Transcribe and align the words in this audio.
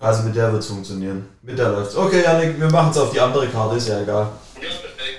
Also 0.00 0.22
mit 0.22 0.36
der 0.36 0.52
wird 0.52 0.62
es 0.62 0.68
funktionieren. 0.68 1.26
Mit 1.42 1.58
der 1.58 1.70
läuft's. 1.70 1.96
Okay, 1.96 2.22
Janik, 2.22 2.60
wir 2.60 2.70
machen 2.70 2.92
es 2.92 2.98
auf 2.98 3.10
die 3.10 3.20
andere 3.20 3.48
Karte, 3.48 3.76
ist 3.76 3.88
ja 3.88 4.00
egal. 4.00 4.28
Ja, 4.54 4.60
perfekt. 4.60 5.18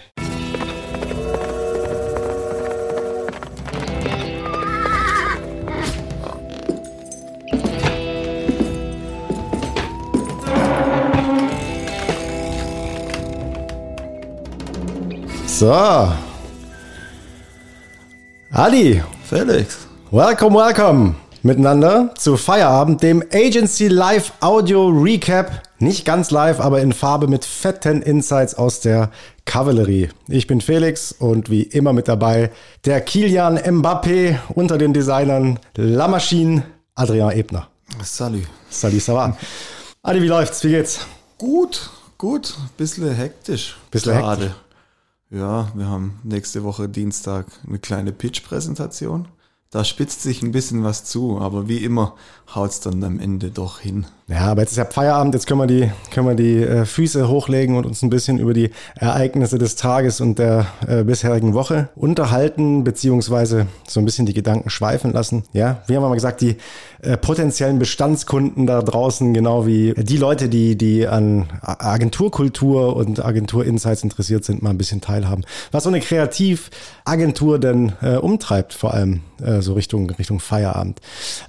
So. 15.46 16.14
Adi, 18.52 19.04
Felix. 19.25 19.89
welcome, 20.11 20.55
welcome 20.55 21.29
miteinander 21.43 22.13
zu 22.17 22.37
Feierabend, 22.37 23.01
dem 23.03 23.23
Agency 23.33 23.88
Live 23.88 24.33
Audio 24.39 24.88
Recap. 24.88 25.63
Nicht 25.79 26.05
ganz 26.05 26.29
live, 26.31 26.59
aber 26.59 26.81
in 26.81 26.91
Farbe 26.91 27.27
mit 27.27 27.45
fetten 27.45 28.02
Insights 28.02 28.55
aus 28.55 28.81
der 28.81 29.11
Kavallerie. 29.45 30.09
Ich 30.27 30.45
bin 30.45 30.59
Felix 30.59 31.13
und 31.13 31.49
wie 31.49 31.63
immer 31.63 31.94
mit 31.94 32.07
dabei 32.07 32.52
der 32.85 32.99
Kilian 33.02 33.57
Mbappé 33.57 34.39
unter 34.53 34.77
den 34.77 34.94
Designern 34.94 35.59
La 35.75 36.07
Machine, 36.07 36.63
Adrian 36.95 37.31
Ebner. 37.31 37.67
Salut. 38.03 38.44
Salut, 38.69 39.02
ça 39.02 39.13
va. 39.13 39.38
Adi, 40.03 40.21
wie 40.21 40.27
läuft's? 40.27 40.63
Wie 40.63 40.69
geht's? 40.69 41.08
Gut, 41.38 41.89
gut. 42.17 42.58
Bisschen 42.77 43.13
hektisch. 43.16 43.77
Bisschen 43.89 44.17
gerade. 44.17 44.53
Ja, 45.31 45.69
wir 45.75 45.88
haben 45.88 46.19
nächste 46.23 46.63
Woche 46.63 46.89
Dienstag 46.89 47.45
eine 47.67 47.80
kleine 47.80 48.11
Pitch-Präsentation. 48.11 49.27
Da 49.72 49.84
spitzt 49.84 50.23
sich 50.23 50.41
ein 50.41 50.52
bisschen 50.52 50.84
was 50.84 51.04
zu, 51.04 51.40
aber 51.40 51.68
wie 51.68 51.84
immer 51.84 52.16
haut's 52.55 52.80
dann 52.80 53.04
am 53.04 53.20
Ende 53.20 53.52
doch 53.52 53.80
hin. 53.80 54.08
Ja, 54.29 54.41
aber 54.41 54.61
jetzt 54.61 54.71
ist 54.71 54.77
ja 54.77 54.85
Feierabend, 54.85 55.33
jetzt 55.33 55.47
können 55.47 55.59
wir 55.59 55.65
die, 55.65 55.89
können 56.11 56.27
wir 56.27 56.35
die 56.35 56.57
äh, 56.57 56.85
Füße 56.85 57.27
hochlegen 57.29 57.75
und 57.75 57.88
uns 57.88 58.03
ein 58.03 58.11
bisschen 58.11 58.38
über 58.38 58.53
die 58.53 58.69
Ereignisse 58.95 59.58
des 59.58 59.75
Tages 59.75 60.21
und 60.21 60.38
der 60.38 60.67
äh, 60.88 61.03
bisherigen 61.03 61.55
Woche 61.55 61.89
unterhalten, 61.95 62.83
beziehungsweise 62.83 63.66
so 63.88 63.99
ein 63.99 64.05
bisschen 64.05 64.27
die 64.27 64.36
Gedanken 64.36 64.69
schweifen 64.69 65.13
lassen. 65.13 65.45
Ja, 65.52 65.81
wie 65.88 65.95
haben 65.95 66.03
wir 66.03 66.09
mal 66.09 66.13
gesagt, 66.13 66.41
die 66.41 66.58
äh, 67.02 67.17
potenziellen 67.17 67.80
Bestandskunden 67.80 68.67
da 68.67 68.83
draußen, 68.83 69.33
genau 69.33 69.66
wie 69.66 69.95
die 69.97 70.17
Leute, 70.17 70.47
die, 70.47 70.77
die 70.77 71.08
an 71.08 71.47
Agenturkultur 71.64 72.95
und 72.95 73.25
Agenturinsights 73.25 74.03
interessiert 74.03 74.45
sind, 74.45 74.61
mal 74.61 74.69
ein 74.69 74.77
bisschen 74.77 75.02
teilhaben. 75.02 75.43
Was 75.71 75.86
so 75.86 75.89
eine 75.89 76.02
Kreativagentur 76.02 77.58
denn 77.58 77.93
äh, 78.03 78.17
umtreibt, 78.17 78.75
vor 78.75 78.93
allem 78.93 79.21
äh, 79.41 79.61
so 79.61 79.73
Richtung, 79.73 80.08
Richtung 80.11 80.39
Feierabend. 80.39 81.02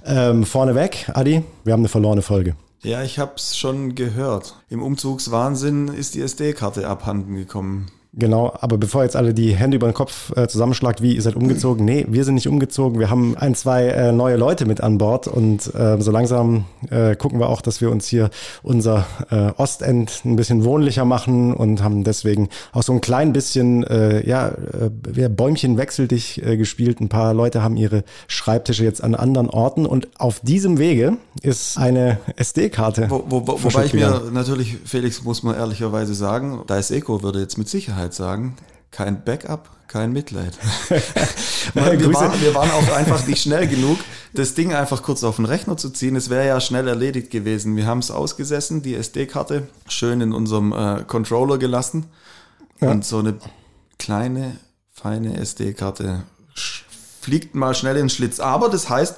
Ähm, 0.03 0.45
vorneweg, 0.45 1.11
Adi, 1.13 1.43
wir 1.63 1.73
haben 1.73 1.81
eine 1.81 1.87
verlorene 1.87 2.23
Folge. 2.23 2.55
Ja, 2.83 3.03
ich 3.03 3.19
hab's 3.19 3.55
schon 3.55 3.93
gehört. 3.93 4.55
Im 4.67 4.81
Umzugswahnsinn 4.81 5.87
ist 5.89 6.15
die 6.15 6.21
SD-Karte 6.21 6.87
abhanden 6.87 7.35
gekommen. 7.35 7.91
Genau, 8.13 8.51
aber 8.59 8.77
bevor 8.77 9.03
jetzt 9.03 9.15
alle 9.15 9.33
die 9.33 9.55
Hände 9.55 9.77
über 9.77 9.87
den 9.87 9.93
Kopf 9.93 10.35
äh, 10.35 10.45
zusammenschlagt, 10.45 11.01
wie 11.01 11.15
ihr 11.15 11.21
seid 11.21 11.37
umgezogen? 11.37 11.85
Nee, 11.85 12.05
wir 12.09 12.25
sind 12.25 12.35
nicht 12.35 12.49
umgezogen. 12.49 12.99
Wir 12.99 13.09
haben 13.09 13.37
ein, 13.37 13.55
zwei 13.55 13.87
äh, 13.87 14.11
neue 14.11 14.35
Leute 14.35 14.65
mit 14.65 14.81
an 14.81 14.97
Bord 14.97 15.27
und 15.27 15.73
äh, 15.73 15.95
so 16.01 16.11
langsam 16.11 16.65
äh, 16.89 17.15
gucken 17.15 17.39
wir 17.39 17.47
auch, 17.47 17.61
dass 17.61 17.79
wir 17.79 17.89
uns 17.89 18.07
hier 18.07 18.29
unser 18.63 19.05
äh, 19.29 19.51
Ostend 19.55 20.23
ein 20.25 20.35
bisschen 20.35 20.65
wohnlicher 20.65 21.05
machen 21.05 21.53
und 21.53 21.81
haben 21.83 22.03
deswegen 22.03 22.49
auch 22.73 22.83
so 22.83 22.91
ein 22.91 22.99
klein 22.99 23.31
bisschen, 23.31 23.85
äh, 23.85 24.27
ja, 24.27 24.51
Bäumchen 25.29 25.77
wechsel 25.77 26.09
dich 26.09 26.41
gespielt. 26.43 26.99
Ein 26.99 27.07
paar 27.07 27.33
Leute 27.33 27.63
haben 27.63 27.77
ihre 27.77 28.03
Schreibtische 28.27 28.83
jetzt 28.83 29.01
an 29.01 29.15
anderen 29.15 29.49
Orten 29.49 29.85
und 29.85 30.09
auf 30.19 30.41
diesem 30.41 30.79
Wege 30.79 31.17
ist 31.43 31.77
eine 31.77 32.19
SD-Karte. 32.35 33.05
Wo, 33.09 33.23
wo, 33.29 33.47
wo, 33.47 33.63
wobei 33.63 33.85
ich 33.85 33.93
mir 33.93 34.23
natürlich, 34.33 34.77
Felix 34.83 35.23
muss 35.23 35.43
man 35.43 35.55
ehrlicherweise 35.55 36.13
sagen, 36.13 36.63
da 36.67 36.77
ist 36.77 36.91
Eco 36.91 37.23
würde 37.23 37.39
jetzt 37.39 37.57
mit 37.57 37.69
Sicherheit 37.69 38.00
sagen, 38.09 38.57
kein 38.91 39.23
Backup, 39.23 39.69
kein 39.87 40.11
Mitleid. 40.11 40.57
Weil 41.73 41.99
wir, 41.99 42.13
waren, 42.13 42.41
wir 42.41 42.55
waren 42.55 42.71
auch 42.71 42.91
einfach 42.93 43.25
nicht 43.27 43.41
schnell 43.41 43.67
genug, 43.67 43.99
das 44.33 44.53
Ding 44.53 44.73
einfach 44.73 45.03
kurz 45.03 45.23
auf 45.23 45.35
den 45.35 45.45
Rechner 45.45 45.77
zu 45.77 45.89
ziehen. 45.89 46.15
Es 46.15 46.29
wäre 46.29 46.47
ja 46.47 46.59
schnell 46.61 46.87
erledigt 46.87 47.31
gewesen. 47.31 47.75
Wir 47.75 47.85
haben 47.85 47.99
es 47.99 48.11
ausgesessen, 48.11 48.81
die 48.81 48.95
SD-Karte 48.95 49.67
schön 49.87 50.21
in 50.21 50.33
unserem 50.33 50.73
äh, 50.73 51.03
Controller 51.05 51.57
gelassen 51.57 52.05
und 52.79 53.05
so 53.05 53.19
eine 53.19 53.35
kleine, 53.99 54.57
feine 54.91 55.37
SD-Karte 55.37 56.23
fliegt 57.21 57.53
mal 57.53 57.75
schnell 57.75 57.95
in 57.95 58.03
den 58.03 58.09
Schlitz. 58.09 58.39
Aber 58.39 58.69
das 58.69 58.89
heißt, 58.89 59.17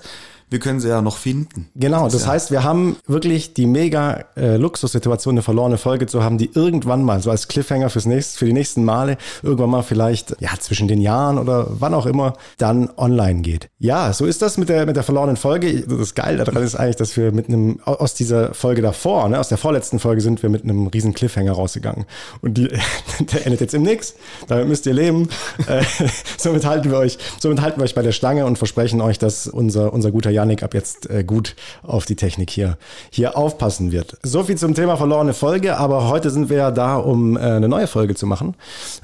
wir 0.54 0.60
können 0.60 0.80
sie 0.80 0.88
ja 0.88 1.02
noch 1.02 1.18
finden. 1.18 1.68
Genau, 1.74 2.08
das 2.08 2.26
ja- 2.26 2.28
heißt, 2.28 2.52
wir 2.52 2.64
haben 2.64 2.96
wirklich 3.08 3.56
die 3.56 3.66
mega 3.66 4.26
äh, 4.38 4.56
Luxussituation, 4.58 5.34
eine 5.34 5.42
verlorene 5.42 5.80
Folge 5.80 6.06
zu 6.06 6.24
haben, 6.24 6.38
die 6.38 6.52
irgendwann 6.54 7.02
mal, 7.04 7.24
so 7.24 7.32
als 7.32 7.48
Cliffhanger 7.48 7.90
fürs 7.90 8.06
nächste, 8.06 8.38
für 8.38 8.46
die 8.46 8.54
nächsten 8.54 8.86
Male, 8.86 9.18
irgendwann 9.42 9.72
mal 9.72 9.82
vielleicht, 9.82 10.36
ja, 10.40 10.52
zwischen 10.60 10.88
den 10.88 11.02
Jahren 11.02 11.40
oder 11.40 11.66
wann 11.72 11.96
auch 11.96 12.06
immer, 12.06 12.34
dann 12.60 12.92
online 12.98 13.42
geht. 13.42 13.70
Ja, 13.80 14.14
so 14.14 14.28
ist 14.28 14.44
das 14.44 14.60
mit 14.60 14.70
der, 14.70 14.86
mit 14.86 14.96
der 14.96 15.02
verlorenen 15.02 15.38
Folge. 15.38 15.88
Das 15.88 16.14
Geile 16.14 16.44
daran 16.44 16.62
ist 16.62 16.76
eigentlich, 16.76 16.98
dass 16.98 17.18
wir 17.18 17.32
mit 17.32 17.48
einem, 17.48 17.80
aus 17.84 18.14
dieser 18.14 18.54
Folge 18.54 18.84
davor, 18.84 19.28
ne, 19.30 19.40
aus 19.40 19.50
der 19.50 19.58
vorletzten 19.58 19.98
Folge 19.98 20.22
sind 20.22 20.44
wir 20.44 20.52
mit 20.52 20.64
einem 20.64 20.86
riesen 20.86 21.16
Cliffhanger 21.16 21.54
rausgegangen. 21.54 22.06
Und 22.42 22.60
die, 22.60 22.68
der 23.34 23.46
endet 23.48 23.62
jetzt 23.62 23.74
im 23.74 23.82
Nix. 23.82 24.14
Damit 24.48 24.68
müsst 24.68 24.86
ihr 24.86 24.94
leben. 24.94 25.30
äh, 25.66 25.82
somit 26.38 26.64
halten 26.64 26.92
wir 26.92 27.00
euch, 27.00 27.18
somit 27.40 27.60
halten 27.60 27.80
wir 27.80 27.86
euch 27.86 27.96
bei 27.96 28.04
der 28.04 28.12
Stange 28.12 28.46
und 28.46 28.60
versprechen 28.60 29.02
euch, 29.02 29.18
dass 29.18 29.48
unser, 29.48 29.92
unser 29.94 30.12
guter 30.12 30.30
Janik 30.44 30.62
ab 30.62 30.74
jetzt 30.74 31.10
äh, 31.10 31.24
gut 31.24 31.56
auf 31.84 32.06
die 32.06 32.16
Technik 32.16 32.50
hier, 32.50 32.78
hier 33.10 33.38
aufpassen 33.38 33.92
wird. 33.94 34.18
So 34.24 34.44
viel 34.44 34.58
zum 34.58 34.76
Thema 34.76 34.98
verlorene 34.98 35.34
Folge, 35.34 35.78
aber 35.78 36.10
heute 36.10 36.30
sind 36.30 36.50
wir 36.50 36.58
ja 36.58 36.72
da, 36.72 36.98
um 36.98 37.38
äh, 37.38 37.40
eine 37.40 37.70
neue 37.70 37.88
Folge 37.88 38.14
zu 38.14 38.28
machen. 38.28 38.56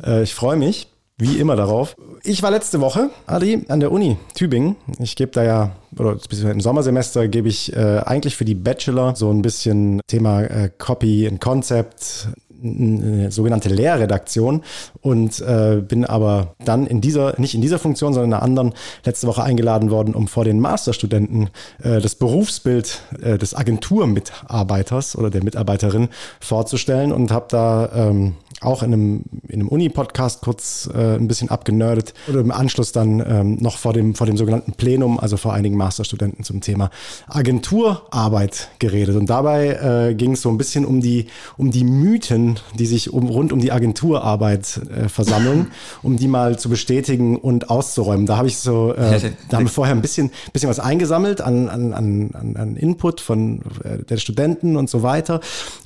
Äh, 0.05 0.23
ich 0.23 0.35
freue 0.35 0.57
mich. 0.57 0.88
Wie 1.22 1.38
immer 1.38 1.57
darauf. 1.57 1.97
Ich 2.23 2.44
war 2.44 2.49
letzte 2.49 2.79
Woche, 2.79 3.09
Adi, 3.25 3.66
an 3.67 3.81
der 3.81 3.91
Uni 3.91 4.16
Tübingen. 4.35 4.78
Ich 4.99 5.17
gebe 5.17 5.33
da 5.33 5.44
ja, 5.44 5.72
oder 5.97 6.16
im 6.31 6.61
Sommersemester 6.61 7.28
gebe 7.28 7.49
ich 7.49 7.75
eigentlich 7.75 8.38
für 8.38 8.45
die 8.45 8.55
Bachelor 8.55 9.17
so 9.17 9.29
ein 9.29 9.41
bisschen 9.41 9.99
Thema 10.07 10.69
Copy 10.78 11.28
and 11.28 11.41
Concept, 11.41 12.29
eine 12.64 13.31
sogenannte 13.31 13.70
Lehrredaktion 13.70 14.64
und 15.02 15.40
äh, 15.42 15.81
bin 15.86 16.06
aber 16.06 16.56
dann 16.64 16.88
in 16.88 17.02
dieser, 17.02 17.40
nicht 17.40 17.56
in 17.56 17.62
dieser 17.62 17.80
Funktion, 17.80 18.14
sondern 18.14 18.30
in 18.30 18.34
einer 18.34 18.44
anderen 18.44 18.74
letzte 19.06 19.28
Woche 19.28 19.44
eingeladen 19.44 19.92
worden, 19.92 20.14
um 20.14 20.28
vor 20.28 20.44
den 20.44 20.59
Masterstudenten 20.59 21.50
äh, 21.84 22.00
das 22.00 22.16
Berufsbild 22.16 23.02
äh, 23.22 23.38
des 23.38 23.56
Agenturmitarbeiters 23.56 25.16
oder 25.16 25.30
der 25.30 25.44
Mitarbeiterin 25.44 26.09
vorzustellen 26.40 27.12
und 27.12 27.31
habe 27.31 27.46
da 27.50 27.90
ähm, 27.94 28.36
auch 28.62 28.84
in 28.84 28.94
einem, 28.94 29.24
in 29.49 29.59
einem 29.59 29.67
Uni-Podcast 29.69 30.41
kurz 30.41 30.89
äh, 30.93 31.15
ein 31.15 31.27
bisschen 31.27 31.49
abgenördet 31.49 32.13
oder 32.27 32.39
im 32.39 32.51
Anschluss 32.51 32.91
dann 32.91 33.19
ähm, 33.27 33.57
noch 33.59 33.77
vor 33.77 33.93
dem, 33.93 34.15
vor 34.15 34.27
dem 34.27 34.37
sogenannten 34.37 34.73
Plenum, 34.73 35.19
also 35.19 35.37
vor 35.37 35.53
einigen 35.53 35.75
Masterstudenten 35.75 36.43
zum 36.43 36.61
Thema 36.61 36.91
Agenturarbeit 37.27 38.69
geredet. 38.79 39.15
Und 39.15 39.29
dabei 39.29 40.09
äh, 40.09 40.13
ging 40.15 40.33
es 40.33 40.41
so 40.41 40.49
ein 40.49 40.57
bisschen 40.57 40.85
um 40.85 41.01
die, 41.01 41.27
um 41.57 41.71
die 41.71 41.83
Mythen, 41.83 42.59
die 42.77 42.85
sich 42.85 43.11
um, 43.11 43.27
rund 43.27 43.51
um 43.51 43.59
die 43.59 43.71
Agenturarbeit 43.71 44.81
äh, 44.95 45.09
versammeln, 45.09 45.71
um 46.03 46.17
die 46.17 46.27
mal 46.27 46.57
zu 46.59 46.69
bestätigen 46.69 47.35
und 47.37 47.69
auszuräumen. 47.69 48.25
Da 48.25 48.37
habe 48.37 48.47
ich 48.47 48.57
so, 48.57 48.93
äh, 48.93 49.19
da 49.49 49.57
haben 49.57 49.66
wir 49.66 49.71
vorher 49.71 49.95
ein 49.95 50.01
bisschen, 50.01 50.31
bisschen 50.53 50.69
was 50.69 50.79
eingesammelt 50.79 51.41
an, 51.41 51.69
an, 51.69 51.93
an, 51.93 52.55
an- 52.55 52.75
Input 52.75 53.19
von 53.19 53.61
äh, 53.83 54.03
der 54.03 54.17
Studenten 54.17 54.77
und 54.77 54.89
so 54.89 55.03
weiter. 55.03 55.41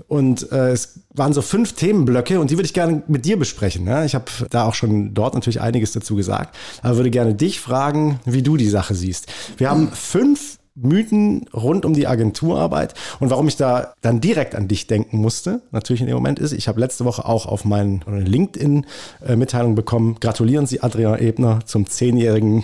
Und 0.08 0.52
äh, 0.52 0.72
es 0.72 1.00
waren 1.14 1.34
so 1.34 1.42
fünf 1.42 1.74
Themenblöcke 1.74 2.40
und 2.40 2.50
die 2.52 2.58
würde 2.58 2.66
ich 2.66 2.74
gerne 2.74 3.04
mit 3.08 3.26
dir 3.26 3.38
besprechen. 3.38 3.53
Ne? 3.86 4.06
Ich 4.06 4.16
habe 4.16 4.26
da 4.50 4.66
auch 4.66 4.74
schon 4.74 5.14
dort 5.14 5.34
natürlich 5.34 5.62
einiges 5.62 5.92
dazu 5.92 6.16
gesagt, 6.16 6.56
aber 6.82 6.98
würde 6.98 7.12
gerne 7.12 7.34
dich 7.36 7.60
fragen, 7.60 8.20
wie 8.26 8.42
du 8.42 8.58
die 8.58 8.70
Sache 8.70 8.96
siehst. 8.96 9.32
Wir 9.58 9.70
haben 9.70 9.90
fünf 9.92 10.58
Mythen 10.76 11.46
rund 11.54 11.86
um 11.86 11.94
die 11.94 12.08
Agenturarbeit 12.08 12.96
und 13.20 13.30
warum 13.30 13.48
ich 13.48 13.58
da 13.58 13.94
dann 14.02 14.22
direkt 14.22 14.56
an 14.56 14.68
dich 14.68 14.88
denken 14.88 15.18
musste, 15.18 15.62
natürlich 15.72 16.02
in 16.02 16.08
dem 16.08 16.16
Moment 16.16 16.40
ist, 16.40 16.52
ich 16.52 16.68
habe 16.68 16.80
letzte 16.80 17.06
Woche 17.06 17.26
auch 17.26 17.46
auf 17.46 17.64
meinen 17.64 18.04
LinkedIn-Mitteilung 18.08 19.76
bekommen, 19.76 20.18
gratulieren 20.20 20.66
Sie 20.66 20.82
Adrian 20.82 21.20
Ebner 21.20 21.60
zum 21.66 21.86
zehnjährigen, 21.86 22.64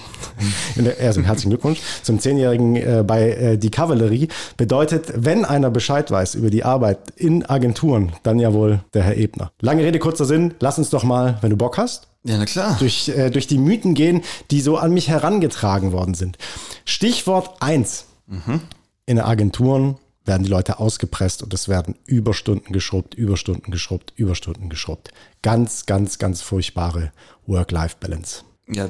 also 1.00 1.22
herzlichen 1.22 1.52
Glückwunsch, 1.52 1.80
zum 2.02 2.20
zehnjährigen 2.20 2.76
äh, 2.76 3.04
bei 3.06 3.30
äh, 3.30 3.58
die 3.58 3.70
Kavallerie. 3.70 4.28
Bedeutet, 4.58 5.14
wenn 5.16 5.46
einer 5.46 5.70
Bescheid 5.70 6.10
weiß 6.10 6.36
über 6.36 6.50
die 6.50 6.64
Arbeit 6.64 7.00
in 7.16 7.46
Agenturen, 7.46 8.14
dann 8.24 8.40
ja 8.40 8.54
wohl 8.54 8.80
der 8.94 9.04
Herr 9.04 9.18
Ebner. 9.18 9.52
Lange 9.62 9.84
Rede, 9.84 10.00
kurzer 10.00 10.26
Sinn, 10.26 10.56
lass 10.60 10.80
uns 10.80 10.90
doch 10.90 11.04
mal, 11.04 11.38
wenn 11.42 11.52
du 11.52 11.58
Bock 11.58 11.78
hast, 11.78 12.09
Ja, 12.24 12.38
na 12.38 12.46
klar. 12.46 12.78
durch, 12.80 13.10
äh, 13.10 13.30
durch 13.30 13.48
die 13.48 13.58
Mythen 13.58 13.94
gehen, 13.94 14.24
die 14.52 14.62
so 14.62 14.78
an 14.78 14.94
mich 14.94 15.08
herangetragen 15.08 15.92
worden 15.92 16.14
sind. 16.14 16.38
Stichwort 16.86 17.62
eins: 17.62 18.06
In 18.28 19.16
den 19.16 19.20
Agenturen 19.20 19.98
werden 20.26 20.44
die 20.44 20.50
Leute 20.50 20.80
ausgepresst 20.80 21.42
und 21.44 21.54
es 21.54 21.68
werden 21.68 21.96
Überstunden 22.06 22.72
geschrubbt, 22.72 23.16
Überstunden 23.16 23.72
geschrubbt, 23.72 24.14
Überstunden 24.16 24.70
geschrubbt. 24.70 25.12
Ganz, 25.42 25.86
ganz, 25.86 26.20
ganz 26.20 26.42
furchtbare 26.42 27.12
Work-Life-Balance. 27.48 28.44
Ja, 28.68 28.90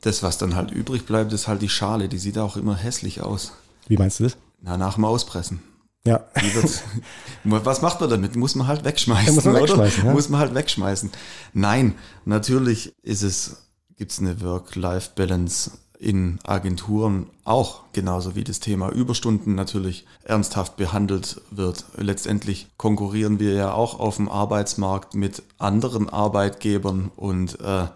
das, 0.00 0.22
was 0.22 0.38
dann 0.38 0.54
halt 0.54 0.70
übrig 0.70 1.06
bleibt, 1.06 1.32
ist 1.32 1.48
halt 1.48 1.62
die 1.62 1.68
Schale. 1.68 2.08
Die 2.08 2.18
sieht 2.18 2.38
auch 2.38 2.56
immer 2.56 2.76
hässlich 2.76 3.20
aus. 3.20 3.52
Wie 3.88 3.96
meinst 3.96 4.20
du 4.20 4.24
das? 4.24 4.36
Na, 4.62 4.76
nach 4.76 4.94
dem 4.94 5.04
Auspressen. 5.04 5.62
Ja. 6.06 6.24
was 7.44 7.82
macht 7.82 8.00
man 8.00 8.10
damit? 8.10 8.36
Muss 8.36 8.54
man 8.54 8.66
halt 8.66 8.84
wegschmeißen. 8.84 9.34
muss 9.34 9.44
man 9.44 9.54
wegschmeißen, 9.54 10.04
ja? 10.04 10.12
Muss 10.12 10.28
man 10.28 10.40
halt 10.40 10.54
wegschmeißen. 10.54 11.10
Nein, 11.52 11.94
natürlich 12.24 12.94
ist 13.02 13.22
es, 13.22 13.68
gibt 13.96 14.12
es 14.12 14.18
eine 14.18 14.40
Work-Life-Balance 14.40 15.72
in 15.98 16.38
Agenturen 16.44 17.28
auch, 17.44 17.82
genauso 17.92 18.34
wie 18.34 18.42
das 18.42 18.60
Thema 18.60 18.90
Überstunden 18.90 19.54
natürlich 19.54 20.06
ernsthaft 20.24 20.76
behandelt 20.76 21.42
wird. 21.50 21.84
Letztendlich 21.98 22.68
konkurrieren 22.78 23.38
wir 23.38 23.52
ja 23.52 23.74
auch 23.74 24.00
auf 24.00 24.16
dem 24.16 24.30
Arbeitsmarkt 24.30 25.14
mit 25.14 25.42
anderen 25.58 26.08
Arbeitgebern 26.08 27.10
und 27.14 27.60
äh, 27.60 27.88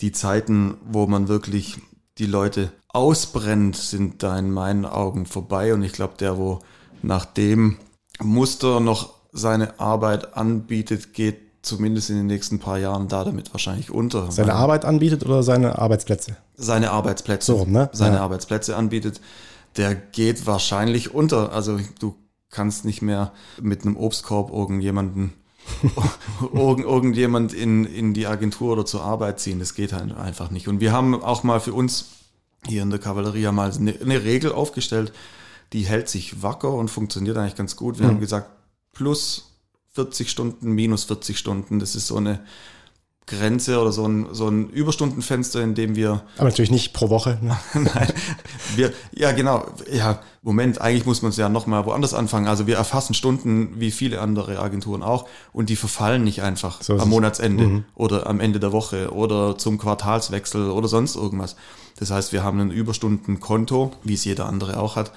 die 0.00 0.12
Zeiten, 0.12 0.78
wo 0.90 1.06
man 1.06 1.28
wirklich 1.28 1.76
die 2.16 2.26
Leute 2.26 2.72
ausbrennt, 2.88 3.76
sind 3.76 4.22
da 4.22 4.38
in 4.38 4.50
meinen 4.50 4.86
Augen 4.86 5.26
vorbei. 5.26 5.74
Und 5.74 5.82
ich 5.82 5.92
glaube, 5.92 6.14
der, 6.18 6.38
wo 6.38 6.60
nach 7.04 7.24
dem 7.24 7.76
Muster 8.20 8.80
noch 8.80 9.14
seine 9.32 9.80
Arbeit 9.80 10.36
anbietet, 10.36 11.12
geht 11.12 11.40
zumindest 11.62 12.10
in 12.10 12.16
den 12.16 12.26
nächsten 12.26 12.58
paar 12.58 12.78
Jahren 12.78 13.08
da 13.08 13.24
damit 13.24 13.52
wahrscheinlich 13.52 13.90
unter. 13.90 14.30
Seine 14.30 14.54
Arbeit 14.54 14.84
anbietet 14.84 15.24
oder 15.24 15.42
seine 15.42 15.78
Arbeitsplätze? 15.78 16.36
Seine 16.56 16.90
Arbeitsplätze. 16.90 17.52
So, 17.52 17.64
ne? 17.64 17.90
Seine 17.92 18.16
ja. 18.16 18.22
Arbeitsplätze 18.22 18.76
anbietet, 18.76 19.20
der 19.76 19.94
geht 19.94 20.46
wahrscheinlich 20.46 21.14
unter. 21.14 21.52
Also 21.52 21.78
du 21.98 22.14
kannst 22.50 22.84
nicht 22.84 23.02
mehr 23.02 23.32
mit 23.60 23.82
einem 23.82 23.96
Obstkorb 23.96 24.52
irgendjemanden 24.52 25.32
irgend, 26.52 26.84
irgendjemand 26.84 27.54
in, 27.54 27.86
in 27.86 28.12
die 28.12 28.26
Agentur 28.26 28.72
oder 28.72 28.84
zur 28.84 29.02
Arbeit 29.02 29.40
ziehen. 29.40 29.58
Das 29.58 29.74
geht 29.74 29.92
halt 29.92 30.14
einfach 30.14 30.50
nicht. 30.50 30.68
Und 30.68 30.80
wir 30.80 30.92
haben 30.92 31.22
auch 31.22 31.42
mal 31.42 31.58
für 31.58 31.72
uns 31.72 32.06
hier 32.66 32.82
in 32.82 32.90
der 32.90 32.98
Kavallerie 32.98 33.50
mal 33.50 33.72
eine, 33.72 33.94
eine 34.00 34.24
Regel 34.24 34.52
aufgestellt, 34.52 35.12
die 35.72 35.82
hält 35.82 36.08
sich 36.08 36.42
wacker 36.42 36.72
und 36.72 36.88
funktioniert 36.88 37.36
eigentlich 37.36 37.56
ganz 37.56 37.76
gut. 37.76 37.98
Wir 37.98 38.06
mhm. 38.06 38.10
haben 38.10 38.20
gesagt, 38.20 38.50
plus 38.92 39.50
40 39.92 40.30
Stunden, 40.30 40.72
minus 40.72 41.04
40 41.04 41.38
Stunden. 41.38 41.78
Das 41.78 41.94
ist 41.94 42.06
so 42.08 42.16
eine 42.16 42.40
Grenze 43.26 43.80
oder 43.80 43.90
so 43.90 44.06
ein, 44.06 44.26
so 44.32 44.48
ein 44.48 44.68
Überstundenfenster, 44.68 45.62
in 45.62 45.74
dem 45.74 45.96
wir. 45.96 46.22
Aber 46.36 46.48
natürlich 46.48 46.70
nicht 46.70 46.92
pro 46.92 47.08
Woche. 47.08 47.38
Ne? 47.40 47.56
Nein, 47.74 48.12
wir, 48.76 48.92
ja 49.12 49.32
genau, 49.32 49.66
ja, 49.90 50.20
Moment, 50.42 50.80
eigentlich 50.80 51.06
muss 51.06 51.22
man 51.22 51.30
es 51.30 51.38
ja 51.38 51.48
nochmal 51.48 51.86
woanders 51.86 52.12
anfangen. 52.12 52.48
Also 52.48 52.66
wir 52.66 52.76
erfassen 52.76 53.14
Stunden 53.14 53.80
wie 53.80 53.90
viele 53.92 54.20
andere 54.20 54.58
Agenturen 54.58 55.02
auch 55.02 55.26
und 55.54 55.70
die 55.70 55.76
verfallen 55.76 56.22
nicht 56.22 56.42
einfach 56.42 56.82
so 56.82 56.98
am 56.98 57.08
Monatsende 57.08 57.64
mhm. 57.64 57.84
oder 57.94 58.26
am 58.26 58.40
Ende 58.40 58.60
der 58.60 58.72
Woche 58.72 59.10
oder 59.14 59.56
zum 59.56 59.78
Quartalswechsel 59.78 60.70
oder 60.70 60.88
sonst 60.88 61.16
irgendwas. 61.16 61.56
Das 61.96 62.10
heißt, 62.10 62.32
wir 62.32 62.42
haben 62.42 62.60
ein 62.60 62.70
Überstundenkonto, 62.70 63.92
wie 64.02 64.14
es 64.14 64.24
jeder 64.26 64.46
andere 64.46 64.78
auch 64.78 64.96
hat. 64.96 65.12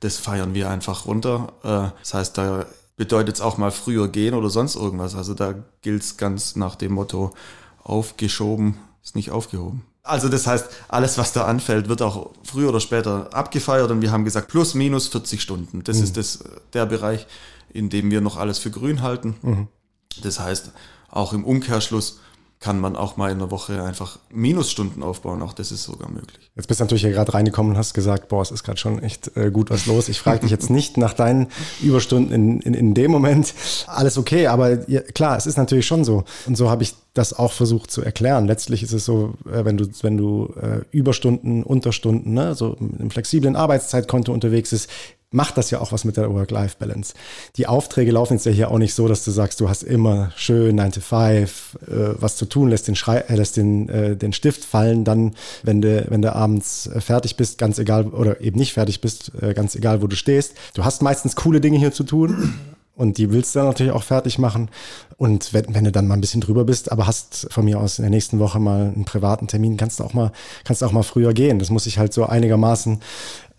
Das 0.00 0.16
feiern 0.16 0.54
wir 0.54 0.70
einfach 0.70 1.06
runter. 1.06 1.52
Äh, 1.62 1.98
das 2.00 2.14
heißt, 2.14 2.38
da 2.38 2.66
bedeutet 2.96 3.36
es 3.36 3.40
auch 3.40 3.56
mal 3.56 3.70
früher 3.70 4.08
gehen 4.08 4.34
oder 4.34 4.50
sonst 4.50 4.76
irgendwas. 4.76 5.14
Also 5.14 5.34
da 5.34 5.54
gilt 5.82 6.02
es 6.02 6.16
ganz 6.16 6.56
nach 6.56 6.74
dem 6.74 6.92
Motto, 6.92 7.32
aufgeschoben 7.82 8.76
ist 9.02 9.16
nicht 9.16 9.30
aufgehoben. 9.30 9.82
Also 10.02 10.28
das 10.28 10.46
heißt, 10.46 10.66
alles, 10.88 11.18
was 11.18 11.32
da 11.32 11.44
anfällt, 11.44 11.88
wird 11.88 12.02
auch 12.02 12.30
früher 12.42 12.70
oder 12.70 12.80
später 12.80 13.34
abgefeiert 13.34 13.90
und 13.90 14.00
wir 14.00 14.10
haben 14.10 14.24
gesagt, 14.24 14.48
plus 14.48 14.74
minus 14.74 15.08
40 15.08 15.40
Stunden. 15.40 15.84
Das 15.84 15.98
mhm. 15.98 16.04
ist 16.04 16.16
das, 16.16 16.44
der 16.72 16.86
Bereich, 16.86 17.26
in 17.72 17.90
dem 17.90 18.10
wir 18.10 18.20
noch 18.20 18.36
alles 18.36 18.58
für 18.58 18.70
grün 18.70 19.02
halten. 19.02 19.36
Mhm. 19.42 19.68
Das 20.22 20.40
heißt, 20.40 20.72
auch 21.10 21.32
im 21.32 21.44
Umkehrschluss 21.44 22.20
kann 22.60 22.78
man 22.78 22.94
auch 22.94 23.16
mal 23.16 23.32
in 23.32 23.38
der 23.38 23.50
Woche 23.50 23.82
einfach 23.82 24.18
Minusstunden 24.30 25.02
aufbauen. 25.02 25.40
Auch 25.40 25.54
das 25.54 25.72
ist 25.72 25.84
sogar 25.84 26.10
möglich. 26.10 26.50
Jetzt 26.54 26.66
bist 26.66 26.78
du 26.78 26.84
natürlich 26.84 27.00
hier 27.00 27.10
gerade 27.10 27.32
reingekommen 27.32 27.72
und 27.72 27.78
hast 27.78 27.94
gesagt, 27.94 28.28
boah, 28.28 28.42
es 28.42 28.50
ist 28.50 28.64
gerade 28.64 28.76
schon 28.76 29.02
echt 29.02 29.34
äh, 29.34 29.50
gut 29.50 29.70
was 29.70 29.86
los. 29.86 30.10
Ich 30.10 30.20
frage 30.20 30.40
dich 30.40 30.50
jetzt 30.50 30.68
nicht 30.70 30.98
nach 30.98 31.14
deinen 31.14 31.46
Überstunden 31.80 32.32
in, 32.32 32.60
in, 32.60 32.74
in 32.74 32.92
dem 32.92 33.10
Moment. 33.10 33.54
Alles 33.86 34.18
okay, 34.18 34.46
aber 34.46 34.88
ja, 34.90 35.00
klar, 35.00 35.38
es 35.38 35.46
ist 35.46 35.56
natürlich 35.56 35.86
schon 35.86 36.04
so. 36.04 36.24
Und 36.46 36.56
so 36.56 36.68
habe 36.68 36.82
ich 36.82 36.94
das 37.14 37.32
auch 37.32 37.52
versucht 37.52 37.90
zu 37.90 38.02
erklären. 38.02 38.46
Letztlich 38.46 38.82
ist 38.82 38.92
es 38.92 39.06
so, 39.06 39.32
äh, 39.50 39.64
wenn 39.64 39.78
du, 39.78 39.86
wenn 40.02 40.18
du 40.18 40.52
äh, 40.60 40.80
Überstunden, 40.90 41.62
Unterstunden, 41.62 42.34
ne, 42.34 42.54
so 42.54 42.76
im 42.78 43.10
flexiblen 43.10 43.56
Arbeitszeitkonto 43.56 44.34
unterwegs 44.34 44.74
ist, 44.74 44.90
macht 45.32 45.56
das 45.56 45.70
ja 45.70 45.80
auch 45.80 45.92
was 45.92 46.04
mit 46.04 46.16
der 46.16 46.32
Work-Life-Balance. 46.32 47.14
Die 47.56 47.66
Aufträge 47.66 48.10
laufen 48.10 48.34
jetzt 48.34 48.46
ja 48.46 48.52
hier 48.52 48.70
auch 48.70 48.78
nicht 48.78 48.94
so, 48.94 49.06
dass 49.06 49.24
du 49.24 49.30
sagst, 49.30 49.60
du 49.60 49.68
hast 49.68 49.82
immer 49.82 50.32
schön 50.36 50.76
9 50.76 50.92
to 50.92 51.00
5 51.00 51.78
äh, 51.86 52.20
was 52.20 52.36
zu 52.36 52.46
tun, 52.46 52.68
lässt 52.68 52.88
den, 52.88 52.96
Schrei 52.96 53.18
äh, 53.18 53.36
lässt 53.36 53.56
den, 53.56 53.88
äh, 53.88 54.16
den 54.16 54.32
Stift 54.32 54.64
fallen, 54.64 55.04
dann, 55.04 55.36
wenn 55.62 55.82
du, 55.82 56.06
wenn 56.08 56.22
du 56.22 56.34
abends 56.34 56.88
äh, 56.88 57.00
fertig 57.00 57.36
bist, 57.36 57.58
ganz 57.58 57.78
egal, 57.78 58.08
oder 58.08 58.40
eben 58.40 58.58
nicht 58.58 58.72
fertig 58.72 59.00
bist, 59.00 59.32
äh, 59.40 59.54
ganz 59.54 59.76
egal, 59.76 60.02
wo 60.02 60.08
du 60.08 60.16
stehst. 60.16 60.54
Du 60.74 60.84
hast 60.84 61.00
meistens 61.02 61.36
coole 61.36 61.60
Dinge 61.60 61.78
hier 61.78 61.92
zu 61.92 62.04
tun. 62.04 62.54
Und 62.96 63.16
die 63.16 63.32
willst 63.32 63.54
du 63.54 63.60
dann 63.60 63.68
natürlich 63.68 63.94
auch 63.94 64.02
fertig 64.02 64.38
machen. 64.38 64.68
Und 65.16 65.54
wenn, 65.54 65.74
wenn 65.74 65.84
du 65.84 65.92
dann 65.92 66.06
mal 66.06 66.14
ein 66.14 66.20
bisschen 66.20 66.42
drüber 66.42 66.64
bist, 66.64 66.92
aber 66.92 67.06
hast 67.06 67.46
von 67.50 67.64
mir 67.64 67.80
aus 67.80 67.98
in 67.98 68.02
der 68.02 68.10
nächsten 68.10 68.38
Woche 68.40 68.60
mal 68.60 68.92
einen 68.94 69.06
privaten 69.06 69.46
Termin, 69.46 69.78
kannst 69.78 70.00
du 70.00 70.04
auch 70.04 70.12
mal, 70.12 70.32
kannst 70.64 70.84
auch 70.84 70.92
mal 70.92 71.02
früher 71.02 71.32
gehen. 71.32 71.58
Das 71.58 71.70
muss 71.70 71.86
ich 71.86 71.96
halt 71.96 72.12
so 72.12 72.26
einigermaßen 72.26 73.00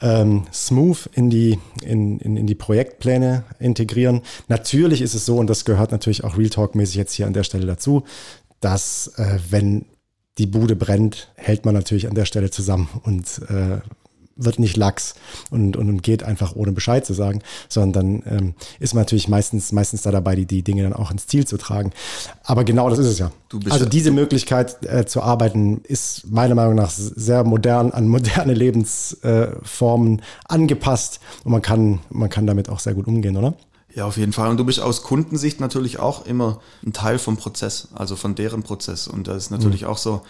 ähm, 0.02 0.44
smooth 0.52 1.10
in 1.14 1.30
die, 1.30 1.60
in, 1.84 2.20
in, 2.20 2.38
in 2.38 2.48
die 2.48 2.56
Projektpläne 2.56 3.44
integrieren. 3.60 4.22
Natürlich 4.48 5.02
ist 5.02 5.14
es 5.14 5.26
so, 5.26 5.38
und 5.38 5.48
das 5.48 5.66
gehört 5.66 5.92
natürlich 5.92 6.24
auch 6.24 6.38
Real 6.38 6.50
Talk-mäßig 6.50 6.96
jetzt 6.96 7.14
hier 7.14 7.28
an 7.28 7.34
der 7.34 7.44
Stelle 7.44 7.66
dazu, 7.66 8.04
dass 8.60 9.08
äh, 9.18 9.40
wenn 9.50 9.86
die 10.38 10.48
Bude 10.48 10.76
brennt, 10.76 11.32
hält 11.36 11.66
man 11.66 11.74
natürlich 11.74 12.08
an 12.08 12.16
der 12.16 12.26
Stelle 12.26 12.50
zusammen 12.50 12.90
und 13.04 13.42
äh, 13.50 13.80
wird 14.44 14.60
nicht 14.60 14.78
lax 14.78 15.16
und, 15.50 15.78
und, 15.78 15.90
und 15.90 16.04
geht 16.04 16.24
einfach 16.24 16.56
ohne 16.56 16.72
Bescheid 16.72 17.06
zu 17.06 17.14
sagen, 17.14 17.42
sondern 17.70 18.22
dann 18.22 18.38
ähm, 18.38 18.54
ist 18.80 18.94
man 18.94 19.02
natürlich 19.02 19.28
meistens, 19.28 19.72
meistens 19.72 20.02
da 20.02 20.12
dabei, 20.12 20.36
die, 20.36 20.46
die 20.46 20.64
Dinge 20.64 20.84
dann 20.84 20.94
auch 20.94 21.12
ins 21.12 21.28
Ziel 21.28 21.46
zu 21.46 21.58
tragen. 21.58 21.92
Aber 22.44 22.64
genau 22.64 22.90
das 22.90 23.00
ist 23.00 23.08
es 23.08 23.20
ja. 23.20 23.32
also 23.70 23.86
diese 23.86 24.12
Möglichkeit 24.12 24.84
äh, 24.86 25.06
zu 25.06 25.22
arbeiten 25.22 25.82
ist 25.84 26.30
meiner 26.32 26.56
Meinung 26.56 26.76
nach 26.76 26.92
sehr 26.92 27.44
modern, 27.44 27.92
an 27.92 28.08
moderne 28.08 28.54
Lebensformen 28.54 30.20
äh, 30.20 30.22
angepasst 30.48 31.20
und 31.44 31.52
man 31.52 31.62
kann, 31.62 32.00
man 32.10 32.30
kann 32.30 32.48
damit 32.48 32.70
auch 32.70 32.80
sehr 32.80 32.94
gut 32.94 33.08
umgehen, 33.08 33.38
oder? 33.38 33.54
Ja, 33.94 34.06
auf 34.06 34.18
jeden 34.18 34.34
Fall. 34.34 34.50
Und 34.50 34.58
du 34.58 34.64
bist 34.64 34.80
aus 34.80 35.04
Kundensicht 35.04 35.60
natürlich 35.60 36.00
auch 36.00 36.26
immer 36.26 36.62
ein 36.86 36.94
Teil 36.94 37.20
vom 37.20 37.38
Prozess, 37.38 37.90
also 37.94 38.16
von 38.16 38.36
deren 38.36 38.64
Prozess. 38.64 39.08
Und 39.08 39.28
das 39.28 39.44
ist 39.44 39.52
natürlich 39.52 39.82
mhm. 39.82 39.88
auch 39.88 39.98
so, 39.98 40.22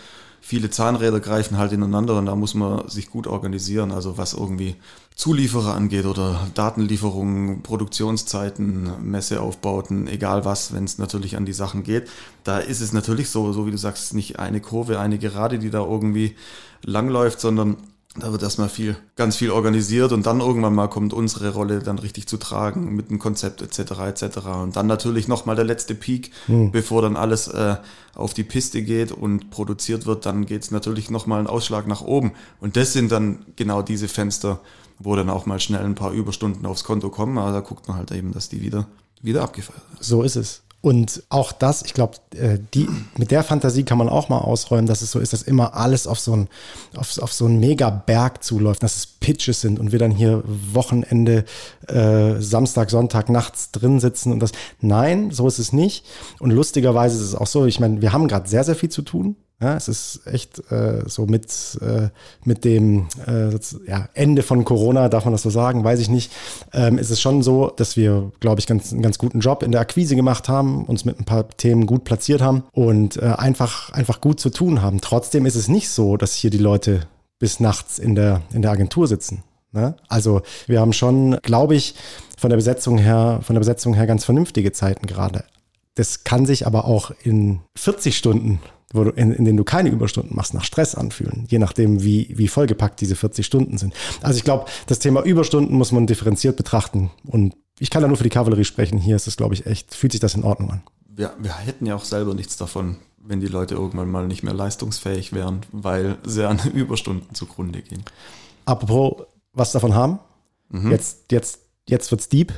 viele 0.41 0.71
Zahnräder 0.71 1.19
greifen 1.19 1.57
halt 1.57 1.71
ineinander 1.71 2.17
und 2.17 2.25
da 2.25 2.35
muss 2.35 2.55
man 2.55 2.89
sich 2.89 3.09
gut 3.09 3.27
organisieren. 3.27 3.91
Also 3.91 4.17
was 4.17 4.33
irgendwie 4.33 4.75
Zulieferer 5.15 5.75
angeht 5.75 6.05
oder 6.05 6.47
Datenlieferungen, 6.55 7.61
Produktionszeiten, 7.61 8.91
Messeaufbauten, 9.09 10.07
egal 10.07 10.43
was, 10.43 10.73
wenn 10.73 10.83
es 10.83 10.97
natürlich 10.97 11.37
an 11.37 11.45
die 11.45 11.53
Sachen 11.53 11.83
geht. 11.83 12.09
Da 12.43 12.57
ist 12.57 12.81
es 12.81 12.91
natürlich 12.91 13.29
so, 13.29 13.53
so 13.53 13.67
wie 13.67 13.71
du 13.71 13.77
sagst, 13.77 14.15
nicht 14.15 14.39
eine 14.39 14.59
Kurve, 14.59 14.99
eine 14.99 15.19
Gerade, 15.19 15.59
die 15.59 15.69
da 15.69 15.85
irgendwie 15.85 16.35
langläuft, 16.83 17.39
sondern 17.39 17.77
da 18.17 18.31
wird 18.33 18.43
erstmal 18.43 18.67
viel, 18.67 18.97
ganz 19.15 19.37
viel 19.37 19.51
organisiert 19.51 20.11
und 20.11 20.25
dann 20.25 20.41
irgendwann 20.41 20.75
mal 20.75 20.87
kommt 20.87 21.13
unsere 21.13 21.53
Rolle 21.53 21.79
dann 21.79 21.97
richtig 21.97 22.27
zu 22.27 22.35
tragen 22.35 22.93
mit 22.93 23.09
dem 23.09 23.19
Konzept 23.19 23.61
etc. 23.61 23.91
etc. 24.01 24.37
Und 24.61 24.75
dann 24.75 24.87
natürlich 24.87 25.29
nochmal 25.29 25.55
der 25.55 25.63
letzte 25.63 25.95
Peak, 25.95 26.31
hm. 26.47 26.71
bevor 26.71 27.01
dann 27.01 27.15
alles 27.15 27.47
äh, 27.47 27.77
auf 28.13 28.33
die 28.33 28.43
Piste 28.43 28.81
geht 28.81 29.13
und 29.13 29.49
produziert 29.49 30.05
wird, 30.05 30.25
dann 30.25 30.45
geht 30.45 30.63
es 30.63 30.71
natürlich 30.71 31.09
nochmal 31.09 31.39
einen 31.39 31.47
Ausschlag 31.47 31.87
nach 31.87 32.01
oben. 32.01 32.33
Und 32.59 32.75
das 32.75 32.91
sind 32.91 33.13
dann 33.13 33.45
genau 33.55 33.81
diese 33.81 34.09
Fenster, 34.09 34.59
wo 34.99 35.15
dann 35.15 35.29
auch 35.29 35.45
mal 35.45 35.61
schnell 35.61 35.85
ein 35.85 35.95
paar 35.95 36.11
Überstunden 36.11 36.65
aufs 36.65 36.83
Konto 36.83 37.09
kommen. 37.09 37.37
Aber 37.37 37.53
da 37.53 37.61
guckt 37.61 37.87
man 37.87 37.95
halt 37.95 38.11
eben, 38.11 38.33
dass 38.33 38.49
die 38.49 38.61
wieder, 38.61 38.87
wieder 39.21 39.41
abgefeiert 39.41 39.83
werden. 39.89 39.97
So 40.01 40.23
ist 40.23 40.35
es. 40.35 40.63
Und 40.81 41.21
auch 41.29 41.51
das, 41.51 41.83
ich 41.83 41.93
glaube, 41.93 42.17
äh, 42.35 42.57
die, 42.73 42.87
mit 43.15 43.29
der 43.29 43.43
Fantasie 43.43 43.83
kann 43.83 43.99
man 43.99 44.09
auch 44.09 44.29
mal 44.29 44.39
ausräumen, 44.39 44.87
dass 44.87 45.03
es 45.03 45.11
so 45.11 45.19
ist, 45.19 45.31
dass 45.31 45.43
immer 45.43 45.75
alles 45.75 46.07
auf 46.07 46.19
so 46.19 46.35
ein, 46.35 46.47
auf, 46.95 47.19
auf 47.19 47.31
so 47.31 47.45
einen 47.45 47.59
Mega-Berg 47.59 48.43
zuläuft, 48.43 48.81
dass 48.81 48.95
es 48.95 49.05
Pitches 49.05 49.61
sind 49.61 49.79
und 49.79 49.91
wir 49.91 49.99
dann 49.99 50.09
hier 50.09 50.41
Wochenende, 50.45 51.45
äh, 51.87 52.41
Samstag, 52.41 52.89
Sonntag 52.89 53.29
nachts 53.29 53.69
drin 53.71 53.99
sitzen 53.99 54.31
und 54.31 54.39
das. 54.39 54.53
Nein, 54.79 55.29
so 55.29 55.47
ist 55.47 55.59
es 55.59 55.71
nicht. 55.71 56.03
Und 56.39 56.49
lustigerweise 56.49 57.15
ist 57.15 57.21
es 57.21 57.35
auch 57.35 57.47
so, 57.47 57.65
ich 57.65 57.79
meine, 57.79 58.01
wir 58.01 58.11
haben 58.11 58.27
gerade 58.27 58.49
sehr, 58.49 58.63
sehr 58.63 58.75
viel 58.75 58.89
zu 58.89 59.03
tun. 59.03 59.35
Ja, 59.61 59.75
es 59.75 59.87
ist 59.87 60.21
echt 60.25 60.71
äh, 60.71 61.03
so 61.05 61.27
mit, 61.27 61.77
äh, 61.81 62.09
mit 62.43 62.65
dem 62.65 63.07
äh, 63.27 63.51
ja, 63.87 64.09
Ende 64.15 64.41
von 64.41 64.65
Corona, 64.65 65.07
darf 65.07 65.25
man 65.25 65.33
das 65.33 65.43
so 65.43 65.51
sagen, 65.51 65.83
weiß 65.83 65.99
ich 65.99 66.09
nicht, 66.09 66.31
ähm, 66.73 66.97
ist 66.97 67.11
es 67.11 67.21
schon 67.21 67.43
so, 67.43 67.69
dass 67.69 67.95
wir, 67.95 68.31
glaube 68.39 68.59
ich, 68.59 68.65
ganz, 68.65 68.91
einen 68.91 69.03
ganz 69.03 69.19
guten 69.19 69.39
Job 69.39 69.61
in 69.61 69.71
der 69.71 69.81
Akquise 69.81 70.15
gemacht 70.15 70.49
haben, 70.49 70.85
uns 70.85 71.05
mit 71.05 71.19
ein 71.19 71.25
paar 71.25 71.47
Themen 71.47 71.85
gut 71.85 72.05
platziert 72.05 72.41
haben 72.41 72.63
und 72.71 73.17
äh, 73.17 73.35
einfach, 73.37 73.91
einfach 73.91 74.19
gut 74.19 74.39
zu 74.39 74.49
tun 74.49 74.81
haben. 74.81 74.99
Trotzdem 74.99 75.45
ist 75.45 75.55
es 75.55 75.67
nicht 75.67 75.89
so, 75.89 76.17
dass 76.17 76.33
hier 76.33 76.49
die 76.49 76.57
Leute 76.57 77.01
bis 77.37 77.59
nachts 77.59 77.99
in 77.99 78.15
der, 78.15 78.41
in 78.53 78.63
der 78.63 78.71
Agentur 78.71 79.07
sitzen. 79.07 79.43
Ne? 79.73 79.95
Also 80.07 80.41
wir 80.65 80.79
haben 80.79 80.93
schon, 80.93 81.37
glaube 81.43 81.75
ich, 81.75 81.93
von 82.35 82.49
der 82.49 82.57
Besetzung 82.57 82.97
her, 82.97 83.41
von 83.43 83.53
der 83.53 83.61
Besetzung 83.61 83.93
her 83.93 84.07
ganz 84.07 84.25
vernünftige 84.25 84.71
Zeiten 84.71 85.05
gerade. 85.05 85.43
Das 85.95 86.23
kann 86.23 86.47
sich 86.47 86.65
aber 86.65 86.85
auch 86.85 87.11
in 87.23 87.59
40 87.75 88.17
Stunden 88.17 88.59
wo 88.93 89.03
du, 89.03 89.11
in, 89.11 89.31
in 89.33 89.45
denen 89.45 89.57
du 89.57 89.63
keine 89.63 89.89
Überstunden 89.89 90.35
machst, 90.35 90.53
nach 90.53 90.63
Stress 90.63 90.95
anfühlen, 90.95 91.45
je 91.49 91.59
nachdem, 91.59 92.03
wie, 92.03 92.33
wie 92.35 92.47
vollgepackt 92.47 93.01
diese 93.01 93.15
40 93.15 93.45
Stunden 93.45 93.77
sind. 93.77 93.93
Also 94.21 94.37
ich 94.37 94.43
glaube, 94.43 94.65
das 94.87 94.99
Thema 94.99 95.21
Überstunden 95.23 95.75
muss 95.75 95.91
man 95.91 96.07
differenziert 96.07 96.57
betrachten 96.57 97.11
und 97.25 97.55
ich 97.79 97.89
kann 97.89 98.01
da 98.01 98.07
nur 98.07 98.17
für 98.17 98.23
die 98.23 98.29
Kavallerie 98.29 98.63
sprechen. 98.63 98.99
Hier 98.99 99.15
ist 99.15 99.27
es, 99.27 99.37
glaube 99.37 99.55
ich, 99.55 99.65
echt, 99.65 99.95
fühlt 99.95 100.11
sich 100.11 100.21
das 100.21 100.35
in 100.35 100.43
Ordnung 100.43 100.71
an. 100.71 100.83
Wir, 101.07 101.33
wir 101.39 101.57
hätten 101.57 101.85
ja 101.85 101.95
auch 101.95 102.03
selber 102.03 102.33
nichts 102.35 102.55
davon, 102.57 102.97
wenn 103.17 103.39
die 103.39 103.47
Leute 103.47 103.75
irgendwann 103.75 104.09
mal 104.09 104.27
nicht 104.27 104.43
mehr 104.43 104.53
leistungsfähig 104.53 105.33
wären, 105.33 105.61
weil 105.71 106.17
sie 106.23 106.47
an 106.47 106.59
Überstunden 106.73 107.33
zugrunde 107.33 107.81
gehen. 107.81 108.03
Apropos, 108.65 109.25
was 109.53 109.71
davon 109.71 109.95
haben? 109.95 110.19
Mhm. 110.69 110.91
Jetzt, 110.91 111.31
jetzt, 111.31 111.59
jetzt 111.87 112.11
wird's 112.11 112.29
deep. 112.29 112.53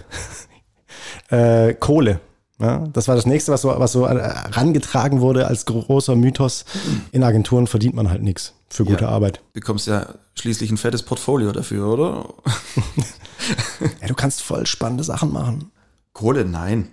äh, 1.30 1.74
Kohle. 1.74 2.20
Ja, 2.60 2.88
das 2.94 3.08
war 3.08 3.16
das 3.16 3.26
nächste, 3.26 3.52
was 3.52 3.62
so, 3.62 3.70
was 3.70 3.92
so 3.92 4.08
herangetragen 4.08 5.22
wurde 5.22 5.48
als 5.48 5.66
großer 5.66 6.16
Mythos. 6.16 6.66
In 7.12 7.24
Agenturen 7.24 7.68
verdient 7.68 7.96
man 7.96 8.10
halt 8.10 8.22
nichts 8.22 8.54
für 8.70 8.86
gute 8.86 9.06
ja, 9.06 9.10
Arbeit. 9.10 9.38
Du 9.38 9.60
bekommst 9.60 9.88
ja 9.88 10.16
schließlich 10.36 10.72
ein 10.72 10.78
fettes 10.78 11.04
Portfolio 11.04 11.52
dafür, 11.52 11.88
oder? 11.88 12.34
ja, 14.02 14.08
du 14.08 14.14
kannst 14.14 14.42
voll 14.44 14.66
spannende 14.66 15.04
Sachen 15.04 15.32
machen. 15.32 15.72
Kohle, 16.14 16.46
nein. 16.46 16.90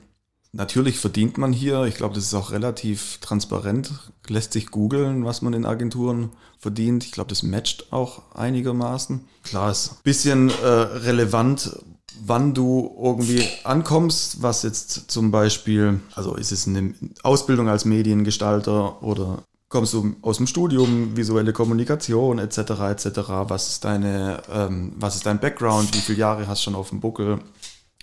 Natürlich 0.53 0.99
verdient 0.99 1.39
man 1.39 1.53
hier, 1.53 1.85
ich 1.85 1.95
glaube, 1.95 2.17
das 2.17 2.25
ist 2.25 2.35
auch 2.35 2.51
relativ 2.51 3.19
transparent, 3.21 3.93
lässt 4.27 4.53
sich 4.53 4.73
googeln, 4.73 5.25
was 5.25 5.43
man 5.43 5.53
in 5.53 5.65
Agenturen 5.65 6.31
verdient. 6.59 7.05
Ich 7.05 7.13
glaube, 7.13 7.29
das 7.29 7.45
matcht 7.45 7.93
auch 7.93 8.23
einigermaßen. 8.35 9.21
Klar, 9.45 9.71
ist 9.71 9.93
ein 9.93 9.97
bisschen 10.03 10.51
äh, 10.51 10.67
relevant, 10.67 11.77
wann 12.27 12.55
du 12.55 12.97
irgendwie 13.01 13.47
ankommst, 13.65 14.43
was 14.43 14.63
jetzt 14.63 15.11
zum 15.11 15.31
Beispiel, 15.31 16.01
also 16.15 16.35
ist 16.35 16.53
es 16.53 16.67
eine 16.67 16.95
Ausbildung 17.23 17.69
als 17.69 17.85
Mediengestalter 17.85 19.03
oder 19.03 19.43
kommst 19.69 19.95
du 19.95 20.17
aus 20.23 20.39
dem 20.39 20.47
Studium, 20.47 21.17
visuelle 21.17 21.53
Kommunikation 21.53 22.39
etc. 22.39 22.59
etc. 22.59 23.07
Was 23.49 23.69
ist 23.69 23.85
deine, 23.85 24.43
ähm, 24.53 24.93
was 24.97 25.17
ist 25.17 25.27
dein 25.27 25.41
Background, 25.41 25.95
wie 25.95 26.01
viele 26.01 26.19
Jahre 26.19 26.47
hast 26.47 26.61
du 26.61 26.65
schon 26.65 26.75
auf 26.75 26.91
dem 26.91 27.01
Buckel, 27.01 27.39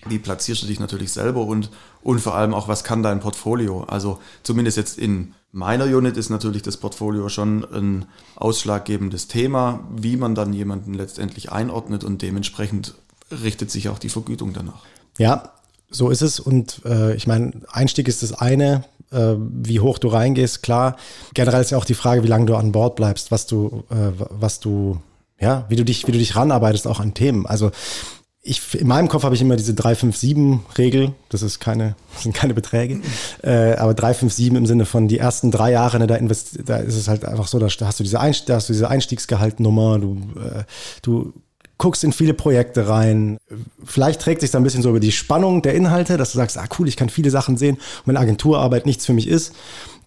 wie 0.08 0.20
platzierst 0.20 0.64
du 0.64 0.68
dich 0.68 0.80
natürlich 0.80 1.12
selber 1.12 1.42
und, 1.46 1.70
und 2.02 2.20
vor 2.20 2.36
allem 2.36 2.54
auch, 2.54 2.68
was 2.68 2.84
kann 2.84 3.04
dein 3.04 3.20
Portfolio? 3.20 3.84
Also 3.84 4.20
zumindest 4.44 4.78
jetzt 4.78 4.98
in 4.98 5.34
meiner 5.52 5.86
Unit 5.86 6.18
ist 6.18 6.30
natürlich 6.30 6.62
das 6.62 6.78
Portfolio 6.78 7.30
schon 7.30 7.66
ein 7.74 8.06
ausschlaggebendes 8.36 9.28
Thema, 9.28 9.88
wie 9.96 10.16
man 10.16 10.36
dann 10.36 10.54
jemanden 10.54 10.94
letztendlich 10.94 11.52
einordnet 11.52 12.04
und 12.04 12.22
dementsprechend 12.22 12.96
richtet 13.32 13.72
sich 13.72 13.90
auch 13.90 14.00
die 14.00 14.10
Vergütung 14.10 14.54
danach. 14.54 14.84
Ja, 15.18 15.54
so 15.90 16.10
ist 16.10 16.22
es. 16.22 16.40
Und 16.40 16.82
äh, 16.86 17.16
ich 17.16 17.28
meine, 17.28 17.54
Einstieg 17.70 18.08
ist 18.08 18.24
das 18.24 18.34
eine, 18.34 18.84
äh, 19.12 19.36
wie 19.38 19.80
hoch 19.80 20.00
du 20.00 20.08
reingehst, 20.10 20.64
klar. 20.64 20.98
Generell 21.34 21.62
ist 21.62 21.72
ja 21.72 21.78
auch 21.78 21.86
die 21.86 21.94
Frage, 21.94 22.24
wie 22.24 22.28
lange 22.28 22.46
du 22.46 22.56
an 22.56 22.72
Bord 22.72 22.96
bleibst, 22.96 23.32
was 23.32 23.48
du, 23.48 23.84
äh, 23.90 24.12
was 24.30 24.60
du, 24.60 25.00
ja, 25.40 25.66
wie 25.70 25.76
du 25.76 25.86
dich, 25.86 26.08
wie 26.08 26.12
du 26.12 26.18
dich 26.18 26.36
ranarbeitest 26.36 26.88
auch 26.88 27.00
an 27.00 27.14
Themen. 27.14 27.46
Also 27.46 27.72
ich, 28.42 28.76
in 28.76 28.88
meinem 28.88 29.10
Kopf 29.10 29.24
habe 29.24 29.36
ich 29.36 29.42
immer 29.42 29.58
diese 29.58 29.74
357-Regel. 29.74 31.12
Das 31.30 31.42
ist 31.42 31.60
keine, 31.60 31.96
das 32.14 32.24
sind 32.24 32.34
keine 32.34 32.54
Beträge. 32.54 33.02
Äh, 33.44 33.76
aber 33.76 33.94
357 33.94 34.56
im 34.56 34.66
Sinne 34.66 34.86
von 34.86 35.08
die 35.08 35.18
ersten 35.18 35.52
drei 35.52 35.72
Jahre, 35.72 36.00
ne, 36.00 36.08
da, 36.08 36.18
da 36.18 36.78
ist 36.78 36.96
es 36.96 37.08
halt 37.08 37.26
einfach 37.26 37.48
so, 37.48 37.60
da 37.60 37.68
hast 37.68 38.00
du 38.00 38.04
diese, 38.04 38.20
Einst 38.20 38.50
diese 38.50 38.90
Einstiegsgehaltnummer, 38.90 40.00
du, 40.00 40.18
äh, 40.38 40.64
du 41.02 41.34
guckst 41.78 42.04
in 42.04 42.12
viele 42.12 42.34
Projekte 42.34 42.90
rein. 42.90 43.38
Vielleicht 43.84 44.22
trägt 44.22 44.42
sich 44.42 44.52
da 44.52 44.58
ein 44.58 44.64
bisschen 44.64 44.82
so 44.82 44.90
über 44.90 45.00
die 45.00 45.12
Spannung 45.12 45.62
der 45.62 45.76
Inhalte, 45.76 46.18
dass 46.18 46.32
du 46.32 46.38
sagst, 46.38 46.58
ah 46.58 46.68
cool, 46.80 46.88
ich 46.88 46.98
kann 46.98 47.10
viele 47.10 47.30
Sachen 47.30 47.58
sehen. 47.58 47.78
Wenn 48.06 48.18
Agenturarbeit 48.18 48.86
nichts 48.86 49.06
für 49.06 49.14
mich 49.14 49.28
ist, 49.28 49.54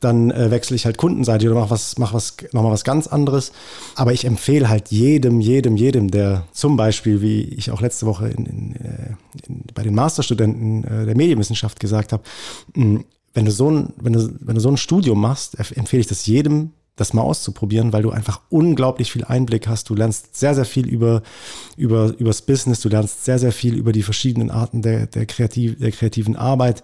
dann 0.01 0.31
äh, 0.31 0.51
wechsle 0.51 0.77
ich 0.77 0.87
halt 0.87 0.97
kundenseitig 0.97 1.49
oder 1.49 1.61
mach 1.61 1.71
was, 1.71 1.99
mach 1.99 2.15
was, 2.15 2.37
nochmal 2.53 2.73
was 2.73 2.85
ganz 2.85 3.07
anderes. 3.07 3.53
Aber 3.95 4.13
ich 4.13 4.25
empfehle 4.25 4.69
halt 4.69 4.89
jedem, 4.89 5.41
jedem, 5.41 5.77
jedem, 5.77 6.11
der 6.11 6.45
zum 6.53 6.77
Beispiel, 6.77 7.21
wie 7.21 7.43
ich 7.43 7.71
auch 7.71 7.81
letzte 7.81 8.07
Woche 8.07 8.29
in, 8.29 8.47
in, 8.47 8.77
äh, 8.77 9.15
in, 9.47 9.65
bei 9.75 9.83
den 9.83 9.95
Masterstudenten 9.95 10.85
äh, 10.85 11.07
der 11.07 11.17
Medienwissenschaft 11.17 11.79
gesagt 11.79 12.13
habe, 12.13 12.23
wenn 12.75 13.45
du 13.45 13.51
so 13.51 13.71
ein, 13.71 13.93
wenn 14.01 14.15
du, 14.15 14.29
wenn 14.41 14.55
du 14.55 14.61
so 14.61 14.71
ein 14.71 14.77
Studium 14.77 15.21
machst, 15.21 15.57
empfehle 15.77 16.01
ich 16.01 16.07
das 16.07 16.27
jedem, 16.27 16.73
das 17.01 17.15
mal 17.15 17.23
auszuprobieren, 17.23 17.93
weil 17.93 18.03
du 18.03 18.11
einfach 18.11 18.41
unglaublich 18.51 19.11
viel 19.11 19.25
Einblick 19.25 19.67
hast. 19.67 19.89
Du 19.89 19.95
lernst 19.95 20.37
sehr, 20.37 20.55
sehr 20.55 20.67
viel 20.67 20.87
über, 20.87 21.23
über, 21.77 22.15
übers 22.19 22.43
Business, 22.43 22.81
du 22.81 22.89
lernst 22.91 23.25
sehr, 23.25 23.39
sehr 23.39 23.53
viel 23.53 23.75
über 23.75 23.93
die 23.93 24.03
verschiedenen 24.03 24.51
Arten 24.51 24.83
der, 24.83 25.07
der, 25.07 25.27
kreativ, 25.27 25.79
der 25.79 25.93
kreativen 25.93 26.37
Arbeit. 26.37 26.83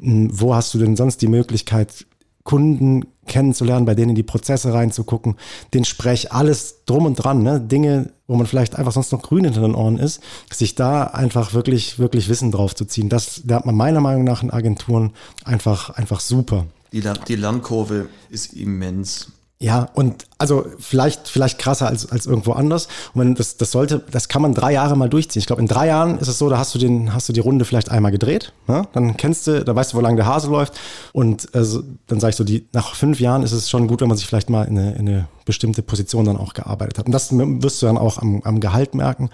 Hm, 0.00 0.30
wo 0.32 0.54
hast 0.54 0.72
du 0.72 0.78
denn 0.78 0.96
sonst 0.96 1.20
die 1.20 1.28
Möglichkeit, 1.28 2.06
Kunden 2.44 3.04
kennenzulernen, 3.26 3.84
bei 3.84 3.94
denen 3.94 4.10
in 4.10 4.14
die 4.14 4.22
Prozesse 4.22 4.72
reinzugucken, 4.72 5.36
den 5.74 5.84
Sprech, 5.84 6.32
alles 6.32 6.84
drum 6.86 7.04
und 7.04 7.16
dran, 7.16 7.42
ne? 7.42 7.60
Dinge, 7.60 8.10
wo 8.26 8.36
man 8.36 8.46
vielleicht 8.46 8.76
einfach 8.76 8.92
sonst 8.92 9.12
noch 9.12 9.20
grün 9.20 9.44
hinter 9.44 9.60
den 9.60 9.74
Ohren 9.74 9.98
ist, 9.98 10.22
sich 10.50 10.74
da 10.74 11.04
einfach 11.04 11.52
wirklich, 11.52 11.98
wirklich 11.98 12.30
Wissen 12.30 12.50
drauf 12.50 12.74
zu 12.74 12.86
ziehen. 12.86 13.10
Das 13.10 13.44
lernt 13.44 13.66
man 13.66 13.74
meiner 13.74 14.00
Meinung 14.00 14.24
nach 14.24 14.42
in 14.42 14.50
Agenturen 14.50 15.12
einfach, 15.44 15.90
einfach 15.90 16.20
super. 16.20 16.64
Die, 16.92 17.02
die 17.28 17.36
Lernkurve 17.36 18.08
ist 18.30 18.54
immens. 18.54 19.30
Ja, 19.60 19.88
und 19.94 20.24
also 20.38 20.66
vielleicht, 20.78 21.26
vielleicht 21.26 21.58
krasser 21.58 21.88
als, 21.88 22.12
als 22.12 22.26
irgendwo 22.26 22.52
anders. 22.52 22.86
Und 23.12 23.20
wenn 23.20 23.34
das, 23.34 23.56
das 23.56 23.72
sollte, 23.72 24.04
das 24.12 24.28
kann 24.28 24.40
man 24.40 24.54
drei 24.54 24.72
Jahre 24.72 24.96
mal 24.96 25.08
durchziehen. 25.08 25.40
Ich 25.40 25.46
glaube, 25.46 25.60
in 25.60 25.66
drei 25.66 25.88
Jahren 25.88 26.18
ist 26.18 26.28
es 26.28 26.38
so, 26.38 26.48
da 26.48 26.58
hast 26.58 26.76
du 26.76 26.78
den, 26.78 27.12
hast 27.12 27.28
du 27.28 27.32
die 27.32 27.40
Runde 27.40 27.64
vielleicht 27.64 27.90
einmal 27.90 28.12
gedreht. 28.12 28.52
Ne? 28.68 28.86
Dann 28.92 29.16
kennst 29.16 29.48
du, 29.48 29.64
da 29.64 29.74
weißt 29.74 29.92
du, 29.92 29.96
wo 29.96 30.00
lange 30.00 30.14
der 30.14 30.26
Hase 30.26 30.48
läuft. 30.48 30.78
Und 31.12 31.52
also, 31.56 31.82
dann 32.06 32.20
sage 32.20 32.30
ich 32.30 32.36
so, 32.36 32.44
die, 32.44 32.68
nach 32.72 32.94
fünf 32.94 33.18
Jahren 33.18 33.42
ist 33.42 33.50
es 33.50 33.68
schon 33.68 33.88
gut, 33.88 34.00
wenn 34.00 34.06
man 34.06 34.16
sich 34.16 34.28
vielleicht 34.28 34.48
mal 34.48 34.62
in 34.62 34.78
eine, 34.78 34.92
in 34.92 35.08
eine 35.08 35.28
bestimmte 35.44 35.82
Position 35.82 36.24
dann 36.24 36.36
auch 36.36 36.54
gearbeitet 36.54 36.98
hat. 36.98 37.06
Und 37.06 37.12
das 37.12 37.30
wirst 37.32 37.82
du 37.82 37.86
dann 37.86 37.98
auch 37.98 38.18
am, 38.18 38.42
am 38.44 38.60
Gehalt 38.60 38.94
merken. 38.94 39.28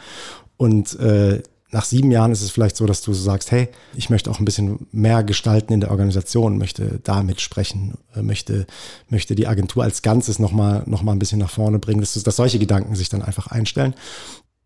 Und 0.56 0.98
äh, 1.00 1.42
nach 1.74 1.84
sieben 1.84 2.12
Jahren 2.12 2.30
ist 2.30 2.40
es 2.40 2.52
vielleicht 2.52 2.76
so, 2.76 2.86
dass 2.86 3.02
du 3.02 3.12
sagst, 3.12 3.50
hey, 3.50 3.68
ich 3.96 4.08
möchte 4.08 4.30
auch 4.30 4.38
ein 4.38 4.44
bisschen 4.44 4.86
mehr 4.92 5.24
gestalten 5.24 5.72
in 5.72 5.80
der 5.80 5.90
Organisation, 5.90 6.56
möchte 6.56 7.00
da 7.02 7.24
mitsprechen, 7.24 7.94
äh, 8.14 8.22
möchte, 8.22 8.68
möchte 9.08 9.34
die 9.34 9.48
Agentur 9.48 9.82
als 9.82 10.02
Ganzes 10.02 10.38
nochmal 10.38 10.84
noch 10.86 11.02
mal 11.02 11.10
ein 11.10 11.18
bisschen 11.18 11.40
nach 11.40 11.50
vorne 11.50 11.80
bringen, 11.80 11.98
dass, 11.98 12.14
dass 12.14 12.36
solche 12.36 12.60
Gedanken 12.60 12.94
sich 12.94 13.08
dann 13.08 13.22
einfach 13.22 13.48
einstellen. 13.48 13.94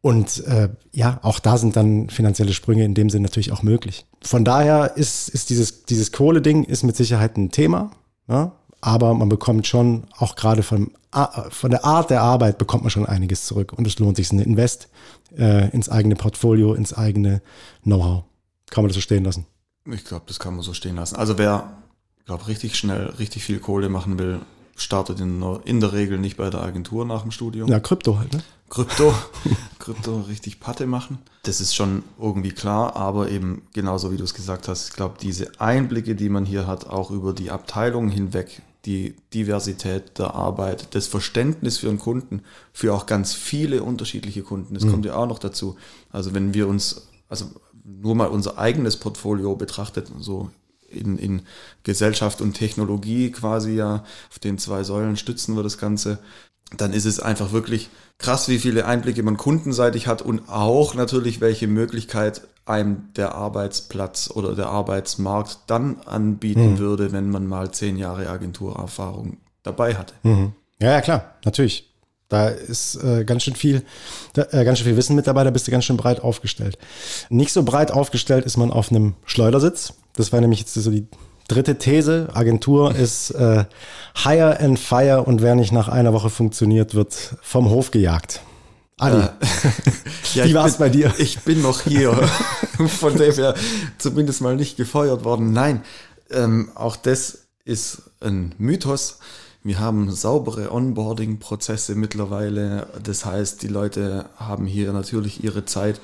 Und 0.03 0.45
äh, 0.47 0.69
ja, 0.93 1.19
auch 1.23 1.39
da 1.39 1.57
sind 1.57 1.77
dann 1.77 2.11
finanzielle 2.11 2.53
Sprünge 2.53 2.85
in 2.85 2.93
dem 2.93 3.09
Sinn 3.09 3.23
natürlich 3.23 3.53
auch 3.53 3.63
möglich. 3.63 4.05
Von 4.23 4.45
daher 4.45 4.99
ist, 4.99 5.31
ist 5.31 5.49
dieses, 5.49 5.87
dieses 5.87 6.13
Kohle-Ding 6.13 6.65
ist 6.65 6.83
mit 6.83 6.95
Sicherheit 6.95 7.39
ein 7.39 7.51
Thema. 7.51 7.91
Ja? 8.29 8.53
Aber 8.81 9.15
man 9.15 9.29
bekommt 9.29 9.67
schon 9.67 10.05
auch 10.17 10.37
gerade 10.37 10.63
von, 10.63 10.93
von 11.51 11.71
der 11.71 11.85
Art 11.85 12.11
der 12.11 12.23
Arbeit 12.23 12.59
bekommt 12.59 12.85
man 12.85 12.91
schon 12.91 13.07
einiges 13.07 13.45
zurück 13.45 13.73
und 13.73 13.87
es 13.87 13.99
lohnt 13.99 14.17
sich, 14.17 14.31
ein 14.33 14.39
Invest 14.39 14.89
äh, 15.37 15.71
ins 15.71 15.89
eigene 15.89 16.17
Portfolio, 16.17 16.75
ins 16.75 16.93
eigene 16.93 17.43
Know-how. 17.83 18.25
Kann 18.71 18.85
man 18.85 18.89
das 18.89 18.95
so 18.95 19.01
stehen 19.01 19.25
lassen? 19.25 19.47
Ich 19.87 20.05
glaube, 20.05 20.25
das 20.29 20.39
kann 20.39 20.55
man 20.55 20.63
so 20.63 20.75
stehen 20.75 20.97
lassen. 20.97 21.17
Also 21.17 21.39
wer, 21.39 21.79
glaube 22.27 22.47
richtig 22.47 22.77
schnell 22.77 23.07
richtig 23.19 23.43
viel 23.45 23.59
Kohle 23.59 23.89
machen 23.89 24.19
will, 24.19 24.41
startet 24.77 25.19
in, 25.21 25.43
in 25.65 25.81
der 25.81 25.93
Regel 25.93 26.19
nicht 26.19 26.37
bei 26.37 26.51
der 26.51 26.63
Agentur 26.63 27.05
nach 27.05 27.23
dem 27.23 27.31
Studium. 27.31 27.69
Ja, 27.69 27.81
Krypto 27.81 28.19
halt, 28.19 28.33
ne? 28.33 28.43
Krypto, 28.69 29.15
Krypto 29.79 30.21
richtig 30.29 30.61
Patte 30.61 30.87
machen. 30.87 31.19
Das 31.43 31.61
ist 31.61 31.75
schon 31.75 32.05
irgendwie 32.19 32.53
klar, 32.53 32.97
aber 32.97 33.31
eben 33.31 33.63
genauso 33.73 34.13
wie 34.13 34.19
du 34.19 34.25
es 34.25 34.35
gesagt 34.35 34.69
hast, 34.69 34.91
ich 34.91 34.95
glaube, 34.95 35.17
diese 35.21 35.59
Einblicke, 35.59 36.15
die 36.15 36.29
man 36.29 36.45
hier 36.45 36.67
hat, 36.67 36.87
auch 36.87 37.11
über 37.11 37.33
die 37.33 37.51
Abteilungen 37.51 38.11
hinweg, 38.11 38.63
die 38.89 39.15
Diversität 39.35 40.19
der 40.19 40.35
Arbeit, 40.35 40.95
das 40.95 41.07
Verständnis 41.07 41.77
für 41.77 41.91
einen 41.91 41.99
Kunden, 41.99 42.41
für 42.73 42.95
auch 42.95 43.05
ganz 43.05 43.35
viele 43.35 43.83
unterschiedliche 43.83 44.43
Kunden. 44.43 44.73
Das 44.73 44.85
mhm. 44.85 44.91
kommt 44.91 45.05
ja 45.05 45.15
auch 45.15 45.27
noch 45.27 45.39
dazu. 45.39 45.77
Also 46.11 46.33
wenn 46.33 46.55
wir 46.55 46.67
uns, 46.67 47.09
also 47.29 47.51
nur 47.85 48.15
mal 48.15 48.29
unser 48.29 48.57
eigenes 48.57 48.97
Portfolio 48.97 49.55
betrachtet, 49.57 50.11
so 50.21 50.51
in, 50.89 51.19
in 51.19 51.43
Gesellschaft 51.83 52.41
und 52.41 52.55
Technologie 52.55 53.31
quasi 53.31 53.73
ja, 53.73 54.05
auf 54.31 54.39
den 54.39 54.57
zwei 54.57 54.85
Säulen 54.85 55.19
stützen 55.19 55.55
wir 55.55 55.63
das 55.63 55.77
Ganze, 55.77 56.19
dann 56.75 56.95
ist 56.95 57.05
es 57.05 57.21
einfach 57.21 57.53
wirklich 57.53 57.91
krass, 58.17 58.49
wie 58.49 58.59
viele 58.59 58.87
Einblicke 58.87 59.23
man 59.23 59.37
kundenseitig 59.37 60.07
hat 60.07 60.23
und 60.23 60.49
auch 60.49 60.95
natürlich, 60.95 61.43
welche 61.43 61.69
Möglichkeit 61.69 62.41
einem 62.69 63.09
der 63.17 63.35
Arbeitsplatz 63.35 64.31
oder 64.33 64.55
der 64.55 64.67
Arbeitsmarkt 64.67 65.59
dann 65.67 66.01
anbieten 66.07 66.73
mhm. 66.73 66.79
würde, 66.79 67.13
wenn 67.13 67.31
man 67.31 67.47
mal 67.47 67.71
zehn 67.71 67.97
Jahre 67.97 68.29
Agenturerfahrung 68.29 69.39
dabei 69.63 69.95
hatte. 69.95 70.15
Mhm. 70.23 70.53
Ja, 70.81 70.93
ja, 70.93 71.01
klar, 71.01 71.35
natürlich. 71.45 71.89
Da 72.29 72.49
ist 72.49 73.03
äh, 73.03 73.25
ganz 73.25 73.43
schön 73.43 73.55
viel, 73.55 73.83
da, 74.35 74.47
äh, 74.51 74.65
ganz 74.65 74.79
schön 74.79 74.87
viel 74.87 74.97
Wissen 74.99 75.17
mit 75.17 75.27
dabei, 75.27 75.45
da 75.45 75.51
bist 75.51 75.67
du 75.67 75.71
ganz 75.71 75.85
schön 75.85 75.97
breit 75.97 76.21
aufgestellt. 76.21 76.77
Nicht 77.31 77.53
so 77.53 77.63
breit 77.63 77.91
aufgestellt 77.91 78.45
ist 78.45 78.59
man 78.59 78.71
auf 78.71 78.91
einem 78.91 79.15
Schleudersitz. 79.25 79.95
Das 80.15 80.31
war 80.31 80.41
nämlich 80.41 80.61
jetzt 80.61 80.75
so 80.75 80.91
die 80.91 81.07
dritte 81.49 81.79
These. 81.79 82.29
Agentur 82.35 82.95
ist 82.97 83.31
äh, 83.31 83.65
Hire 84.15 84.61
and 84.61 84.79
Fire 84.79 85.23
und 85.23 85.41
wer 85.41 85.55
nicht 85.55 85.73
nach 85.73 85.89
einer 85.89 86.13
Woche 86.13 86.29
funktioniert, 86.29 86.95
wird 86.95 87.37
vom 87.41 87.71
Hof 87.71 87.91
gejagt. 87.91 88.43
Adi, 88.99 89.17
äh, 89.17 89.31
ja, 90.35 90.45
wie 90.45 90.55
war 90.55 90.67
es 90.67 90.77
bei 90.77 90.89
dir? 90.89 91.15
Ich 91.19 91.41
bin 91.41 91.63
noch 91.63 91.83
hier, 91.83 92.13
von 92.99 93.17
dem 93.17 93.33
her 93.33 93.55
zumindest 93.97 94.41
mal 94.41 94.57
nicht 94.57 94.77
gefeuert 94.77 95.25
worden. 95.25 95.53
Nein, 95.53 95.83
ähm, 96.31 96.71
auch 96.75 96.97
das 96.97 97.47
ist 97.65 98.03
ein 98.21 98.55
Mythos. 98.59 99.19
Wir 99.63 99.79
haben 99.79 100.11
saubere 100.11 100.73
Onboarding-Prozesse 100.73 101.95
mittlerweile. 101.95 102.89
Das 103.03 103.25
heißt, 103.25 103.63
die 103.63 103.69
Leute 103.69 104.27
haben 104.37 104.67
hier 104.67 104.93
natürlich 104.93 105.45
ihre 105.45 105.65
Zeit 105.65 106.01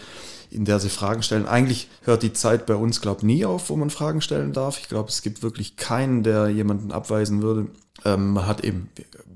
in 0.54 0.64
der 0.64 0.80
sie 0.80 0.88
Fragen 0.88 1.22
stellen. 1.22 1.46
Eigentlich 1.46 1.88
hört 2.02 2.22
die 2.22 2.32
Zeit 2.32 2.66
bei 2.66 2.76
uns, 2.76 3.00
glaube 3.00 3.18
ich, 3.18 3.24
nie 3.24 3.44
auf, 3.44 3.70
wo 3.70 3.76
man 3.76 3.90
Fragen 3.90 4.20
stellen 4.20 4.52
darf. 4.52 4.78
Ich 4.78 4.88
glaube, 4.88 5.08
es 5.08 5.22
gibt 5.22 5.42
wirklich 5.42 5.76
keinen, 5.76 6.22
der 6.22 6.48
jemanden 6.48 6.92
abweisen 6.92 7.42
würde. 7.42 7.66
Ähm, 8.04 8.32
man 8.32 8.46
hat 8.46 8.62
eben, 8.64 8.88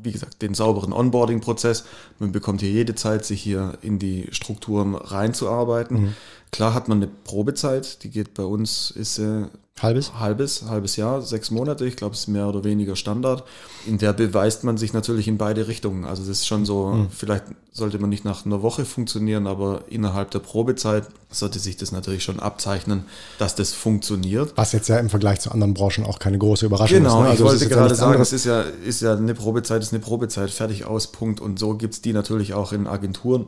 wie 0.03 0.13
gesagt, 0.13 0.43
den 0.43 0.55
sauberen 0.55 0.93
Onboarding-Prozess. 0.93 1.85
Man 2.19 2.33
bekommt 2.33 2.61
hier 2.61 2.71
jede 2.71 2.95
Zeit, 2.95 3.25
sich 3.25 3.43
hier 3.43 3.79
in 3.83 3.99
die 3.99 4.29
Strukturen 4.31 4.95
reinzuarbeiten. 4.95 6.01
Mhm. 6.01 6.15
Klar 6.51 6.75
hat 6.75 6.89
man 6.89 6.99
eine 6.99 7.09
Probezeit, 7.09 8.03
die 8.03 8.11
geht 8.11 8.35
bei 8.35 8.43
uns, 8.43 8.91
ist 8.91 9.19
äh, 9.19 9.47
halbes? 9.83 10.15
halbes, 10.19 10.63
halbes 10.69 10.97
Jahr, 10.97 11.23
sechs 11.23 11.51
Monate. 11.51 11.87
Ich 11.87 11.97
glaube, 11.97 12.15
es 12.15 12.21
ist 12.21 12.29
mehr 12.29 12.49
oder 12.49 12.65
weniger 12.65 12.97
Standard. 12.97 13.45
In 13.87 13.99
der 13.99 14.13
beweist 14.13 14.65
man 14.65 14.77
sich 14.77 14.93
natürlich 14.93 15.29
in 15.29 15.39
beide 15.39 15.69
Richtungen. 15.69 16.05
Also 16.05 16.23
das 16.23 16.39
ist 16.39 16.47
schon 16.47 16.65
so, 16.65 16.87
mhm. 16.87 17.09
vielleicht 17.11 17.45
sollte 17.73 17.99
man 17.99 18.11
nicht 18.11 18.25
nach 18.25 18.45
einer 18.45 18.63
Woche 18.63 18.85
funktionieren, 18.85 19.47
aber 19.47 19.85
innerhalb 19.89 20.31
der 20.31 20.41
Probezeit 20.41 21.05
sollte 21.31 21.59
sich 21.59 21.77
das 21.77 21.93
natürlich 21.93 22.25
schon 22.25 22.41
abzeichnen, 22.41 23.05
dass 23.39 23.55
das 23.55 23.73
funktioniert. 23.73 24.53
Was 24.57 24.73
jetzt 24.73 24.89
ja 24.89 24.99
im 24.99 25.11
Vergleich 25.11 25.41
zu 25.41 25.51
anderen 25.51 25.75
Branchen 25.75 26.05
auch 26.05 26.19
keine 26.19 26.39
große 26.39 26.67
Überraschung 26.67 26.99
genau, 26.99 27.09
ist. 27.09 27.15
Genau, 27.15 27.23
ne? 27.23 27.31
also 27.31 27.45
ich 27.45 27.51
wollte 27.51 27.69
gerade 27.69 27.95
sagen, 27.95 28.21
es 28.21 28.33
ist 28.33 28.47
ja, 28.47 28.63
ist 28.63 29.03
ja 29.03 29.15
eine 29.15 29.35
Probezeit, 29.35 29.83
ist 29.83 29.93
eine 29.93 30.01
Probezeit, 30.01 30.51
fertig 30.51 30.87
aus, 30.87 31.13
Punkt. 31.13 31.41
Und 31.41 31.59
so 31.59 31.75
gibt 31.75 31.95
es 31.95 32.03
die 32.03 32.13
natürlich 32.13 32.55
auch 32.55 32.73
in 32.73 32.87
Agenturen. 32.87 33.47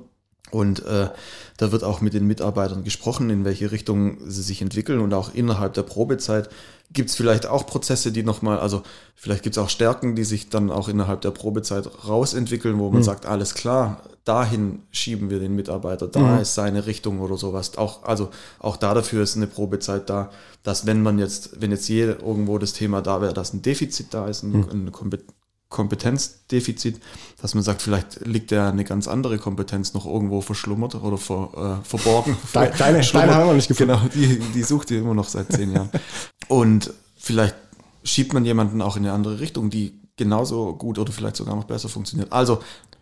Und 0.50 0.85
äh, 0.85 1.09
da 1.57 1.73
wird 1.73 1.85
auch 1.85 2.00
mit 2.00 2.14
den 2.14 2.26
Mitarbeitern 2.26 2.85
gesprochen, 2.85 3.30
in 3.30 3.45
welche 3.45 3.71
Richtung 3.71 4.19
sie 4.26 4.42
sich 4.42 4.62
entwickeln. 4.62 5.00
Und 5.00 5.14
auch 5.14 5.35
innerhalb 5.35 5.75
der 5.75 5.83
Probezeit 5.83 6.49
gibt 6.92 7.11
es 7.11 7.16
vielleicht 7.16 7.47
auch 7.47 7.66
Prozesse, 7.66 8.11
die 8.11 8.23
nochmal, 8.23 8.59
also 8.59 8.83
vielleicht 9.14 9.42
gibt 9.42 9.57
es 9.57 9.62
auch 9.62 9.69
Stärken, 9.69 10.16
die 10.16 10.25
sich 10.25 10.49
dann 10.49 10.71
auch 10.71 10.88
innerhalb 10.88 11.21
der 11.21 11.30
Probezeit 11.30 11.88
rausentwickeln, 12.07 12.78
wo 12.78 12.90
man 12.90 13.00
mhm. 13.00 13.04
sagt, 13.04 13.26
alles 13.26 13.54
klar, 13.54 14.02
dahin 14.25 14.80
schieben 14.90 15.30
wir 15.30 15.38
den 15.38 15.54
Mitarbeiter, 15.54 16.09
da 16.09 16.21
mhm. 16.21 16.40
ist 16.40 16.54
seine 16.54 16.87
Richtung 16.87 17.21
oder 17.21 17.37
sowas. 17.37 17.78
Auch, 17.78 18.02
also 18.02 18.30
auch 18.59 18.76
da 18.76 18.95
dafür 18.95 19.23
ist 19.23 19.37
eine 19.37 19.47
Probezeit 19.47 20.11
da, 20.11 20.30
dass 20.62 20.85
wenn 20.85 21.02
man 21.02 21.19
jetzt, 21.19 21.61
wenn 21.61 21.71
jetzt 21.71 21.88
je 21.88 22.02
irgendwo 22.02 22.59
das 22.59 22.73
Thema 22.73 23.02
da 23.02 23.21
wäre, 23.21 23.35
dass 23.35 23.52
ein 23.52 23.62
Defizit 23.62 24.12
da 24.12 24.28
ist, 24.28 24.42
ein, 24.42 24.52
mhm. 24.52 24.69
eine 24.71 24.90
Kompetenzdefizit, 25.70 27.00
dass 27.40 27.54
man 27.54 27.62
sagt, 27.62 27.80
vielleicht 27.80 28.26
liegt 28.26 28.50
ja 28.50 28.68
eine 28.68 28.84
ganz 28.84 29.06
andere 29.06 29.38
Kompetenz 29.38 29.94
noch 29.94 30.04
irgendwo 30.04 30.40
verschlummert 30.40 30.96
oder 30.96 31.16
ver, 31.16 31.80
äh, 31.80 31.86
verborgen. 31.86 32.36
Deine, 32.52 33.00
deine 33.00 33.34
haben 33.34 33.46
wir 33.46 33.54
nicht 33.54 33.68
gefunden. 33.68 33.92
Genau, 33.92 34.08
die, 34.12 34.40
die 34.52 34.62
sucht 34.64 34.90
ihr 34.90 34.98
immer 34.98 35.14
noch 35.14 35.28
seit 35.28 35.50
zehn 35.52 35.72
Jahren. 35.72 35.88
Und 36.48 36.92
vielleicht 37.16 37.54
schiebt 38.02 38.34
man 38.34 38.44
jemanden 38.44 38.82
auch 38.82 38.96
in 38.96 39.04
eine 39.04 39.12
andere 39.12 39.38
Richtung, 39.38 39.70
die 39.70 39.94
genauso 40.16 40.74
gut 40.74 40.98
oder 40.98 41.12
vielleicht 41.12 41.36
sogar 41.36 41.54
noch 41.54 41.64
besser 41.64 41.88
funktioniert. 41.88 42.32
Also, 42.32 42.60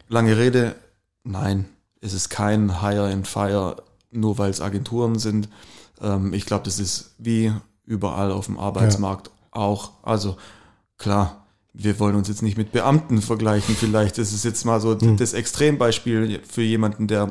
lange 0.09 0.37
Rede, 0.37 0.77
nein, 1.25 1.65
es 2.03 2.13
ist 2.13 2.29
kein 2.29 2.83
Hire 2.83 3.11
and 3.11 3.27
Fire, 3.27 3.77
nur 4.11 4.37
weil 4.37 4.51
es 4.51 4.61
Agenturen 4.61 5.19
sind. 5.19 5.49
Ähm, 6.03 6.35
ich 6.35 6.45
glaube, 6.45 6.65
das 6.65 6.79
ist 6.79 7.15
wie 7.17 7.51
überall 7.87 8.31
auf 8.31 8.45
dem 8.45 8.59
Arbeitsmarkt 8.59 9.29
ja. 9.29 9.33
auch. 9.63 9.93
Also, 10.03 10.37
klar, 10.99 11.47
wir 11.81 12.01
wollen 12.01 12.17
uns 12.17 12.27
jetzt 12.27 12.43
nicht 12.43 12.59
mit 12.59 12.73
Beamten 12.73 13.23
vergleichen, 13.23 13.77
vielleicht. 13.77 14.19
Das 14.19 14.33
ist 14.33 14.45
jetzt 14.45 14.65
mal 14.65 14.81
so 14.81 14.97
mhm. 15.01 15.17
das 15.17 15.33
Extrembeispiel 15.33 16.41
für 16.47 16.63
jemanden, 16.63 17.07
der 17.07 17.31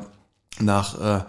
nach, 0.58 0.98
äh, 1.20 1.24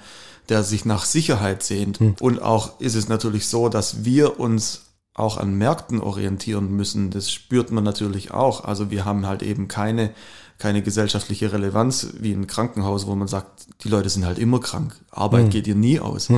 der 0.47 0.63
sich 0.63 0.85
nach 0.85 1.03
Sicherheit 1.03 1.61
sehnt. 1.61 1.99
Mhm. 1.99 2.15
Und 2.21 2.41
auch 2.41 2.79
ist 2.79 2.95
es 2.95 3.09
natürlich 3.09 3.47
so, 3.47 3.67
dass 3.67 4.05
wir 4.05 4.39
uns 4.39 4.83
auch 5.13 5.35
an 5.35 5.53
Märkten 5.55 5.99
orientieren 5.99 6.71
müssen. 6.71 7.11
Das 7.11 7.29
spürt 7.29 7.71
man 7.71 7.83
natürlich 7.83 8.31
auch. 8.31 8.63
Also 8.63 8.89
wir 8.89 9.03
haben 9.03 9.27
halt 9.27 9.43
eben 9.43 9.67
keine, 9.67 10.11
keine 10.57 10.81
gesellschaftliche 10.81 11.51
Relevanz 11.51 12.13
wie 12.21 12.31
ein 12.31 12.47
Krankenhaus, 12.47 13.05
wo 13.05 13.15
man 13.15 13.27
sagt, 13.27 13.83
die 13.83 13.89
Leute 13.89 14.07
sind 14.07 14.25
halt 14.25 14.39
immer 14.39 14.61
krank. 14.61 14.95
Arbeit 15.11 15.47
mhm. 15.47 15.49
geht 15.49 15.67
ihr 15.67 15.75
nie 15.75 15.99
aus. 15.99 16.29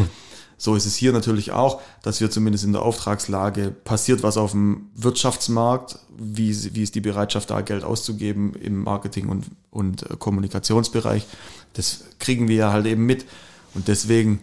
So 0.61 0.75
ist 0.75 0.85
es 0.85 0.95
hier 0.95 1.11
natürlich 1.11 1.53
auch, 1.53 1.81
dass 2.03 2.21
wir 2.21 2.29
zumindest 2.29 2.65
in 2.65 2.71
der 2.71 2.83
Auftragslage 2.83 3.71
passiert 3.71 4.21
was 4.21 4.37
auf 4.37 4.51
dem 4.51 4.91
Wirtschaftsmarkt, 4.93 5.97
wie, 6.15 6.55
wie 6.75 6.83
ist 6.83 6.93
die 6.93 7.01
Bereitschaft 7.01 7.49
da, 7.49 7.61
Geld 7.61 7.83
auszugeben 7.83 8.53
im 8.53 8.83
Marketing- 8.83 9.27
und, 9.27 9.47
und 9.71 10.03
äh, 10.03 10.17
Kommunikationsbereich. 10.19 11.25
Das 11.73 12.03
kriegen 12.19 12.47
wir 12.47 12.57
ja 12.57 12.71
halt 12.71 12.85
eben 12.85 13.07
mit. 13.07 13.25
Und 13.73 13.87
deswegen. 13.87 14.39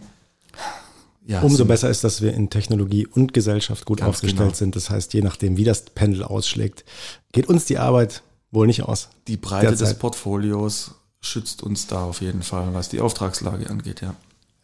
Ja, 1.25 1.39
Umso 1.39 1.63
besser 1.63 1.89
ist, 1.89 2.03
dass 2.03 2.21
wir 2.21 2.33
in 2.33 2.49
Technologie 2.49 3.07
und 3.07 3.33
Gesellschaft 3.33 3.85
gut 3.85 4.01
aufgestellt 4.01 4.39
genau. 4.39 4.53
sind. 4.53 4.75
Das 4.75 4.89
heißt, 4.89 5.13
je 5.13 5.21
nachdem, 5.21 5.55
wie 5.55 5.63
das 5.63 5.83
Pendel 5.85 6.23
ausschlägt, 6.23 6.83
geht 7.31 7.47
uns 7.47 7.63
die 7.63 7.77
Arbeit 7.77 8.23
wohl 8.51 8.67
nicht 8.67 8.83
aus. 8.83 9.07
Die 9.27 9.37
Breite 9.37 9.67
derzeit. 9.67 9.87
des 9.87 9.97
Portfolios 9.97 10.95
schützt 11.21 11.63
uns 11.63 11.87
da 11.87 12.03
auf 12.03 12.19
jeden 12.19 12.43
Fall, 12.43 12.73
was 12.73 12.89
die 12.89 12.99
Auftragslage 12.99 13.69
angeht, 13.69 14.01
ja 14.01 14.15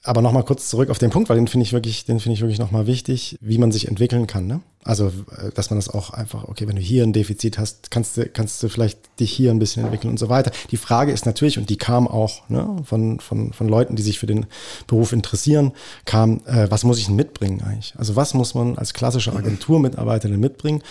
aber 0.05 0.21
nochmal 0.21 0.43
kurz 0.43 0.69
zurück 0.69 0.89
auf 0.89 0.99
den 0.99 1.09
Punkt, 1.09 1.29
weil 1.29 1.37
den 1.37 1.47
finde 1.47 1.63
ich 1.63 1.73
wirklich, 1.73 2.05
den 2.05 2.19
finde 2.19 2.35
ich 2.35 2.41
wirklich 2.41 2.59
nochmal 2.59 2.85
wichtig, 2.85 3.37
wie 3.41 3.57
man 3.57 3.71
sich 3.71 3.87
entwickeln 3.87 4.27
kann. 4.27 4.45
Ne? 4.45 4.61
Also, 4.83 5.07
äh, 5.07 5.51
dass 5.53 5.71
man 5.71 5.79
das 5.79 5.89
auch 5.89 6.11
einfach, 6.11 6.43
okay, 6.43 6.67
wenn 6.67 6.75
du 6.75 6.81
hier 6.81 7.03
ein 7.03 7.11
Defizit 7.11 7.57
hast, 7.57 7.89
kannst 7.89 8.17
du, 8.17 8.29
kannst 8.29 8.61
du 8.61 8.69
vielleicht 8.69 8.99
dich 9.19 9.31
hier 9.31 9.49
ein 9.49 9.57
bisschen 9.57 9.83
entwickeln 9.83 10.11
und 10.11 10.19
so 10.19 10.29
weiter. 10.29 10.51
Die 10.69 10.77
Frage 10.77 11.11
ist 11.11 11.25
natürlich, 11.25 11.57
und 11.57 11.71
die 11.71 11.77
kam 11.77 12.07
auch 12.07 12.47
ne, 12.49 12.83
von, 12.83 13.19
von, 13.19 13.51
von 13.51 13.67
Leuten, 13.67 13.95
die 13.95 14.03
sich 14.03 14.19
für 14.19 14.27
den 14.27 14.45
Beruf 14.85 15.11
interessieren, 15.11 15.71
kam, 16.05 16.41
äh, 16.45 16.69
was 16.69 16.83
muss 16.83 16.99
ich 16.99 17.07
denn 17.07 17.15
mitbringen 17.15 17.63
eigentlich? 17.63 17.95
Also, 17.97 18.15
was 18.15 18.35
muss 18.35 18.53
man 18.53 18.77
als 18.77 18.93
klassische 18.93 19.33
Agenturmitarbeiter 19.33 20.29
denn 20.29 20.39
mitbringen? 20.39 20.83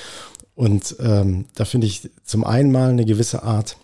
Und 0.56 0.96
ähm, 1.00 1.46
da 1.54 1.64
finde 1.64 1.86
ich 1.86 2.10
zum 2.24 2.44
einen 2.44 2.72
mal 2.72 2.90
eine 2.90 3.04
gewisse 3.04 3.44
Art, 3.44 3.76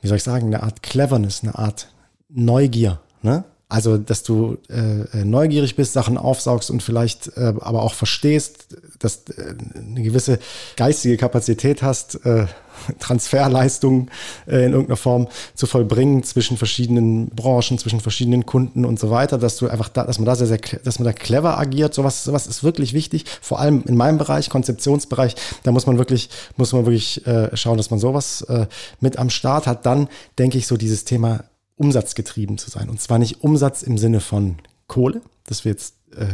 wie 0.00 0.08
soll 0.08 0.16
ich 0.16 0.22
sagen, 0.22 0.46
eine 0.46 0.62
Art 0.62 0.82
Cleverness, 0.82 1.42
eine 1.42 1.58
Art 1.58 1.88
Neugier. 2.30 3.00
Ne? 3.22 3.44
Also, 3.70 3.98
dass 3.98 4.22
du 4.22 4.56
äh, 4.70 5.24
neugierig 5.24 5.76
bist, 5.76 5.92
Sachen 5.92 6.16
aufsaugst 6.16 6.70
und 6.70 6.82
vielleicht 6.82 7.36
äh, 7.36 7.52
aber 7.60 7.82
auch 7.82 7.92
verstehst, 7.92 8.68
dass 8.98 9.24
äh, 9.28 9.54
eine 9.76 10.02
gewisse 10.02 10.38
geistige 10.76 11.18
Kapazität 11.18 11.82
hast, 11.82 12.24
äh, 12.24 12.46
Transferleistungen 12.98 14.10
äh, 14.46 14.64
in 14.64 14.72
irgendeiner 14.72 14.96
Form 14.96 15.28
zu 15.54 15.66
vollbringen 15.66 16.22
zwischen 16.22 16.56
verschiedenen 16.56 17.28
Branchen, 17.28 17.76
zwischen 17.76 18.00
verschiedenen 18.00 18.46
Kunden 18.46 18.86
und 18.86 18.98
so 18.98 19.10
weiter, 19.10 19.36
dass 19.36 19.58
du 19.58 19.68
einfach 19.68 19.90
da, 19.90 20.04
dass 20.04 20.18
man 20.18 20.24
da 20.24 20.34
sehr, 20.34 20.46
sehr, 20.46 20.60
dass 20.82 20.98
man 20.98 21.04
da 21.04 21.12
clever 21.12 21.58
agiert. 21.58 21.92
Sowas, 21.92 22.24
sowas 22.24 22.46
ist 22.46 22.64
wirklich 22.64 22.94
wichtig. 22.94 23.26
Vor 23.42 23.60
allem 23.60 23.84
in 23.86 23.98
meinem 23.98 24.16
Bereich, 24.16 24.48
Konzeptionsbereich, 24.48 25.34
da 25.62 25.72
muss 25.72 25.86
man 25.86 25.98
wirklich, 25.98 26.30
muss 26.56 26.72
man 26.72 26.86
wirklich 26.86 27.26
äh, 27.26 27.54
schauen, 27.54 27.76
dass 27.76 27.90
man 27.90 28.00
sowas 28.00 28.40
äh, 28.48 28.66
mit 29.00 29.18
am 29.18 29.28
Start 29.28 29.66
hat. 29.66 29.84
Dann 29.84 30.08
denke 30.38 30.56
ich 30.56 30.66
so 30.66 30.78
dieses 30.78 31.04
Thema 31.04 31.44
umsatzgetrieben 31.78 32.58
zu 32.58 32.70
sein. 32.70 32.90
Und 32.90 33.00
zwar 33.00 33.18
nicht 33.18 33.42
Umsatz 33.42 33.82
im 33.82 33.98
Sinne 33.98 34.20
von 34.20 34.56
Kohle, 34.86 35.22
dass 35.46 35.64
wir 35.64 35.72
jetzt 35.72 35.94
äh, 36.16 36.26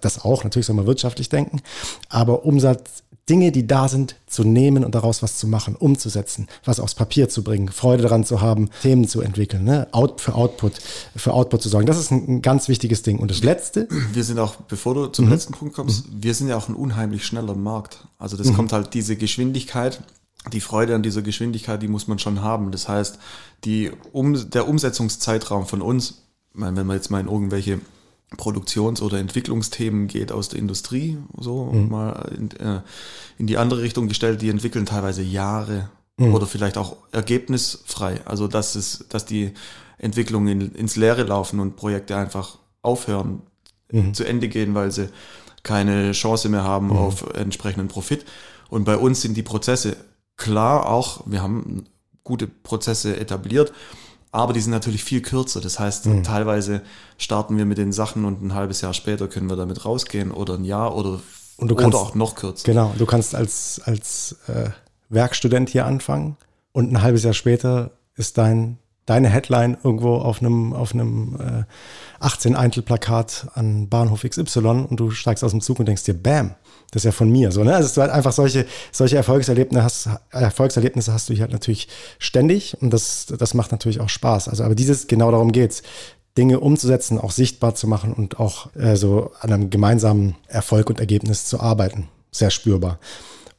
das 0.00 0.24
auch 0.24 0.44
natürlich 0.44 0.66
soll 0.66 0.76
man 0.76 0.86
wirtschaftlich 0.86 1.28
denken, 1.28 1.60
aber 2.08 2.44
Umsatz, 2.44 3.02
Dinge, 3.28 3.52
die 3.52 3.66
da 3.66 3.88
sind, 3.88 4.16
zu 4.26 4.42
nehmen 4.42 4.84
und 4.84 4.94
daraus 4.94 5.22
was 5.22 5.36
zu 5.36 5.46
machen, 5.46 5.76
umzusetzen, 5.76 6.46
was 6.64 6.80
aufs 6.80 6.94
Papier 6.94 7.28
zu 7.28 7.44
bringen, 7.44 7.68
Freude 7.68 8.02
daran 8.02 8.24
zu 8.24 8.40
haben, 8.40 8.70
Themen 8.80 9.06
zu 9.06 9.20
entwickeln, 9.20 9.64
ne? 9.64 9.86
Out, 9.92 10.22
für 10.22 10.34
Output, 10.34 10.72
für 11.14 11.34
Output 11.34 11.60
zu 11.60 11.68
sorgen. 11.68 11.86
Das 11.86 11.98
ist 11.98 12.10
ein, 12.10 12.26
ein 12.26 12.42
ganz 12.42 12.68
wichtiges 12.68 13.02
Ding. 13.02 13.18
Und 13.18 13.30
das 13.30 13.42
Letzte. 13.42 13.86
Wir 14.14 14.24
sind 14.24 14.38
auch, 14.38 14.56
bevor 14.56 14.94
du 14.94 15.06
zum 15.08 15.26
mhm. 15.26 15.32
letzten 15.32 15.52
Punkt 15.52 15.74
kommst, 15.74 16.08
mhm. 16.08 16.22
wir 16.22 16.32
sind 16.32 16.48
ja 16.48 16.56
auch 16.56 16.70
ein 16.70 16.74
unheimlich 16.74 17.26
schneller 17.26 17.54
Markt. 17.54 18.08
Also 18.16 18.38
das 18.38 18.48
mhm. 18.48 18.54
kommt 18.54 18.72
halt 18.72 18.94
diese 18.94 19.16
Geschwindigkeit 19.16 20.02
die 20.52 20.60
Freude 20.60 20.94
an 20.94 21.02
dieser 21.02 21.22
Geschwindigkeit, 21.22 21.82
die 21.82 21.88
muss 21.88 22.08
man 22.08 22.18
schon 22.18 22.42
haben. 22.42 22.70
Das 22.70 22.88
heißt, 22.88 23.18
die 23.64 23.90
um, 24.12 24.50
der 24.50 24.68
Umsetzungszeitraum 24.68 25.66
von 25.66 25.82
uns, 25.82 26.22
wenn 26.54 26.74
man 26.74 26.96
jetzt 26.96 27.10
mal 27.10 27.20
in 27.20 27.28
irgendwelche 27.28 27.80
Produktions- 28.36 29.02
oder 29.02 29.18
Entwicklungsthemen 29.18 30.06
geht 30.06 30.32
aus 30.32 30.48
der 30.48 30.58
Industrie, 30.58 31.18
so 31.38 31.66
mhm. 31.66 31.88
mal 31.88 32.30
in, 32.36 32.50
äh, 32.60 32.82
in, 33.38 33.46
die 33.46 33.56
andere 33.56 33.82
Richtung 33.82 34.08
gestellt, 34.08 34.42
die 34.42 34.50
entwickeln 34.50 34.86
teilweise 34.86 35.22
Jahre 35.22 35.88
mhm. 36.18 36.34
oder 36.34 36.46
vielleicht 36.46 36.76
auch 36.76 36.96
ergebnisfrei. 37.10 38.20
Also 38.26 38.46
dass 38.46 38.74
es, 38.74 39.06
dass 39.08 39.24
die 39.24 39.54
Entwicklungen 39.98 40.60
in, 40.60 40.74
ins 40.74 40.96
Leere 40.96 41.24
laufen 41.24 41.58
und 41.58 41.76
Projekte 41.76 42.16
einfach 42.16 42.58
aufhören, 42.82 43.42
mhm. 43.90 44.14
zu 44.14 44.24
Ende 44.24 44.48
gehen, 44.48 44.74
weil 44.74 44.90
sie 44.90 45.08
keine 45.62 46.12
Chance 46.12 46.48
mehr 46.48 46.64
haben 46.64 46.88
mhm. 46.88 46.96
auf 46.96 47.34
entsprechenden 47.34 47.88
Profit. 47.88 48.24
Und 48.68 48.84
bei 48.84 48.96
uns 48.96 49.22
sind 49.22 49.36
die 49.36 49.42
Prozesse 49.42 49.96
klar 50.38 50.88
auch, 50.88 51.20
wir 51.26 51.42
haben 51.42 51.84
gute 52.24 52.46
Prozesse 52.46 53.18
etabliert, 53.18 53.72
aber 54.32 54.52
die 54.52 54.60
sind 54.60 54.70
natürlich 54.70 55.04
viel 55.04 55.20
kürzer. 55.20 55.60
Das 55.60 55.78
heißt, 55.78 56.06
mhm. 56.06 56.22
teilweise 56.22 56.82
starten 57.18 57.58
wir 57.58 57.66
mit 57.66 57.76
den 57.76 57.92
Sachen 57.92 58.24
und 58.24 58.42
ein 58.42 58.54
halbes 58.54 58.80
Jahr 58.80 58.94
später 58.94 59.28
können 59.28 59.50
wir 59.50 59.56
damit 59.56 59.84
rausgehen 59.84 60.30
oder 60.30 60.54
ein 60.54 60.64
Jahr 60.64 60.96
oder, 60.96 61.20
und 61.56 61.68
du 61.68 61.74
kannst, 61.74 61.94
oder 61.94 61.98
auch 62.04 62.14
noch 62.14 62.34
kürzer. 62.34 62.64
Genau, 62.64 62.94
du 62.96 63.04
kannst 63.04 63.34
als, 63.34 63.80
als 63.84 64.36
äh, 64.46 64.70
Werkstudent 65.10 65.68
hier 65.68 65.86
anfangen 65.86 66.36
und 66.72 66.92
ein 66.92 67.02
halbes 67.02 67.24
Jahr 67.24 67.34
später 67.34 67.90
ist 68.14 68.38
dein 68.38 68.78
deine 69.08 69.28
Headline 69.28 69.78
irgendwo 69.82 70.16
auf 70.16 70.40
einem, 70.42 70.74
auf 70.74 70.92
einem 70.92 71.38
äh, 71.40 71.64
18 72.20 72.54
Eintelplakat 72.54 73.48
an 73.54 73.88
Bahnhof 73.88 74.22
XY 74.22 74.86
und 74.88 75.00
du 75.00 75.10
steigst 75.10 75.42
aus 75.42 75.52
dem 75.52 75.62
Zug 75.62 75.78
und 75.78 75.86
denkst 75.86 76.04
dir, 76.04 76.14
bam, 76.14 76.54
das 76.90 77.00
ist 77.00 77.04
ja 77.04 77.12
von 77.12 77.30
mir. 77.30 77.52
So, 77.52 77.64
ne? 77.64 77.74
Also 77.74 77.94
du 77.94 78.00
halt 78.00 78.10
einfach 78.10 78.32
solche, 78.32 78.66
solche 78.92 79.16
Erfolgserlebnisse 79.16 79.84
hast, 79.84 80.08
Erfolgserlebnisse 80.30 81.12
hast 81.12 81.28
du 81.28 81.34
hier 81.34 81.42
halt 81.42 81.52
natürlich 81.52 81.88
ständig 82.18 82.76
und 82.80 82.90
das, 82.90 83.26
das 83.26 83.54
macht 83.54 83.72
natürlich 83.72 84.00
auch 84.00 84.08
Spaß. 84.08 84.48
Also, 84.48 84.64
aber 84.64 84.74
dieses, 84.74 85.06
genau 85.06 85.30
darum 85.30 85.52
geht's 85.52 85.82
Dinge 86.38 86.60
umzusetzen, 86.60 87.18
auch 87.18 87.32
sichtbar 87.32 87.74
zu 87.74 87.88
machen 87.88 88.12
und 88.12 88.38
auch 88.38 88.74
äh, 88.76 88.96
so 88.96 89.32
an 89.40 89.52
einem 89.52 89.70
gemeinsamen 89.70 90.36
Erfolg 90.46 90.88
und 90.88 91.00
Ergebnis 91.00 91.46
zu 91.46 91.60
arbeiten. 91.60 92.08
Sehr 92.30 92.50
spürbar. 92.50 93.00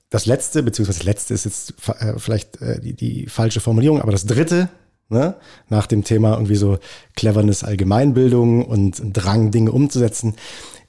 Das 0.10 0.26
letzte, 0.26 0.64
beziehungsweise 0.64 1.00
das 1.00 1.06
letzte 1.06 1.34
ist 1.34 1.46
jetzt 1.46 1.74
äh, 2.00 2.14
vielleicht 2.18 2.62
äh, 2.62 2.80
die, 2.80 2.94
die 2.94 3.28
falsche 3.28 3.60
Formulierung, 3.60 4.02
aber 4.02 4.12
das 4.12 4.26
dritte, 4.26 4.70
ne, 5.10 5.36
nach 5.68 5.86
dem 5.86 6.04
Thema 6.04 6.34
irgendwie 6.34 6.56
so 6.56 6.80
Cleverness, 7.16 7.64
Allgemeinbildung 7.64 8.66
und 8.66 9.02
Drang, 9.14 9.52
Dinge 9.52 9.72
umzusetzen, 9.72 10.36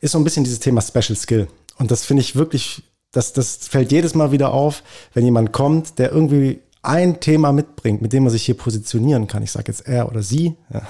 ist 0.00 0.12
so 0.12 0.18
ein 0.18 0.24
bisschen 0.24 0.44
dieses 0.44 0.60
Thema 0.60 0.80
Special 0.80 1.16
Skill. 1.16 1.48
Und 1.80 1.90
das 1.90 2.04
finde 2.04 2.20
ich 2.20 2.36
wirklich, 2.36 2.82
das, 3.10 3.32
das 3.32 3.56
fällt 3.66 3.90
jedes 3.90 4.14
Mal 4.14 4.32
wieder 4.32 4.52
auf, 4.52 4.82
wenn 5.14 5.24
jemand 5.24 5.50
kommt, 5.50 5.98
der 5.98 6.12
irgendwie 6.12 6.60
ein 6.82 7.20
Thema 7.20 7.52
mitbringt, 7.52 8.02
mit 8.02 8.12
dem 8.12 8.24
man 8.24 8.30
sich 8.30 8.44
hier 8.44 8.56
positionieren 8.56 9.26
kann. 9.26 9.42
Ich 9.42 9.50
sage 9.50 9.72
jetzt 9.72 9.88
er 9.88 10.08
oder 10.08 10.22
sie. 10.22 10.56
Ja. 10.72 10.82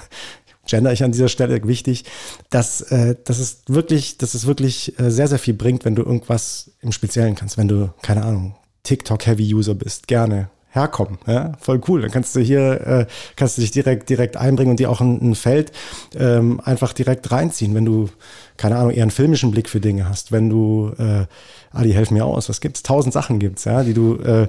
Gender 0.67 0.93
ich 0.93 1.03
an 1.03 1.13
dieser 1.13 1.29
Stelle 1.29 1.67
wichtig, 1.67 2.05
dass, 2.51 2.81
äh, 2.83 3.17
dass 3.25 3.39
es 3.39 3.63
wirklich, 3.69 4.19
dass 4.19 4.35
es 4.35 4.47
wirklich 4.47 4.99
äh, 4.99 5.11
sehr, 5.11 5.29
sehr 5.29 5.39
viel 5.39 5.55
bringt, 5.55 5.85
wenn 5.85 5.95
du 5.95 6.03
irgendwas 6.03 6.73
im 6.81 6.93
Speziellen 6.93 7.35
kannst. 7.35 7.57
Wenn 7.57 7.69
du, 7.69 7.93
keine 8.03 8.25
Ahnung, 8.25 8.57
TikTok-Heavy-User 8.83 9.75
bist, 9.75 10.07
gerne 10.09 10.51
herkommen. 10.71 11.19
Ja? 11.27 11.53
Voll 11.61 11.81
cool. 11.89 12.03
Dann 12.03 12.11
kannst 12.11 12.35
du 12.35 12.41
hier, 12.41 12.81
äh, 12.87 13.07
kannst 13.37 13.57
du 13.57 13.61
dich 13.61 13.71
direkt, 13.71 14.09
direkt 14.09 14.37
einbringen 14.37 14.71
und 14.71 14.81
dir 14.81 14.91
auch 14.91 15.01
ein, 15.01 15.21
ein 15.21 15.35
Feld 15.35 15.73
ähm, 16.15 16.61
einfach 16.65 16.93
direkt 16.93 17.31
reinziehen, 17.31 17.75
wenn 17.75 17.85
du, 17.85 18.09
keine 18.57 18.77
Ahnung, 18.77 18.93
eher 18.93 19.03
einen 19.03 19.11
filmischen 19.11 19.51
Blick 19.51 19.69
für 19.69 19.81
Dinge 19.81 20.09
hast, 20.09 20.33
wenn 20.33 20.49
du, 20.49 20.93
äh, 20.99 21.27
Adi, 21.73 21.93
helf 21.93 22.11
mir 22.11 22.25
aus, 22.25 22.49
was 22.49 22.61
gibt's? 22.61 22.83
Tausend 22.83 23.13
Sachen 23.13 23.39
gibt's, 23.39 23.65
ja, 23.65 23.83
die 23.83 23.95
du, 23.95 24.17
äh, 24.17 24.49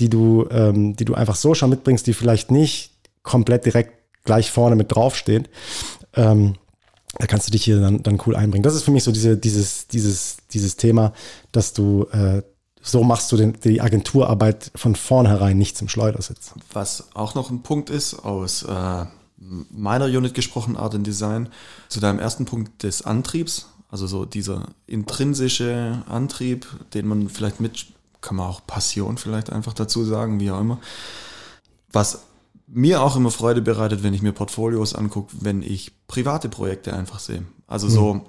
die 0.00 0.08
du, 0.08 0.46
ähm, 0.50 0.96
die 0.96 1.04
du 1.04 1.14
einfach 1.14 1.36
so 1.36 1.54
schon 1.54 1.70
mitbringst, 1.70 2.06
die 2.06 2.14
vielleicht 2.14 2.50
nicht 2.50 2.92
komplett 3.22 3.66
direkt 3.66 3.92
gleich 4.24 4.50
vorne 4.50 4.76
mit 4.76 4.94
draufsteht. 4.94 5.50
Ähm, 6.14 6.54
da 7.18 7.26
kannst 7.26 7.48
du 7.48 7.50
dich 7.50 7.64
hier 7.64 7.80
dann, 7.80 8.02
dann 8.02 8.20
cool 8.26 8.36
einbringen. 8.36 8.62
Das 8.62 8.74
ist 8.74 8.82
für 8.82 8.90
mich 8.90 9.04
so 9.04 9.12
diese, 9.12 9.36
dieses, 9.36 9.88
dieses, 9.88 10.38
dieses 10.52 10.76
Thema, 10.76 11.12
dass 11.52 11.72
du 11.72 12.06
äh, 12.12 12.42
so 12.82 13.02
machst 13.02 13.30
du 13.32 13.36
den, 13.36 13.58
die 13.60 13.80
Agenturarbeit 13.80 14.70
von 14.74 14.94
vornherein 14.94 15.58
nicht 15.58 15.76
zum 15.76 15.88
Schleudersitz. 15.88 16.52
Was 16.72 17.08
auch 17.14 17.34
noch 17.34 17.50
ein 17.50 17.62
Punkt 17.62 17.90
ist, 17.90 18.14
aus 18.14 18.62
äh, 18.62 19.06
meiner 19.38 20.06
Unit 20.06 20.34
gesprochen, 20.34 20.76
Art 20.76 20.94
and 20.94 21.06
Design, 21.06 21.48
zu 21.88 22.00
deinem 22.00 22.18
ersten 22.18 22.44
Punkt 22.44 22.82
des 22.82 23.02
Antriebs, 23.02 23.66
also 23.90 24.06
so 24.06 24.24
dieser 24.24 24.66
intrinsische 24.86 26.02
Antrieb, 26.08 26.66
den 26.94 27.06
man 27.06 27.28
vielleicht 27.28 27.60
mit, 27.60 27.86
kann 28.20 28.36
man 28.36 28.46
auch 28.46 28.66
Passion 28.66 29.16
vielleicht 29.16 29.50
einfach 29.50 29.72
dazu 29.72 30.04
sagen, 30.04 30.40
wie 30.40 30.50
auch 30.50 30.60
immer. 30.60 30.78
Was 31.92 32.20
mir 32.66 33.02
auch 33.02 33.16
immer 33.16 33.30
Freude 33.30 33.62
bereitet, 33.62 34.02
wenn 34.02 34.12
ich 34.12 34.22
mir 34.22 34.32
Portfolios 34.32 34.94
angucke, 34.94 35.32
wenn 35.40 35.62
ich 35.62 35.92
private 36.06 36.48
Projekte 36.48 36.92
einfach 36.92 37.18
sehe. 37.18 37.44
Also 37.66 37.88
so, 37.88 38.14
mhm. 38.14 38.22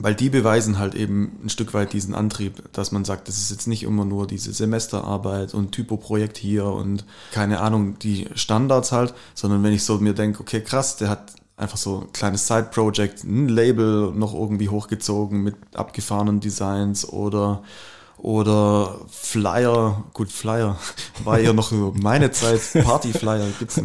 Weil 0.00 0.14
die 0.14 0.30
beweisen 0.30 0.78
halt 0.78 0.94
eben 0.94 1.38
ein 1.44 1.48
Stück 1.48 1.74
weit 1.74 1.92
diesen 1.92 2.14
Antrieb, 2.14 2.62
dass 2.72 2.92
man 2.92 3.04
sagt, 3.04 3.28
das 3.28 3.38
ist 3.38 3.50
jetzt 3.50 3.66
nicht 3.66 3.82
immer 3.82 4.04
nur 4.04 4.26
diese 4.26 4.52
Semesterarbeit 4.52 5.54
und 5.54 5.72
Typo-Projekt 5.72 6.36
hier 6.36 6.66
und 6.66 7.04
keine 7.32 7.60
Ahnung, 7.60 7.98
die 7.98 8.28
Standards 8.34 8.92
halt, 8.92 9.14
sondern 9.34 9.62
wenn 9.62 9.72
ich 9.72 9.84
so 9.84 9.98
mir 9.98 10.14
denke, 10.14 10.40
okay, 10.40 10.60
krass, 10.60 10.96
der 10.96 11.10
hat 11.10 11.32
einfach 11.56 11.76
so 11.78 12.02
ein 12.02 12.12
kleines 12.12 12.46
Side-Project, 12.46 13.24
ein 13.24 13.48
Label 13.48 14.12
noch 14.12 14.32
irgendwie 14.32 14.68
hochgezogen 14.68 15.42
mit 15.42 15.56
abgefahrenen 15.74 16.40
Designs 16.40 17.08
oder 17.08 17.62
oder 18.18 18.98
Flyer, 19.08 20.04
gut, 20.12 20.30
Flyer 20.30 20.76
war 21.24 21.38
ja 21.38 21.52
noch 21.52 21.72
meine 21.94 22.30
Zeit, 22.32 22.60
Party-Flyer 22.72 23.46
gibt's, 23.58 23.80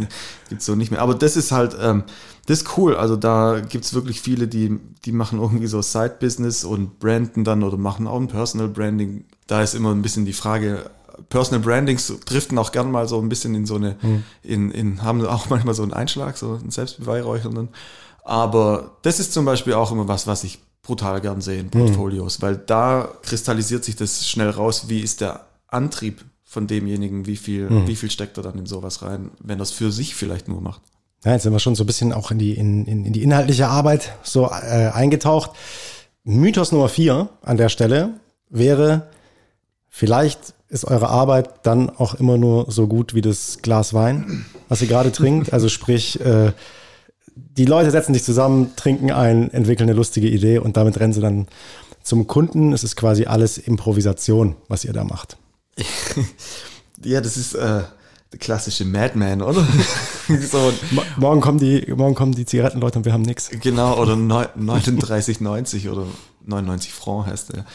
gibt's 0.50 0.66
so 0.66 0.76
nicht 0.76 0.92
mehr. 0.92 1.02
Aber 1.02 1.16
das 1.16 1.38
ist 1.38 1.52
halt, 1.52 1.76
ähm, 1.80 2.04
das 2.46 2.62
ist 2.62 2.78
cool. 2.78 2.96
Also 2.96 3.16
da 3.16 3.62
gibt's 3.62 3.94
wirklich 3.94 4.22
viele, 4.22 4.48
die, 4.48 4.80
die 5.06 5.12
machen 5.12 5.40
irgendwie 5.40 5.68
so 5.68 5.82
Side-Business 5.82 6.64
und 6.64 7.00
branden 7.00 7.44
dann 7.44 7.64
oder 7.64 7.78
machen 7.78 8.08
auch 8.08 8.20
ein 8.20 8.28
Personal 8.28 8.68
Branding. 8.68 9.26
Da 9.48 9.62
ist 9.62 9.76
immer 9.76 9.92
ein 9.92 10.02
bisschen 10.02 10.26
die 10.26 10.34
Frage, 10.34 10.90
Personal 11.30 11.62
Brandings 11.62 12.12
driften 12.26 12.58
auch 12.58 12.72
gern 12.72 12.92
mal 12.92 13.08
so 13.08 13.20
ein 13.22 13.30
bisschen 13.30 13.54
in 13.54 13.66
so 13.66 13.76
eine, 13.76 13.98
mhm. 14.02 14.24
in, 14.42 14.72
in, 14.72 15.04
haben 15.04 15.24
auch 15.26 15.50
manchmal 15.50 15.76
so 15.76 15.84
einen 15.84 15.94
Einschlag, 15.94 16.38
so 16.38 16.54
einen 16.54 16.72
Selbstbeweihräuchernden. 16.72 17.70
Aber 18.24 18.98
das 19.04 19.20
ist 19.20 19.34
zum 19.34 19.46
Beispiel 19.46 19.74
auch 19.74 19.92
immer 19.92 20.08
was, 20.08 20.28
was 20.28 20.44
ich 20.44 20.60
brutal 20.84 21.22
gern 21.22 21.42
sehen, 21.42 21.70
Portfolios, 21.70 22.38
mhm. 22.38 22.42
weil 22.44 22.58
da 22.58 23.10
kristallisiert 23.24 23.84
sich 23.84 23.96
das 23.96 24.28
schnell 24.28 24.50
raus, 24.50 24.86
wie 24.90 25.00
ist 25.00 25.22
der 25.22 25.48
Antrieb 25.68 26.24
von 26.44 26.68
demjenigen, 26.68 27.26
wie 27.26 27.38
viel, 27.38 27.70
mhm. 27.70 27.88
wie 27.88 27.96
viel 27.96 28.12
steckt 28.12 28.38
er 28.38 28.44
dann 28.44 28.60
in 28.60 28.68
sowas 28.68 29.02
rein, 29.02 29.32
wenn 29.40 29.60
es 29.60 29.72
für 29.72 29.92
sich 29.92 30.14
vielleicht 30.14 30.48
nur 30.48 30.62
macht. 30.62 30.82
Ja, 31.26 31.32
jetzt 31.32 31.44
sind 31.44 31.54
wir 31.54 31.60
schon 31.60 31.76
so 31.76 31.84
ein 31.84 31.88
bisschen 31.88 32.12
auch 32.12 32.32
in 32.32 32.38
die, 32.38 32.54
in, 32.54 32.86
in, 32.86 33.06
in 33.06 33.14
die 33.14 33.24
inhaltliche 33.24 33.68
Arbeit 33.68 34.14
so 34.24 34.46
äh, 34.48 34.92
eingetaucht. 34.94 35.52
Mythos 36.26 36.72
Nummer 36.74 36.90
vier 36.90 37.30
an 37.42 37.58
der 37.58 37.70
Stelle 37.70 38.20
wäre, 38.50 39.08
vielleicht 39.88 40.54
ist 40.68 40.86
eure 40.86 41.08
Arbeit 41.08 41.66
dann 41.66 41.90
auch 41.90 42.14
immer 42.16 42.38
nur 42.38 42.70
so 42.70 42.88
gut 42.88 43.14
wie 43.14 43.22
das 43.22 43.60
Glas 43.62 43.94
Wein, 43.94 44.46
was 44.68 44.82
ihr 44.82 44.88
gerade 44.88 45.12
trinkt. 45.12 45.54
Also 45.54 45.70
sprich, 45.70 46.20
äh, 46.20 46.52
die 47.36 47.66
Leute 47.66 47.92
setzen 47.92 48.14
sich 48.14 48.24
zusammen, 48.24 48.76
trinken 48.76 49.12
ein, 49.12 49.52
entwickeln 49.52 49.90
eine 49.90 49.98
lustige 49.98 50.28
Idee 50.28 50.60
und 50.60 50.78
damit 50.78 51.00
rennen 51.00 51.14
sie 51.14 51.22
dann 51.22 51.48
zum 52.02 52.28
Kunden. 52.28 52.74
Es 52.74 52.84
ist 52.84 52.96
quasi 52.96 53.26
alles 53.26 53.58
Improvisation, 53.58 54.56
was 54.68 54.84
ihr 54.84 54.94
da 54.94 55.04
macht. 55.04 55.38
ja, 57.04 57.22
das 57.22 57.38
ist 57.38 57.56
äh, 57.56 57.82
der 58.32 58.40
klassische 58.40 58.86
Madman, 58.86 59.42
oder? 59.42 59.66
so. 60.52 60.74
morgen, 61.18 61.42
kommen 61.42 61.60
die, 61.60 61.92
morgen 61.96 62.16
kommen 62.16 62.34
die 62.34 62.46
Zigarettenleute 62.46 63.00
und 63.00 63.06
wir 63.06 63.14
haben 63.14 63.22
nichts. 63.22 63.50
Genau, 63.62 64.00
oder 64.00 64.14
39,90 64.14 65.90
oder 65.90 66.06
99 66.46 66.92
Franc 66.94 67.28
heißt 67.28 67.54
der. 67.54 67.66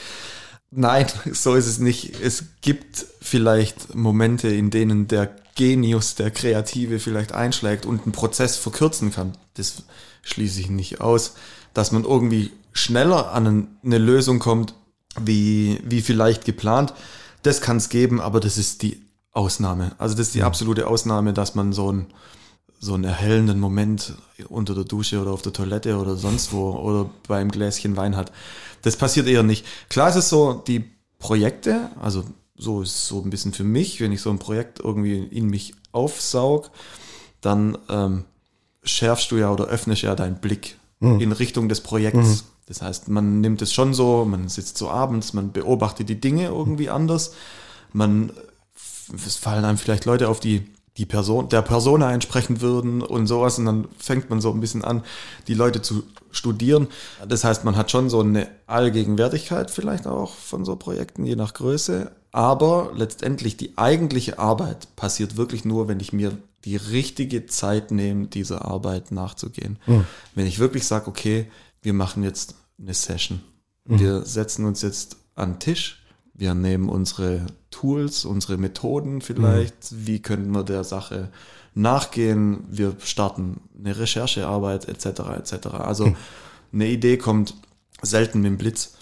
Nein, 0.70 1.06
so 1.32 1.54
ist 1.54 1.66
es 1.66 1.78
nicht. 1.78 2.20
Es 2.20 2.44
gibt 2.60 3.06
vielleicht 3.20 3.94
Momente, 3.94 4.48
in 4.48 4.70
denen 4.70 5.08
der 5.08 5.30
Genius, 5.58 6.14
der 6.14 6.30
Kreative 6.30 7.00
vielleicht 7.00 7.32
einschlägt 7.32 7.84
und 7.84 8.04
einen 8.04 8.12
Prozess 8.12 8.56
verkürzen 8.56 9.12
kann. 9.12 9.36
Das 9.54 9.82
schließe 10.22 10.60
ich 10.60 10.70
nicht 10.70 11.00
aus, 11.00 11.34
dass 11.74 11.90
man 11.90 12.04
irgendwie 12.04 12.52
schneller 12.72 13.32
an 13.32 13.66
eine 13.84 13.98
Lösung 13.98 14.38
kommt, 14.38 14.74
wie, 15.20 15.80
wie 15.84 16.00
vielleicht 16.00 16.44
geplant. 16.44 16.94
Das 17.42 17.60
kann 17.60 17.78
es 17.78 17.88
geben, 17.88 18.20
aber 18.20 18.38
das 18.38 18.56
ist 18.56 18.82
die 18.82 19.02
Ausnahme. 19.32 19.96
Also 19.98 20.14
das 20.14 20.28
ist 20.28 20.36
die 20.36 20.44
absolute 20.44 20.86
Ausnahme, 20.86 21.32
dass 21.32 21.56
man 21.56 21.72
so 21.72 21.88
einen, 21.88 22.06
so 22.78 22.94
einen 22.94 23.04
erhellenden 23.04 23.58
Moment 23.58 24.14
unter 24.48 24.76
der 24.76 24.84
Dusche 24.84 25.20
oder 25.20 25.32
auf 25.32 25.42
der 25.42 25.52
Toilette 25.52 25.98
oder 25.98 26.14
sonst 26.14 26.52
wo 26.52 26.70
oder 26.70 27.10
beim 27.26 27.50
Gläschen 27.50 27.96
Wein 27.96 28.16
hat. 28.16 28.30
Das 28.82 28.94
passiert 28.94 29.26
eher 29.26 29.42
nicht. 29.42 29.66
Klar 29.88 30.08
ist 30.10 30.16
es 30.16 30.28
so, 30.28 30.62
die 30.68 30.84
Projekte, 31.18 31.90
also 32.00 32.22
so 32.58 32.82
ist 32.82 32.90
es 32.90 33.08
so 33.08 33.22
ein 33.22 33.30
bisschen 33.30 33.52
für 33.52 33.64
mich, 33.64 34.00
wenn 34.00 34.12
ich 34.12 34.20
so 34.20 34.30
ein 34.30 34.38
Projekt 34.38 34.80
irgendwie 34.80 35.18
in 35.18 35.46
mich 35.46 35.74
aufsaug, 35.92 36.70
dann 37.40 37.78
ähm, 37.88 38.24
schärfst 38.82 39.30
du 39.30 39.36
ja 39.36 39.52
oder 39.52 39.66
öffnest 39.66 40.02
ja 40.02 40.14
deinen 40.14 40.40
Blick 40.40 40.76
mhm. 41.00 41.20
in 41.20 41.32
Richtung 41.32 41.68
des 41.68 41.80
Projekts. 41.80 42.42
Mhm. 42.42 42.48
Das 42.66 42.82
heißt, 42.82 43.08
man 43.08 43.40
nimmt 43.40 43.62
es 43.62 43.72
schon 43.72 43.94
so, 43.94 44.24
man 44.24 44.48
sitzt 44.48 44.76
so 44.76 44.90
abends, 44.90 45.32
man 45.32 45.52
beobachtet 45.52 46.08
die 46.08 46.20
Dinge 46.20 46.46
irgendwie 46.46 46.90
anders. 46.90 47.32
Man, 47.92 48.32
es 49.26 49.36
fallen 49.36 49.64
einem 49.64 49.78
vielleicht 49.78 50.04
Leute 50.04 50.28
auf, 50.28 50.40
die 50.40 50.66
die 50.98 51.06
Person, 51.06 51.48
der 51.48 51.62
Persona 51.62 52.12
entsprechen 52.12 52.60
würden 52.60 53.02
und 53.02 53.28
sowas. 53.28 53.58
Und 53.58 53.66
dann 53.66 53.88
fängt 53.98 54.30
man 54.30 54.40
so 54.40 54.50
ein 54.50 54.60
bisschen 54.60 54.84
an, 54.84 55.02
die 55.46 55.54
Leute 55.54 55.80
zu 55.80 56.02
studieren. 56.32 56.88
Das 57.26 57.44
heißt, 57.44 57.64
man 57.64 57.76
hat 57.76 57.90
schon 57.90 58.10
so 58.10 58.20
eine 58.20 58.48
Allgegenwärtigkeit 58.66 59.70
vielleicht 59.70 60.06
auch 60.06 60.34
von 60.34 60.64
so 60.64 60.76
Projekten, 60.76 61.24
je 61.24 61.36
nach 61.36 61.54
Größe. 61.54 62.10
Aber 62.32 62.92
letztendlich 62.94 63.56
die 63.56 63.76
eigentliche 63.78 64.38
Arbeit 64.38 64.94
passiert 64.96 65.36
wirklich 65.36 65.64
nur, 65.64 65.88
wenn 65.88 66.00
ich 66.00 66.12
mir 66.12 66.36
die 66.64 66.76
richtige 66.76 67.46
Zeit 67.46 67.90
nehme, 67.90 68.26
dieser 68.26 68.64
Arbeit 68.64 69.12
nachzugehen. 69.12 69.78
Mhm. 69.86 70.04
Wenn 70.34 70.46
ich 70.46 70.58
wirklich 70.58 70.86
sage, 70.86 71.08
okay, 71.08 71.50
wir 71.82 71.92
machen 71.94 72.22
jetzt 72.22 72.56
eine 72.80 72.94
Session. 72.94 73.40
Mhm. 73.84 74.00
Wir 74.00 74.22
setzen 74.22 74.64
uns 74.64 74.82
jetzt 74.82 75.16
an 75.34 75.54
den 75.54 75.58
Tisch. 75.60 76.02
Wir 76.34 76.54
nehmen 76.54 76.88
unsere 76.88 77.46
Tools, 77.70 78.24
unsere 78.24 78.58
Methoden 78.58 79.20
vielleicht. 79.20 79.92
Mhm. 79.92 80.06
Wie 80.06 80.20
können 80.20 80.50
wir 80.52 80.64
der 80.64 80.84
Sache 80.84 81.30
nachgehen? 81.74 82.64
Wir 82.68 82.96
starten 83.00 83.60
eine 83.78 83.98
Recherchearbeit 83.98 84.88
etc. 84.88 85.06
etc. 85.38 85.66
Also 85.78 86.06
mhm. 86.06 86.16
eine 86.72 86.88
Idee 86.88 87.16
kommt 87.16 87.54
selten 88.02 88.40
mit 88.40 88.50
dem 88.50 88.58
Blitz. 88.58 88.94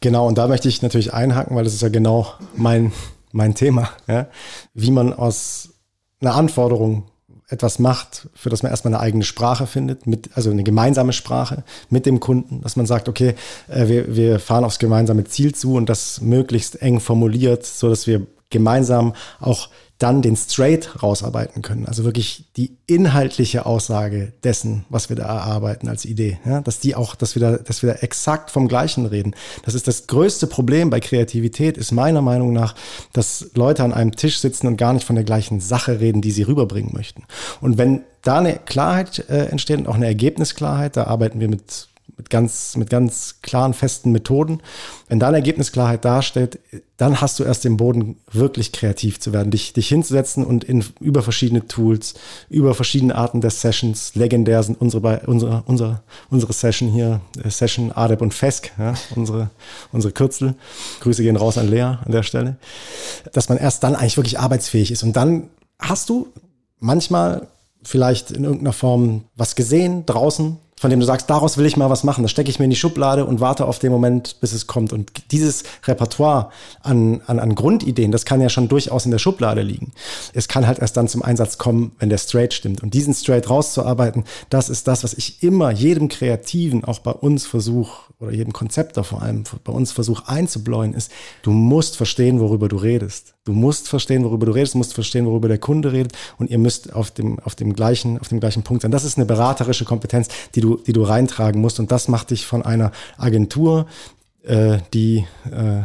Genau, 0.00 0.26
und 0.26 0.38
da 0.38 0.46
möchte 0.46 0.68
ich 0.68 0.82
natürlich 0.82 1.12
einhaken, 1.12 1.56
weil 1.56 1.64
das 1.64 1.74
ist 1.74 1.82
ja 1.82 1.88
genau 1.88 2.26
mein, 2.54 2.92
mein 3.32 3.54
Thema, 3.54 3.90
ja? 4.06 4.28
wie 4.74 4.90
man 4.90 5.12
aus 5.12 5.70
einer 6.20 6.34
Anforderung 6.34 7.04
etwas 7.48 7.78
macht, 7.78 8.28
für 8.34 8.50
das 8.50 8.62
man 8.62 8.70
erstmal 8.70 8.94
eine 8.94 9.02
eigene 9.02 9.24
Sprache 9.24 9.66
findet, 9.66 10.06
mit, 10.06 10.30
also 10.34 10.50
eine 10.50 10.62
gemeinsame 10.64 11.12
Sprache 11.14 11.64
mit 11.88 12.04
dem 12.04 12.20
Kunden, 12.20 12.60
dass 12.60 12.76
man 12.76 12.86
sagt, 12.86 13.08
okay, 13.08 13.34
äh, 13.68 13.88
wir, 13.88 14.14
wir 14.14 14.38
fahren 14.38 14.64
aufs 14.64 14.78
gemeinsame 14.78 15.24
Ziel 15.24 15.54
zu 15.54 15.74
und 15.74 15.88
das 15.88 16.20
möglichst 16.20 16.82
eng 16.82 17.00
formuliert, 17.00 17.64
so 17.64 17.88
dass 17.88 18.06
wir 18.06 18.26
gemeinsam 18.50 19.14
auch 19.40 19.70
dann 19.98 20.22
den 20.22 20.36
Straight 20.36 21.02
rausarbeiten 21.02 21.60
können. 21.60 21.86
Also 21.86 22.04
wirklich 22.04 22.44
die 22.56 22.76
inhaltliche 22.86 23.66
Aussage 23.66 24.32
dessen, 24.44 24.84
was 24.88 25.08
wir 25.08 25.16
da 25.16 25.24
erarbeiten 25.24 25.88
als 25.88 26.04
Idee. 26.04 26.38
Ja, 26.46 26.60
dass 26.60 26.78
die 26.78 26.94
auch, 26.94 27.16
dass 27.16 27.34
wir 27.34 27.40
da, 27.40 27.56
dass 27.56 27.82
wir 27.82 27.92
da 27.92 27.98
exakt 27.98 28.52
vom 28.52 28.68
Gleichen 28.68 29.06
reden. 29.06 29.34
Das 29.64 29.74
ist 29.74 29.88
das 29.88 30.06
größte 30.06 30.46
Problem 30.46 30.88
bei 30.90 31.00
Kreativität, 31.00 31.76
ist 31.76 31.90
meiner 31.90 32.22
Meinung 32.22 32.52
nach, 32.52 32.76
dass 33.12 33.50
Leute 33.54 33.82
an 33.82 33.92
einem 33.92 34.14
Tisch 34.14 34.38
sitzen 34.38 34.68
und 34.68 34.76
gar 34.76 34.92
nicht 34.92 35.04
von 35.04 35.16
der 35.16 35.24
gleichen 35.24 35.60
Sache 35.60 35.98
reden, 35.98 36.22
die 36.22 36.30
sie 36.30 36.42
rüberbringen 36.42 36.92
möchten. 36.94 37.24
Und 37.60 37.76
wenn 37.76 38.02
da 38.22 38.38
eine 38.38 38.54
Klarheit 38.54 39.28
äh, 39.28 39.46
entsteht 39.46 39.78
und 39.78 39.88
auch 39.88 39.96
eine 39.96 40.06
Ergebnisklarheit, 40.06 40.96
da 40.96 41.04
arbeiten 41.04 41.40
wir 41.40 41.48
mit 41.48 41.88
mit 42.16 42.30
ganz, 42.30 42.76
mit 42.76 42.90
ganz 42.90 43.36
klaren, 43.42 43.74
festen 43.74 44.10
Methoden. 44.12 44.60
Wenn 45.08 45.20
da 45.20 45.28
eine 45.28 45.36
Ergebnisklarheit 45.36 46.04
darstellt, 46.04 46.58
dann 46.96 47.20
hast 47.20 47.38
du 47.38 47.44
erst 47.44 47.64
den 47.64 47.76
Boden, 47.76 48.16
wirklich 48.32 48.72
kreativ 48.72 49.20
zu 49.20 49.32
werden, 49.32 49.50
dich, 49.50 49.72
dich 49.72 49.88
hinzusetzen 49.88 50.44
und 50.44 50.64
in, 50.64 50.84
über 51.00 51.22
verschiedene 51.22 51.66
Tools, 51.68 52.14
über 52.50 52.74
verschiedene 52.74 53.14
Arten 53.14 53.40
der 53.40 53.50
Sessions, 53.50 54.14
legendär 54.14 54.62
sind 54.62 54.80
unsere, 54.80 55.22
unsere, 55.26 55.62
unsere, 55.66 56.00
unsere 56.30 56.52
Session 56.52 56.88
hier, 56.88 57.20
äh, 57.42 57.50
Session 57.50 57.92
Adep 57.92 58.20
und 58.20 58.34
Fesk, 58.34 58.72
ja, 58.78 58.94
unsere, 59.14 59.50
unsere 59.92 60.12
Kürzel. 60.12 60.54
Grüße 61.00 61.22
gehen 61.22 61.36
raus 61.36 61.56
an 61.56 61.68
Lea 61.68 61.82
an 61.82 62.12
der 62.12 62.22
Stelle. 62.22 62.56
Dass 63.32 63.48
man 63.48 63.58
erst 63.58 63.84
dann 63.84 63.94
eigentlich 63.94 64.16
wirklich 64.16 64.40
arbeitsfähig 64.40 64.90
ist. 64.90 65.02
Und 65.02 65.14
dann 65.14 65.50
hast 65.78 66.08
du 66.08 66.28
manchmal 66.80 67.46
vielleicht 67.82 68.30
in 68.30 68.44
irgendeiner 68.44 68.72
Form 68.72 69.24
was 69.36 69.54
gesehen 69.54 70.04
draußen, 70.04 70.58
von 70.78 70.90
dem 70.90 71.00
du 71.00 71.06
sagst, 71.06 71.28
daraus 71.28 71.58
will 71.58 71.66
ich 71.66 71.76
mal 71.76 71.90
was 71.90 72.04
machen. 72.04 72.22
Das 72.22 72.30
stecke 72.30 72.50
ich 72.50 72.58
mir 72.58 72.64
in 72.64 72.70
die 72.70 72.76
Schublade 72.76 73.24
und 73.24 73.40
warte 73.40 73.66
auf 73.66 73.78
den 73.78 73.90
Moment, 73.90 74.40
bis 74.40 74.52
es 74.52 74.66
kommt. 74.66 74.92
Und 74.92 75.10
dieses 75.32 75.64
Repertoire 75.84 76.50
an, 76.82 77.20
an, 77.26 77.38
an 77.38 77.54
Grundideen, 77.54 78.12
das 78.12 78.24
kann 78.24 78.40
ja 78.40 78.48
schon 78.48 78.68
durchaus 78.68 79.04
in 79.04 79.10
der 79.10 79.18
Schublade 79.18 79.62
liegen. 79.62 79.92
Es 80.34 80.48
kann 80.48 80.66
halt 80.66 80.78
erst 80.78 80.96
dann 80.96 81.08
zum 81.08 81.22
Einsatz 81.22 81.58
kommen, 81.58 81.92
wenn 81.98 82.08
der 82.08 82.18
Straight 82.18 82.54
stimmt. 82.54 82.82
Und 82.82 82.94
diesen 82.94 83.14
Straight 83.14 83.50
rauszuarbeiten, 83.50 84.24
das 84.50 84.68
ist 84.68 84.88
das, 84.88 85.04
was 85.04 85.14
ich 85.14 85.42
immer 85.42 85.70
jedem 85.70 86.08
Kreativen, 86.08 86.84
auch 86.84 87.00
bei 87.00 87.12
uns 87.12 87.46
versuche, 87.46 88.08
oder 88.20 88.32
jedem 88.32 88.52
Konzepter 88.52 89.04
vor 89.04 89.22
allem 89.22 89.44
bei 89.64 89.72
uns 89.72 89.92
versuche 89.92 90.28
einzubläuen, 90.28 90.94
ist, 90.94 91.12
du 91.42 91.50
musst 91.52 91.96
verstehen, 91.96 92.40
worüber 92.40 92.68
du 92.68 92.76
redest. 92.76 93.34
Du 93.48 93.54
musst 93.54 93.88
verstehen, 93.88 94.24
worüber 94.24 94.44
du 94.44 94.52
redest, 94.52 94.74
musst 94.74 94.92
verstehen, 94.92 95.24
worüber 95.24 95.48
der 95.48 95.56
Kunde 95.56 95.90
redet 95.90 96.12
und 96.36 96.50
ihr 96.50 96.58
müsst 96.58 96.92
auf 96.92 97.10
dem, 97.10 97.38
auf 97.38 97.54
dem 97.54 97.72
gleichen, 97.72 98.18
auf 98.18 98.28
dem 98.28 98.40
gleichen 98.40 98.62
Punkt 98.62 98.82
sein. 98.82 98.90
Das 98.90 99.04
ist 99.04 99.16
eine 99.16 99.24
beraterische 99.24 99.86
Kompetenz, 99.86 100.28
die 100.54 100.60
du, 100.60 100.76
die 100.76 100.92
du 100.92 101.02
reintragen 101.02 101.58
musst 101.58 101.80
und 101.80 101.90
das 101.90 102.08
macht 102.08 102.28
dich 102.28 102.44
von 102.44 102.60
einer 102.60 102.92
Agentur, 103.16 103.86
äh, 104.42 104.80
die, 104.92 105.24
äh, 105.50 105.80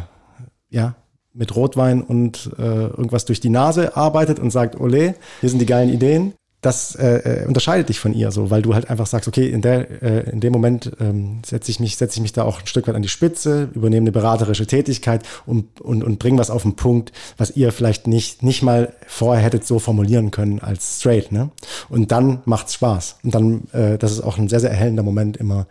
ja, 0.68 0.94
mit 1.32 1.56
Rotwein 1.56 2.02
und 2.02 2.50
äh, 2.58 2.62
irgendwas 2.62 3.24
durch 3.24 3.40
die 3.40 3.48
Nase 3.48 3.96
arbeitet 3.96 4.38
und 4.40 4.50
sagt, 4.50 4.78
ole, 4.78 5.14
hier 5.40 5.48
sind 5.48 5.58
die 5.58 5.64
geilen 5.64 5.88
Ideen, 5.88 6.34
das 6.64 6.94
äh, 6.94 7.42
äh, 7.42 7.46
unterscheidet 7.46 7.90
dich 7.90 8.00
von 8.00 8.14
ihr 8.14 8.30
so, 8.30 8.50
weil 8.50 8.62
du 8.62 8.74
halt 8.74 8.88
einfach 8.88 9.06
sagst, 9.06 9.28
okay, 9.28 9.48
in 9.50 9.60
der 9.60 10.02
äh, 10.02 10.30
in 10.30 10.40
dem 10.40 10.52
Moment 10.52 10.92
ähm, 10.98 11.42
setze 11.44 11.70
ich 11.70 11.78
mich 11.78 11.96
setze 11.96 12.16
ich 12.16 12.22
mich 12.22 12.32
da 12.32 12.44
auch 12.44 12.60
ein 12.60 12.66
Stück 12.66 12.88
weit 12.88 12.94
an 12.94 13.02
die 13.02 13.08
Spitze, 13.08 13.68
übernehme 13.74 14.04
eine 14.04 14.12
beraterische 14.12 14.66
Tätigkeit 14.66 15.22
und 15.44 15.80
und 15.82 16.02
und 16.02 16.18
bring 16.18 16.38
was 16.38 16.48
auf 16.48 16.62
den 16.62 16.74
Punkt, 16.74 17.12
was 17.36 17.50
ihr 17.56 17.70
vielleicht 17.70 18.06
nicht 18.06 18.42
nicht 18.42 18.62
mal 18.62 18.94
vorher 19.06 19.44
hättet 19.44 19.66
so 19.66 19.78
formulieren 19.78 20.30
können 20.30 20.60
als 20.60 21.00
straight, 21.00 21.32
ne? 21.32 21.50
Und 21.90 22.12
dann 22.12 22.40
macht's 22.46 22.74
Spaß 22.74 23.16
und 23.22 23.34
dann 23.34 23.64
äh, 23.72 23.98
das 23.98 24.12
ist 24.12 24.22
auch 24.22 24.38
ein 24.38 24.48
sehr 24.48 24.60
sehr 24.60 24.70
erhellender 24.70 25.02
Moment 25.02 25.36
immer 25.36 25.66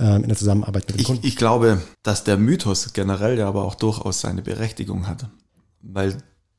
äh, 0.00 0.16
in 0.16 0.28
der 0.28 0.36
Zusammenarbeit 0.36 0.86
mit 0.88 0.96
dem 0.96 1.00
ich, 1.00 1.06
Kunden. 1.06 1.26
Ich 1.26 1.36
glaube, 1.36 1.80
dass 2.02 2.24
der 2.24 2.36
Mythos 2.36 2.92
generell 2.92 3.38
ja 3.38 3.46
aber 3.46 3.62
auch 3.62 3.76
durchaus 3.76 4.20
seine 4.20 4.42
Berechtigung 4.42 5.06
hat, 5.06 5.26
weil 5.82 6.16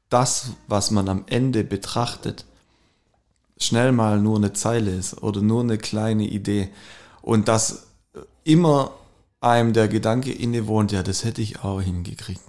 das, 0.07 0.51
was 0.67 0.91
man 0.91 1.09
am 1.09 1.23
Ende 1.27 1.63
betrachtet, 1.63 2.45
schnell 3.57 3.91
mal 3.91 4.19
nur 4.19 4.37
eine 4.37 4.53
Zeile 4.53 4.91
ist 4.91 5.21
oder 5.21 5.41
nur 5.41 5.61
eine 5.61 5.77
kleine 5.77 6.23
Idee 6.25 6.69
und 7.21 7.47
dass 7.47 7.87
immer 8.43 8.91
einem 9.41 9.73
der 9.73 9.87
Gedanke 9.87 10.31
innewohnt, 10.31 10.91
ja, 10.91 11.03
das 11.03 11.23
hätte 11.23 11.41
ich 11.41 11.63
auch 11.63 11.81
hingekriegt. 11.81 12.41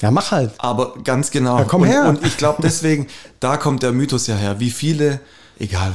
Ja, 0.00 0.10
mach 0.12 0.30
halt. 0.30 0.52
Aber 0.58 0.94
ganz 1.02 1.30
genau. 1.30 1.58
Ja, 1.58 1.64
komm 1.64 1.82
und, 1.82 1.88
her. 1.88 2.08
Und 2.08 2.24
ich 2.24 2.36
glaube 2.36 2.62
deswegen, 2.62 3.08
da 3.40 3.56
kommt 3.56 3.82
der 3.82 3.92
Mythos 3.92 4.28
ja 4.28 4.36
her. 4.36 4.60
Wie 4.60 4.70
viele, 4.70 5.20
egal, 5.58 5.92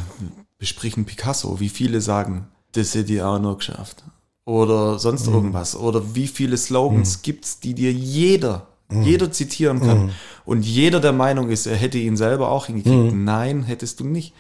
besprechen 0.57 1.05
Picasso, 1.05 1.59
wie 1.61 1.69
viele 1.69 2.01
sagen, 2.01 2.47
das 2.73 2.93
hätte 2.95 3.13
ich 3.13 3.21
auch 3.21 3.39
noch 3.39 3.57
geschafft. 3.57 4.03
Oder 4.45 4.99
sonst 4.99 5.27
Mhm. 5.27 5.33
irgendwas. 5.35 5.75
Oder 5.77 6.15
wie 6.15 6.27
viele 6.27 6.57
Slogans 6.57 7.21
gibt's, 7.21 7.61
die 7.61 7.73
dir 7.73 7.93
jeder, 7.93 8.67
Mhm. 8.99 9.03
jeder 9.03 9.31
zitieren 9.31 9.79
kann. 9.81 10.11
Und 10.45 10.65
jeder 10.65 10.99
der 10.99 11.13
Meinung 11.13 11.49
ist, 11.49 11.65
er 11.67 11.75
hätte 11.75 11.97
ihn 11.97 12.17
selber 12.17 12.49
auch 12.49 12.65
hingekriegt. 12.67 13.13
Mhm. 13.13 13.23
Nein, 13.23 13.63
hättest 13.63 13.99
du 13.99 14.05
nicht. 14.05 14.33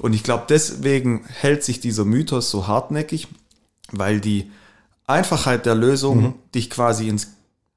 Und 0.00 0.12
ich 0.14 0.22
glaube, 0.22 0.44
deswegen 0.48 1.24
hält 1.40 1.64
sich 1.64 1.80
dieser 1.80 2.04
Mythos 2.04 2.50
so 2.50 2.66
hartnäckig, 2.66 3.28
weil 3.92 4.20
die 4.20 4.50
Einfachheit 5.06 5.64
der 5.66 5.74
Lösung 5.74 6.34
dich 6.54 6.68
quasi 6.70 7.08
ins 7.08 7.28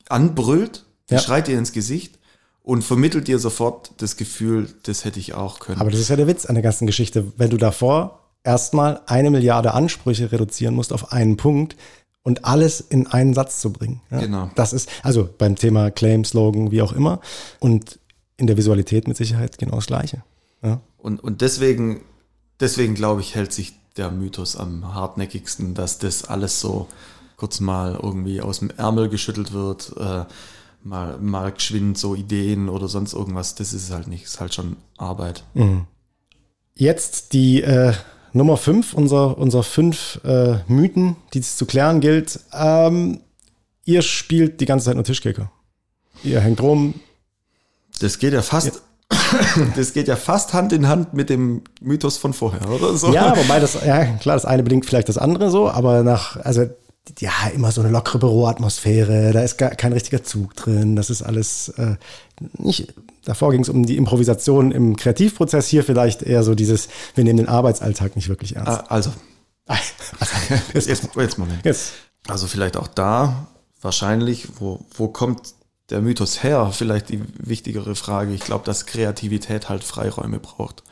anbrüllt, 0.10 0.84
Mhm. 1.10 1.16
Ja. 1.16 1.20
schreit 1.20 1.48
dir 1.48 1.58
ins 1.58 1.72
Gesicht 1.74 2.20
und 2.64 2.84
vermittelt 2.84 3.28
dir 3.28 3.38
sofort 3.40 3.92
das 3.98 4.16
Gefühl, 4.18 4.70
das 4.84 5.04
hätte 5.04 5.20
ich 5.20 5.34
auch 5.34 5.60
können. 5.60 5.82
Aber 5.82 5.92
das 5.92 6.00
ist 6.00 6.10
ja 6.10 6.16
der 6.16 6.28
Witz 6.28 6.46
an 6.46 6.56
der 6.56 6.62
ganzen 6.62 6.86
Geschichte. 6.88 7.32
Wenn 7.38 7.50
du 7.50 7.58
davor 7.58 8.20
erstmal 8.44 9.02
eine 9.08 9.30
Milliarde 9.30 9.74
Ansprüche 9.74 10.32
reduzieren 10.32 10.74
musst 10.74 10.94
auf 10.94 11.12
einen 11.12 11.36
Punkt 11.38 11.76
und 12.24 12.46
alles 12.46 12.82
in 12.82 13.08
einen 13.08 13.34
Satz 13.34 13.62
zu 13.62 13.74
bringen. 13.74 14.02
Ja? 14.12 14.20
Genau. 14.20 14.52
Das 14.56 14.74
ist, 14.74 14.90
also 15.04 15.30
beim 15.38 15.56
Thema 15.56 15.92
Claim, 15.92 16.24
Slogan, 16.24 16.72
wie 16.72 16.82
auch 16.82 16.94
immer. 16.94 17.20
Und 17.60 18.00
in 18.38 18.48
der 18.48 18.58
Visualität 18.58 19.08
mit 19.08 19.18
Sicherheit 19.18 19.58
genau 19.58 19.76
das 19.76 19.88
Gleiche. 19.88 20.24
Ja? 20.62 20.82
Und, 20.98 21.24
und 21.24 21.42
deswegen, 21.42 22.02
deswegen 22.60 22.96
glaube 22.96 23.22
ich, 23.22 23.36
hält 23.36 23.54
sich 23.54 23.74
der 23.98 24.12
Mythos 24.12 24.56
am 24.56 24.94
hartnäckigsten, 24.94 25.74
dass 25.74 26.00
das 26.00 26.26
alles 26.26 26.60
so 26.60 26.88
kurz 27.38 27.60
mal 27.60 28.00
irgendwie 28.02 28.42
aus 28.42 28.60
dem 28.60 28.70
Ärmel 28.70 29.10
geschüttelt 29.10 29.52
wird, 29.52 29.94
äh, 29.98 30.26
mal, 30.84 31.18
mal 31.20 31.52
geschwind 31.52 31.98
so 31.98 32.16
Ideen 32.16 32.70
oder 32.70 32.88
sonst 32.88 33.14
irgendwas. 33.14 33.56
Das 33.56 33.74
ist 33.74 33.92
halt 33.92 34.08
nicht. 34.08 34.24
Ist 34.24 34.40
halt 34.40 34.54
schon 34.54 34.78
Arbeit. 34.98 35.44
Jetzt 36.76 37.34
die 37.34 37.62
äh, 37.62 37.94
Nummer 38.34 38.58
fünf, 38.58 38.94
unser, 38.94 39.38
unser 39.38 39.63
fünf 39.63 40.20
äh, 40.24 40.58
Mythen, 40.67 41.17
die 41.34 41.39
es 41.39 41.58
zu 41.58 41.65
klären 41.65 42.00
gilt. 42.00 42.39
Ähm, 42.54 43.22
ihr 43.86 44.02
spielt 44.02 44.62
die 44.62 44.65
ganze 44.65 44.86
Zeit 44.86 44.96
nur 44.96 45.04
Tischkicker. 45.04 45.52
Ihr 46.24 46.39
hängt 46.39 46.62
rum. 46.62 46.96
Das 48.00 48.20
geht 48.20 48.34
ja 48.34 48.41
fast. 48.41 48.82
Das 49.76 49.94
geht 49.94 50.08
ja 50.08 50.15
fast 50.15 50.54
Hand 50.54 50.72
in 50.74 50.88
Hand 50.88 51.13
mit 51.13 51.30
dem 51.30 51.63
Mythos 51.82 52.17
von 52.17 52.34
vorher, 52.34 52.70
oder 52.70 52.96
so? 52.96 53.13
Ja, 53.13 53.36
wobei 53.36 53.60
das, 53.60 53.78
ja, 53.86 54.06
klar, 54.06 54.36
das 54.36 54.46
eine 54.46 54.63
bedingt 54.63 54.86
vielleicht 54.86 55.10
das 55.10 55.17
andere 55.17 55.50
so, 55.50 55.70
aber 55.70 56.04
nach, 56.04 56.38
also, 56.38 56.70
ja, 57.20 57.32
immer 57.54 57.72
so 57.72 57.82
eine 57.82 57.90
lockere 57.90 58.20
Büroatmosphäre, 58.20 59.32
da 59.34 59.42
ist 59.42 59.58
gar 59.58 59.72
kein 59.72 59.94
richtiger 59.94 60.24
Zug 60.24 60.56
drin, 60.56 60.96
das 60.96 61.10
ist 61.10 61.22
alles 61.22 61.70
äh, 61.70 61.96
nicht, 62.58 62.94
davor 63.26 63.52
ging 63.52 63.62
es 63.62 63.70
um 63.70 63.86
die 63.86 63.98
Improvisation 63.98 64.72
im 64.72 64.96
Kreativprozess, 64.96 65.68
hier 65.68 65.84
vielleicht 65.84 66.22
eher 66.22 66.44
so 66.44 66.56
dieses, 66.56 66.90
wir 67.16 67.24
nehmen 67.24 67.38
den 67.38 67.50
Arbeitsalltag 67.50 68.16
nicht 68.16 68.30
wirklich 68.30 68.56
ernst. 68.56 68.72
Ah, 68.72 68.86
Also, 68.90 69.12
jetzt, 70.74 70.88
jetzt, 70.88 71.10
jetzt 71.16 71.38
Moment. 71.38 71.66
jetzt. 71.66 71.94
Also 72.28 72.48
vielleicht 72.48 72.78
auch 72.78 72.88
da 72.88 73.48
wahrscheinlich, 73.82 74.48
wo, 74.60 74.86
wo 74.96 75.08
kommt 75.08 75.54
der 75.90 76.02
Mythos 76.02 76.44
her? 76.44 76.72
Vielleicht 76.72 77.10
die 77.10 77.22
wichtigere 77.38 77.96
Frage. 77.96 78.34
Ich 78.34 78.42
glaube, 78.42 78.66
dass 78.66 78.86
Kreativität 78.86 79.70
halt 79.70 79.84
Freiräume 79.84 80.40
braucht. 80.40 80.84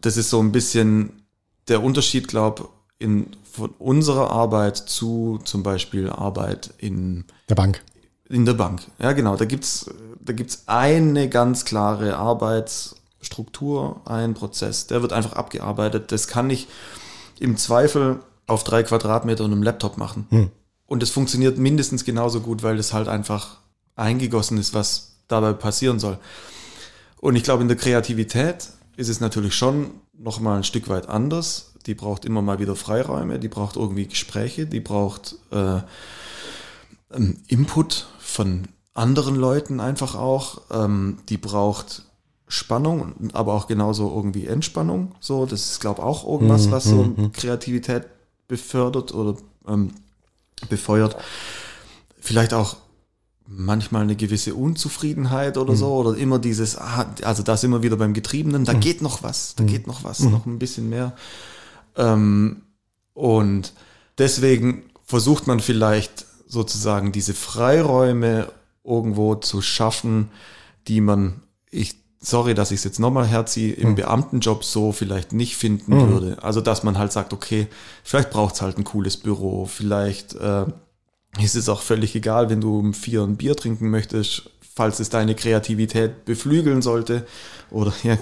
Das 0.00 0.16
ist 0.16 0.30
so 0.30 0.40
ein 0.40 0.52
bisschen 0.52 1.22
der 1.68 1.82
Unterschied, 1.82 2.28
glaube 2.28 2.68
in 2.98 3.28
von 3.50 3.70
unserer 3.78 4.30
Arbeit 4.30 4.76
zu 4.76 5.38
zum 5.44 5.62
Beispiel 5.62 6.10
Arbeit 6.10 6.74
in, 6.78 7.24
Der 7.48 7.54
Bank. 7.54 7.82
in 8.28 8.44
der 8.44 8.54
Bank. 8.54 8.82
Ja, 8.98 9.12
genau. 9.12 9.36
Da 9.36 9.44
gibt's 9.44 9.90
da 10.20 10.32
gibt's 10.32 10.64
eine 10.66 11.28
ganz 11.28 11.64
klare 11.64 12.16
Arbeitsstruktur, 12.16 14.00
ein 14.04 14.34
Prozess. 14.34 14.86
Der 14.88 15.02
wird 15.02 15.12
einfach 15.12 15.34
abgearbeitet. 15.34 16.10
Das 16.12 16.26
kann 16.26 16.50
ich 16.50 16.66
im 17.38 17.56
Zweifel 17.56 18.20
auf 18.46 18.64
drei 18.64 18.82
Quadratmeter 18.82 19.44
und 19.44 19.52
einem 19.52 19.62
Laptop 19.62 19.96
machen. 19.98 20.50
Und 20.86 21.02
es 21.02 21.10
funktioniert 21.10 21.58
mindestens 21.58 22.04
genauso 22.04 22.40
gut, 22.40 22.62
weil 22.62 22.76
das 22.76 22.92
halt 22.92 23.08
einfach 23.08 23.58
eingegossen 23.94 24.58
ist, 24.58 24.74
was 24.74 25.16
dabei 25.28 25.52
passieren 25.52 25.98
soll. 25.98 26.18
Und 27.20 27.36
ich 27.36 27.42
glaube, 27.42 27.62
in 27.62 27.68
der 27.68 27.76
Kreativität 27.76 28.68
ist 28.96 29.08
es 29.08 29.20
natürlich 29.20 29.54
schon 29.54 29.90
noch 30.18 30.40
mal 30.40 30.56
ein 30.58 30.64
Stück 30.64 30.88
weit 30.88 31.08
anders. 31.08 31.74
Die 31.86 31.94
braucht 31.94 32.24
immer 32.24 32.42
mal 32.42 32.58
wieder 32.58 32.76
Freiräume, 32.76 33.38
die 33.38 33.48
braucht 33.48 33.76
irgendwie 33.76 34.06
Gespräche, 34.06 34.66
die 34.66 34.80
braucht 34.80 35.36
äh, 35.50 35.80
ähm, 37.14 37.38
Input 37.48 38.08
von 38.18 38.68
anderen 38.94 39.36
Leuten 39.36 39.80
einfach 39.80 40.14
auch. 40.14 40.62
Ähm, 40.70 41.18
die 41.28 41.38
braucht 41.38 42.04
Spannung, 42.48 43.14
aber 43.32 43.54
auch 43.54 43.66
genauso 43.66 44.12
irgendwie 44.14 44.46
Entspannung. 44.46 45.12
So, 45.20 45.46
das 45.46 45.70
ist, 45.70 45.80
glaube 45.80 46.00
ich, 46.00 46.04
auch 46.06 46.26
irgendwas, 46.26 46.70
was 46.70 46.84
so 46.84 47.14
Kreativität 47.32 48.04
befördert 48.46 49.12
oder 49.12 49.36
ähm, 49.66 49.90
befeuert. 50.68 51.16
Vielleicht 52.20 52.54
auch 52.54 52.76
manchmal 53.48 54.02
eine 54.02 54.16
gewisse 54.16 54.54
Unzufriedenheit 54.54 55.56
oder 55.56 55.76
so 55.76 55.94
oder 55.94 56.16
immer 56.16 56.38
dieses, 56.38 56.76
ah, 56.76 57.06
also 57.22 57.42
da 57.42 57.56
sind 57.56 57.70
wir 57.70 57.82
wieder 57.82 57.96
beim 57.96 58.12
Getriebenen, 58.12 58.64
da 58.64 58.72
geht 58.72 59.02
noch 59.02 59.22
was, 59.22 59.54
da 59.54 59.64
geht 59.64 59.86
noch 59.86 60.04
was, 60.04 60.20
noch 60.20 60.46
ein 60.46 60.58
bisschen 60.58 60.88
mehr. 60.88 61.14
Ähm, 61.96 62.62
und 63.14 63.72
deswegen 64.18 64.84
versucht 65.04 65.46
man 65.46 65.60
vielleicht 65.60 66.26
sozusagen 66.46 67.12
diese 67.12 67.34
Freiräume 67.34 68.48
irgendwo 68.84 69.34
zu 69.34 69.62
schaffen, 69.62 70.30
die 70.86 71.00
man, 71.00 71.42
ich, 71.70 71.96
sorry, 72.20 72.54
dass 72.54 72.70
ich 72.70 72.78
es 72.78 72.84
jetzt 72.84 73.00
nochmal 73.00 73.26
herziehe, 73.26 73.74
im 73.74 73.94
Beamtenjob 73.94 74.64
so 74.64 74.92
vielleicht 74.92 75.32
nicht 75.32 75.56
finden 75.56 76.10
würde. 76.10 76.42
Also 76.42 76.60
dass 76.60 76.82
man 76.82 76.98
halt 76.98 77.12
sagt, 77.12 77.32
okay, 77.32 77.66
vielleicht 78.04 78.30
braucht 78.30 78.54
es 78.54 78.62
halt 78.62 78.78
ein 78.78 78.84
cooles 78.84 79.16
Büro, 79.16 79.66
vielleicht 79.66 80.34
äh, 80.34 80.66
ist 81.40 81.56
es 81.56 81.68
auch 81.68 81.82
völlig 81.82 82.14
egal, 82.14 82.48
wenn 82.48 82.60
du 82.60 82.78
um 82.78 82.94
vier 82.94 83.22
ein 83.22 83.36
Bier 83.36 83.56
trinken 83.56 83.90
möchtest, 83.90 84.50
falls 84.74 85.00
es 85.00 85.08
deine 85.08 85.34
Kreativität 85.34 86.24
beflügeln 86.24 86.82
sollte. 86.82 87.26
Oder 87.70 87.92
ja. 88.02 88.16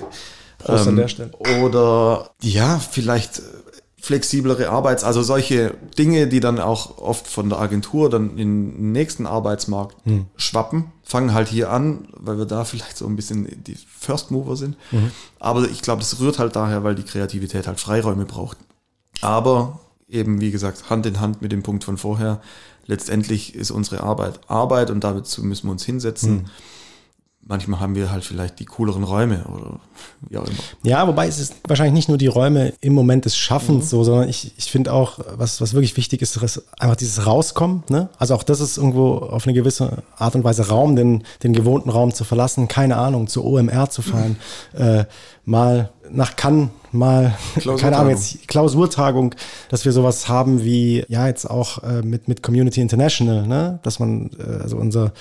Prost 0.58 0.88
an 0.88 0.96
der 0.96 1.08
Stelle. 1.08 1.30
Oder 1.62 2.30
ja, 2.40 2.78
vielleicht 2.78 3.42
flexiblere 4.04 4.68
Arbeits-, 4.68 5.02
also 5.02 5.22
solche 5.22 5.74
Dinge, 5.96 6.26
die 6.26 6.40
dann 6.40 6.60
auch 6.60 6.98
oft 6.98 7.26
von 7.26 7.48
der 7.48 7.58
Agentur 7.58 8.10
dann 8.10 8.36
in 8.36 8.36
den 8.36 8.92
nächsten 8.92 9.26
Arbeitsmarkt 9.26 9.96
schwappen, 10.36 10.92
fangen 11.02 11.32
halt 11.32 11.48
hier 11.48 11.70
an, 11.70 12.08
weil 12.12 12.36
wir 12.36 12.44
da 12.44 12.64
vielleicht 12.70 12.98
so 12.98 13.06
ein 13.06 13.16
bisschen 13.16 13.64
die 13.64 13.76
First 13.98 14.30
Mover 14.30 14.56
sind. 14.56 14.76
Aber 15.40 15.62
ich 15.70 15.80
glaube, 15.80 16.00
das 16.00 16.20
rührt 16.20 16.38
halt 16.38 16.54
daher, 16.54 16.84
weil 16.84 16.94
die 16.94 17.02
Kreativität 17.02 17.66
halt 17.66 17.80
Freiräume 17.80 18.26
braucht. 18.26 18.58
Aber 19.22 19.80
eben, 20.06 20.38
wie 20.40 20.50
gesagt, 20.50 20.90
Hand 20.90 21.06
in 21.06 21.18
Hand 21.20 21.40
mit 21.40 21.50
dem 21.50 21.62
Punkt 21.62 21.84
von 21.84 21.96
vorher, 21.96 22.42
letztendlich 22.86 23.54
ist 23.54 23.70
unsere 23.70 24.02
Arbeit 24.02 24.38
Arbeit 24.48 24.90
und 24.90 25.02
dazu 25.02 25.42
müssen 25.42 25.68
wir 25.68 25.72
uns 25.72 25.84
hinsetzen. 25.86 26.50
Manchmal 27.46 27.78
haben 27.78 27.94
wir 27.94 28.10
halt 28.10 28.24
vielleicht 28.24 28.58
die 28.58 28.64
cooleren 28.64 29.04
Räume 29.04 29.44
oder 29.44 29.78
wie 30.28 30.38
auch 30.38 30.46
immer. 30.46 30.56
Ja, 30.82 31.06
wobei 31.06 31.26
es 31.26 31.38
ist 31.38 31.56
wahrscheinlich 31.68 31.92
nicht 31.92 32.08
nur 32.08 32.16
die 32.16 32.26
Räume 32.26 32.72
im 32.80 32.94
Moment 32.94 33.26
des 33.26 33.36
Schaffens 33.36 33.90
so, 33.90 34.02
sondern 34.02 34.30
ich, 34.30 34.54
ich 34.56 34.70
finde 34.70 34.94
auch, 34.94 35.18
was, 35.36 35.60
was 35.60 35.74
wirklich 35.74 35.94
wichtig 35.98 36.22
ist, 36.22 36.36
ist 36.38 36.62
einfach 36.78 36.96
dieses 36.96 37.26
Rauskommen. 37.26 37.84
Ne? 37.90 38.08
Also 38.18 38.34
auch 38.34 38.44
das 38.44 38.60
ist 38.60 38.78
irgendwo 38.78 39.16
auf 39.16 39.46
eine 39.46 39.52
gewisse 39.52 40.02
Art 40.16 40.34
und 40.34 40.44
Weise 40.44 40.68
Raum, 40.68 40.96
den, 40.96 41.24
den 41.42 41.52
gewohnten 41.52 41.90
Raum 41.90 42.14
zu 42.14 42.24
verlassen, 42.24 42.66
keine 42.66 42.96
Ahnung, 42.96 43.26
zur 43.26 43.44
OMR 43.44 43.90
zu 43.90 44.00
fahren, 44.00 44.36
äh, 44.72 45.04
mal 45.44 45.90
nach 46.10 46.36
Cannes, 46.36 46.70
mal, 46.92 47.34
keine 47.78 47.96
Ahnung, 47.96 48.10
jetzt 48.10 48.46
Klausurtagung, 48.48 49.34
dass 49.68 49.84
wir 49.84 49.92
sowas 49.92 50.28
haben 50.28 50.64
wie, 50.64 51.04
ja, 51.08 51.26
jetzt 51.26 51.48
auch 51.50 51.82
äh, 51.82 52.02
mit, 52.02 52.28
mit 52.28 52.42
Community 52.42 52.80
International, 52.80 53.46
ne? 53.46 53.80
dass 53.82 53.98
man, 53.98 54.30
äh, 54.38 54.62
also 54.62 54.76
unser, 54.76 55.12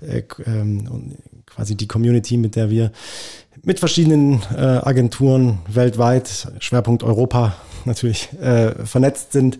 äh, 0.00 0.22
ähm, 0.46 1.16
quasi 1.54 1.76
die 1.76 1.88
Community, 1.88 2.36
mit 2.36 2.56
der 2.56 2.70
wir 2.70 2.92
mit 3.62 3.78
verschiedenen 3.78 4.42
äh, 4.54 4.60
Agenturen 4.60 5.58
weltweit, 5.68 6.48
Schwerpunkt 6.58 7.02
Europa 7.02 7.54
natürlich, 7.84 8.32
äh, 8.40 8.86
vernetzt 8.86 9.32
sind 9.32 9.58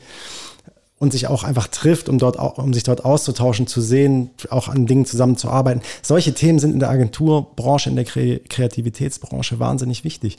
und 0.99 1.13
sich 1.13 1.27
auch 1.27 1.43
einfach 1.43 1.67
trifft, 1.67 2.09
um 2.09 2.19
dort 2.19 2.37
um 2.59 2.73
sich 2.73 2.85
dort 2.85 3.05
auszutauschen, 3.05 3.67
zu 3.67 3.81
sehen, 3.81 4.31
auch 4.51 4.69
an 4.69 4.87
Dingen 4.87 5.05
zusammenzuarbeiten. 5.05 5.83
Solche 6.01 6.33
Themen 6.33 6.59
sind 6.59 6.73
in 6.73 6.79
der 6.79 6.91
Agenturbranche, 6.91 7.91
in 7.91 7.97
der 7.97 8.05
Kre 8.05 8.41
Kreativitätsbranche 8.49 9.59
wahnsinnig 9.59 10.05
wichtig. 10.05 10.39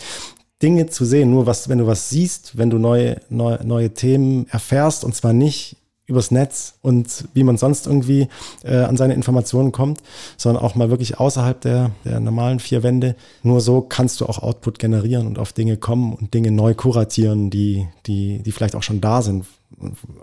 Dinge 0.62 0.88
zu 0.88 1.04
sehen, 1.04 1.30
nur 1.32 1.46
was, 1.46 1.68
wenn 1.68 1.80
du 1.80 1.88
was 1.88 2.10
siehst, 2.10 2.58
wenn 2.58 2.70
du 2.70 2.78
neue, 2.78 3.20
neue, 3.30 3.66
neue 3.66 3.94
Themen 3.94 4.48
erfährst 4.50 5.04
und 5.04 5.14
zwar 5.14 5.34
nicht 5.34 5.76
übers 6.06 6.32
Netz 6.32 6.76
und 6.82 7.26
wie 7.34 7.44
man 7.44 7.58
sonst 7.58 7.88
irgendwie 7.88 8.28
äh, 8.64 8.76
an 8.78 8.98
seine 8.98 9.14
Informationen 9.14 9.72
kommt, 9.72 10.02
sondern 10.36 10.62
auch 10.62 10.76
mal 10.76 10.90
wirklich 10.90 11.20
außerhalb 11.20 11.62
der, 11.62 11.92
der 12.04 12.20
normalen 12.20 12.60
vier 12.60 12.84
Wände. 12.84 13.16
Nur 13.42 13.62
so 13.62 13.82
kannst 13.82 14.20
du 14.20 14.26
auch 14.26 14.40
Output 14.40 14.80
generieren 14.80 15.28
und 15.28 15.40
auf 15.40 15.54
Dinge 15.54 15.78
kommen 15.78 16.14
und 16.14 16.34
Dinge 16.34 16.52
neu 16.52 16.74
kuratieren, 16.74 17.50
die, 17.50 17.88
die, 18.06 18.40
die 18.40 18.52
vielleicht 18.52 18.76
auch 18.76 18.84
schon 18.84 19.00
da 19.00 19.22
sind. 19.22 19.46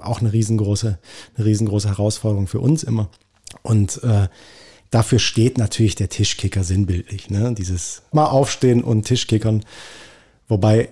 Auch 0.02 0.20
eine 0.20 0.32
riesengroße, 0.32 0.98
eine 1.36 1.46
riesengroße 1.46 1.88
Herausforderung 1.88 2.46
für 2.46 2.60
uns 2.60 2.82
immer. 2.82 3.08
Und 3.62 4.02
äh, 4.04 4.28
dafür 4.90 5.18
steht 5.18 5.56
natürlich 5.56 5.94
der 5.94 6.10
Tischkicker 6.10 6.62
sinnbildlich. 6.62 7.30
Ne? 7.30 7.54
Dieses 7.56 8.02
mal 8.12 8.26
aufstehen 8.26 8.84
und 8.84 9.04
Tischkickern. 9.04 9.64
Wobei, 10.46 10.90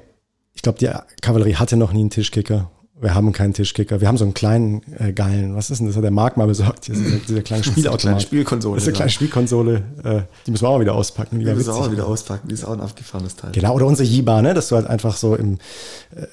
ich 0.54 0.62
glaube, 0.62 0.78
die 0.78 0.88
Kavallerie 1.20 1.56
hatte 1.56 1.76
noch 1.76 1.92
nie 1.92 2.00
einen 2.00 2.10
Tischkicker 2.10 2.70
wir 3.00 3.14
haben 3.14 3.32
keinen 3.32 3.54
Tischkicker. 3.54 4.00
Wir 4.00 4.08
haben 4.08 4.16
so 4.16 4.24
einen 4.24 4.34
kleinen, 4.34 4.82
äh, 4.98 5.12
geilen, 5.12 5.54
was 5.54 5.70
ist 5.70 5.78
denn 5.78 5.86
das? 5.86 5.96
Hat 5.96 6.02
der 6.02 6.10
Marc 6.10 6.36
mal 6.36 6.46
besorgt. 6.46 6.88
Diese, 6.88 7.18
diese 7.18 7.42
kleine 7.42 7.62
Spielautomat. 7.64 8.00
Kleine 8.00 8.20
Spielkonsole. 8.20 8.74
Das 8.74 8.82
ist 8.82 8.88
eine 8.88 8.96
kleine 8.96 9.10
Spielkonsole. 9.10 9.82
Äh, 10.04 10.20
die 10.46 10.50
müssen 10.50 10.64
wir 10.64 10.68
auch 10.68 10.80
wieder 10.80 10.94
auspacken. 10.94 11.38
Die, 11.38 11.44
die 11.44 11.52
müssen 11.52 11.66
wir 11.66 11.74
auch 11.74 11.90
wieder 11.90 12.06
auspacken. 12.06 12.48
Die 12.48 12.54
ist 12.54 12.64
auch 12.64 12.72
ein 12.72 12.80
abgefahrenes 12.80 13.36
Teil. 13.36 13.52
Genau, 13.52 13.74
oder 13.74 13.86
unsere 13.86 14.08
Jiba, 14.08 14.42
ne? 14.42 14.54
Dass 14.54 14.68
du 14.68 14.76
halt 14.76 14.86
einfach 14.86 15.16
so 15.16 15.36
im, 15.36 15.58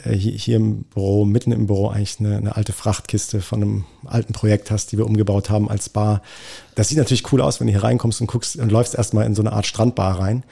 äh, 0.03 0.13
hier, 0.13 0.31
hier 0.33 0.55
im 0.57 0.83
Büro, 0.83 1.25
mitten 1.25 1.51
im 1.51 1.67
Büro 1.67 1.89
eigentlich 1.89 2.19
eine, 2.19 2.37
eine 2.37 2.55
alte 2.55 2.73
Frachtkiste 2.73 3.41
von 3.41 3.61
einem 3.61 3.83
alten 4.05 4.33
Projekt 4.33 4.71
hast, 4.71 4.91
die 4.91 4.97
wir 4.97 5.05
umgebaut 5.05 5.49
haben 5.49 5.69
als 5.69 5.89
Bar. 5.89 6.21
Das 6.75 6.89
sieht 6.89 6.97
natürlich 6.97 7.31
cool 7.31 7.41
aus, 7.41 7.59
wenn 7.59 7.67
du 7.67 7.73
hier 7.73 7.83
reinkommst 7.83 8.21
und 8.21 8.27
guckst 8.27 8.57
und 8.57 8.71
läufst 8.71 8.95
erstmal 8.95 9.25
in 9.25 9.33
so 9.33 9.41
eine 9.41 9.53
Art 9.53 9.65
Strandbar 9.65 10.19
rein 10.19 10.43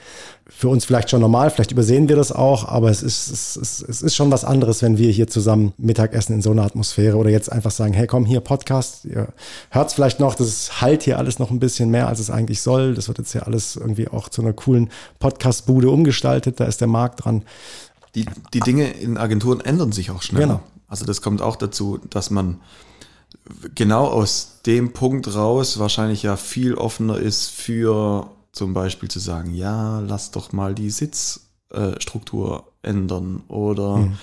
für 0.46 0.68
uns 0.68 0.84
vielleicht 0.84 1.10
schon 1.10 1.20
normal, 1.20 1.50
vielleicht 1.50 1.72
übersehen 1.72 2.08
wir 2.08 2.16
das 2.16 2.30
auch, 2.30 2.68
aber 2.68 2.90
es 2.90 3.02
ist, 3.02 3.30
es, 3.30 3.56
ist, 3.56 3.80
es 3.88 4.02
ist 4.02 4.14
schon 4.14 4.30
was 4.30 4.44
anderes, 4.44 4.82
wenn 4.82 4.98
wir 4.98 5.10
hier 5.10 5.26
zusammen 5.26 5.72
Mittagessen 5.78 6.34
in 6.34 6.42
so 6.42 6.50
einer 6.50 6.64
Atmosphäre 6.64 7.16
oder 7.16 7.30
jetzt 7.30 7.50
einfach 7.50 7.70
sagen, 7.70 7.94
hey 7.94 8.06
komm 8.06 8.26
hier, 8.26 8.40
Podcast, 8.40 9.06
ihr 9.06 9.28
hört 9.70 9.88
es 9.88 9.94
vielleicht 9.94 10.20
noch, 10.20 10.34
das 10.34 10.82
halt 10.82 11.02
hier 11.02 11.18
alles 11.18 11.38
noch 11.38 11.50
ein 11.50 11.60
bisschen 11.60 11.90
mehr, 11.90 12.08
als 12.08 12.20
es 12.20 12.30
eigentlich 12.30 12.60
soll. 12.60 12.94
Das 12.94 13.08
wird 13.08 13.18
jetzt 13.18 13.32
hier 13.32 13.46
alles 13.46 13.76
irgendwie 13.76 14.08
auch 14.08 14.28
zu 14.28 14.42
einer 14.42 14.52
coolen 14.52 14.90
Podcast-Bude 15.18 15.88
umgestaltet, 15.88 16.60
da 16.60 16.66
ist 16.66 16.80
der 16.80 16.88
Markt 16.88 17.24
dran. 17.24 17.42
Die, 18.14 18.26
die 18.52 18.60
Dinge 18.60 18.90
in 18.90 19.16
Agenturen 19.16 19.60
ändern 19.60 19.92
sich 19.92 20.10
auch 20.10 20.22
schnell. 20.22 20.42
Genau. 20.42 20.60
Also 20.88 21.06
das 21.06 21.22
kommt 21.22 21.40
auch 21.40 21.56
dazu, 21.56 21.98
dass 22.10 22.30
man 22.30 22.60
genau 23.74 24.06
aus 24.06 24.60
dem 24.66 24.92
Punkt 24.92 25.34
raus 25.34 25.78
wahrscheinlich 25.78 26.22
ja 26.22 26.36
viel 26.36 26.74
offener 26.74 27.18
ist 27.18 27.50
für 27.50 28.30
zum 28.52 28.72
Beispiel 28.72 29.10
zu 29.10 29.18
sagen, 29.18 29.54
ja, 29.54 30.00
lass 30.00 30.30
doch 30.30 30.52
mal 30.52 30.74
die 30.74 30.90
Sitzstruktur 30.90 32.64
äh, 32.82 32.88
ändern 32.88 33.42
oder 33.48 33.98
mhm. 33.98 34.14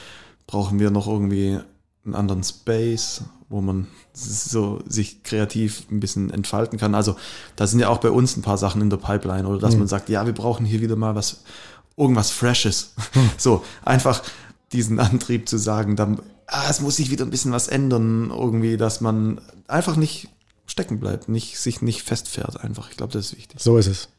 brauchen 0.48 0.80
wir 0.80 0.90
noch 0.90 1.08
irgendwie 1.08 1.60
einen 2.06 2.16
anderen 2.16 2.44
Space, 2.44 3.24
wo 3.50 3.62
man 3.62 3.88
so 4.14 4.82
sich 4.88 5.24
kreativ 5.24 5.86
ein 5.92 6.00
bisschen 6.00 6.32
entfalten 6.32 6.80
kann. 6.80 6.96
Also 6.96 7.16
da 7.56 7.68
sind 7.68 7.80
ja 7.80 7.90
auch 7.90 8.00
bei 8.00 8.10
uns 8.10 8.38
ein 8.38 8.42
paar 8.42 8.58
Sachen 8.58 8.82
in 8.82 8.90
der 8.90 8.98
Pipeline 8.98 9.48
oder 9.48 9.60
dass 9.60 9.74
mhm. 9.74 9.80
man 9.80 9.88
sagt, 9.88 10.10
ja, 10.10 10.26
wir 10.26 10.34
brauchen 10.34 10.66
hier 10.66 10.82
wieder 10.82 10.96
mal 10.96 11.16
was, 11.16 11.44
irgendwas 11.98 12.32
Freshes. 12.32 12.94
Mhm. 13.14 13.30
So, 13.38 13.64
einfach 13.84 14.24
diesen 14.72 15.00
Antrieb 15.00 15.50
zu 15.50 15.58
sagen, 15.58 15.96
dann, 15.96 16.22
ah, 16.52 16.68
es 16.70 16.82
muss 16.82 16.98
sich 16.98 17.10
wieder 17.10 17.26
ein 17.26 17.32
bisschen 17.32 17.52
was 17.52 17.68
ändern, 17.68 18.30
irgendwie, 18.30 18.78
dass 18.78 19.02
man 19.02 19.42
einfach 19.68 19.96
nicht 19.96 20.28
stecken 20.68 21.00
bleibt, 21.00 21.28
nicht, 21.28 21.58
sich 21.58 21.82
nicht 21.82 22.04
festfährt 22.04 22.64
einfach. 22.64 22.92
Ich 22.92 22.98
glaube, 22.98 23.14
das 23.14 23.28
ist 23.28 23.38
wichtig. 23.38 23.60
So 23.60 23.78
ist 23.78 23.88
es. 23.88 24.10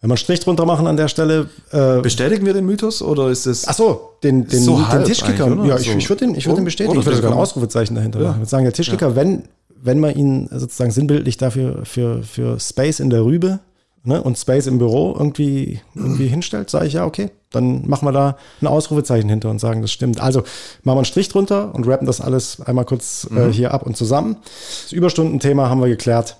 Wenn 0.00 0.08
wir 0.08 0.14
einen 0.14 0.18
Strich 0.18 0.40
drunter 0.40 0.64
machen 0.64 0.86
an 0.86 0.96
der 0.96 1.08
Stelle. 1.08 1.50
Äh, 1.72 2.00
Bestätigen 2.00 2.46
wir 2.46 2.54
den 2.54 2.64
Mythos 2.64 3.02
oder 3.02 3.28
ist 3.28 3.46
es. 3.46 3.68
Ach 3.68 3.74
so, 3.74 4.12
den, 4.22 4.46
den, 4.46 4.62
so 4.62 4.82
den 4.82 5.04
Tischkicker. 5.04 5.66
Ja, 5.66 5.76
ich, 5.76 5.94
ich 5.94 6.08
würde 6.08 6.24
den, 6.24 6.34
ich 6.34 6.46
würd 6.46 6.56
den 6.56 6.64
bestätigen. 6.64 6.98
Ich 6.98 7.04
würde 7.04 7.16
sogar 7.16 7.32
ein 7.32 7.38
Ausrufezeichen 7.38 7.94
dahinter 7.94 8.18
ja. 8.20 8.28
machen. 8.28 8.36
Ich 8.36 8.40
würde 8.40 8.50
sagen, 8.50 8.64
der 8.64 8.72
Tischkicker, 8.72 9.08
ja. 9.10 9.16
wenn, 9.16 9.44
wenn 9.68 10.00
man 10.00 10.14
ihn 10.14 10.48
sozusagen 10.50 10.90
sinnbildlich 10.90 11.36
dafür 11.36 11.84
für, 11.84 12.22
für 12.22 12.58
Space 12.58 13.00
in 13.00 13.10
der 13.10 13.24
Rübe 13.24 13.60
ne, 14.02 14.22
und 14.22 14.38
Space 14.38 14.66
im 14.66 14.78
Büro 14.78 15.14
irgendwie, 15.18 15.80
irgendwie 15.94 16.28
hinstellt, 16.28 16.70
sage 16.70 16.86
ich 16.86 16.94
ja, 16.94 17.04
okay, 17.04 17.30
dann 17.50 17.88
machen 17.88 18.06
wir 18.06 18.12
da 18.12 18.36
ein 18.60 18.66
Ausrufezeichen 18.66 19.28
hinter 19.28 19.50
und 19.50 19.58
sagen, 19.58 19.82
das 19.82 19.92
stimmt. 19.92 20.20
Also 20.20 20.40
machen 20.40 20.96
wir 20.96 20.98
einen 20.98 21.04
Strich 21.04 21.28
drunter 21.28 21.74
und 21.74 21.86
rappen 21.86 22.06
das 22.06 22.20
alles 22.20 22.60
einmal 22.60 22.84
kurz 22.84 23.26
äh, 23.30 23.34
mhm. 23.34 23.50
äh, 23.50 23.52
hier 23.52 23.74
ab 23.74 23.84
und 23.84 23.96
zusammen. 23.96 24.36
Das 24.82 24.92
Überstundenthema 24.92 25.68
haben 25.68 25.80
wir 25.80 25.88
geklärt. 25.88 26.36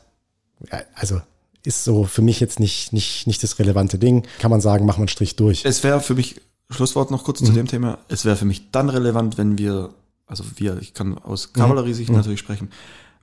Ja, 0.70 0.80
also 0.94 1.20
ist 1.64 1.84
so 1.84 2.04
für 2.04 2.22
mich 2.22 2.40
jetzt 2.40 2.60
nicht, 2.60 2.92
nicht, 2.92 3.26
nicht 3.26 3.42
das 3.42 3.58
relevante 3.58 3.98
Ding. 3.98 4.26
Kann 4.38 4.50
man 4.50 4.60
sagen, 4.60 4.86
machen 4.86 4.98
wir 4.98 5.02
einen 5.02 5.08
Strich 5.08 5.36
durch. 5.36 5.64
Es 5.64 5.84
wäre 5.84 6.00
für 6.00 6.14
mich, 6.14 6.40
Schlusswort 6.70 7.10
noch 7.10 7.24
kurz 7.24 7.40
mhm. 7.40 7.46
zu 7.46 7.52
dem 7.52 7.66
Thema, 7.66 7.98
es 8.08 8.24
wäre 8.24 8.36
für 8.36 8.44
mich 8.44 8.70
dann 8.70 8.88
relevant, 8.88 9.36
wenn 9.36 9.58
wir, 9.58 9.90
also 10.26 10.44
wir, 10.56 10.78
ich 10.80 10.94
kann 10.94 11.18
aus 11.18 11.52
Kavallerie-Sicht 11.52 12.10
mhm. 12.10 12.16
natürlich 12.16 12.40
sprechen, 12.40 12.70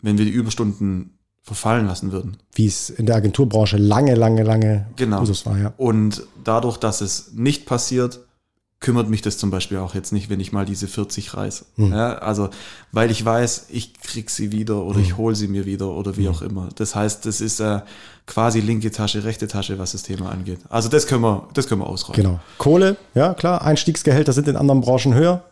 wenn 0.02 0.18
wir 0.18 0.26
die 0.26 0.32
Überstunden 0.32 1.17
verfallen 1.48 1.88
lassen 1.88 2.12
würden. 2.12 2.36
Wie 2.54 2.66
es 2.66 2.90
in 2.90 3.06
der 3.06 3.16
Agenturbranche 3.16 3.78
lange, 3.78 4.16
lange, 4.16 4.44
lange 4.44 4.88
genau. 4.98 5.22
Usus 5.22 5.46
war, 5.46 5.58
ja. 5.58 5.74
Und 5.78 6.24
dadurch, 6.44 6.76
dass 6.76 7.00
es 7.00 7.32
nicht 7.36 7.66
passiert, 7.66 8.20
kümmert 8.82 9.10
mich 9.10 9.22
das 9.22 9.38
zum 9.38 9.50
Beispiel 9.50 9.78
auch 9.78 9.96
jetzt 9.96 10.12
nicht, 10.12 10.30
wenn 10.30 10.42
ich 10.42 10.52
mal 10.52 10.66
diese 10.66 10.90
40 10.90 11.36
reiße. 11.36 11.66
Mhm. 11.78 11.94
Ja, 11.94 12.16
also, 12.18 12.50
weil 12.92 13.12
ich 13.12 13.24
weiß, 13.24 13.68
ich 13.70 13.94
krieg 14.02 14.30
sie 14.30 14.52
wieder 14.52 14.84
oder 14.84 14.98
mhm. 14.98 15.06
ich 15.06 15.18
hole 15.18 15.36
sie 15.36 15.48
mir 15.48 15.66
wieder 15.66 15.88
oder 15.88 16.18
wie 16.18 16.28
mhm. 16.28 16.34
auch 16.34 16.42
immer. 16.42 16.68
Das 16.76 16.96
heißt, 16.96 17.26
das 17.26 17.40
ist 17.40 17.62
äh, 17.62 17.80
quasi 18.26 18.60
linke 18.60 18.92
Tasche, 18.92 19.24
rechte 19.24 19.48
Tasche, 19.48 19.80
was 19.80 19.94
das 19.94 20.04
Thema 20.04 20.30
angeht. 20.30 20.60
Also 20.68 20.90
das 20.90 21.08
können 21.08 21.22
wir, 21.22 21.48
das 21.54 21.70
können 21.70 21.80
wir 21.80 21.88
ausräumen. 21.88 22.22
Genau. 22.22 22.40
Kohle, 22.58 22.98
ja 23.16 23.34
klar, 23.34 23.62
Einstiegsgehälter 23.62 24.34
sind 24.34 24.50
in 24.50 24.58
anderen 24.58 24.82
Branchen 24.82 25.14
höher. 25.14 25.46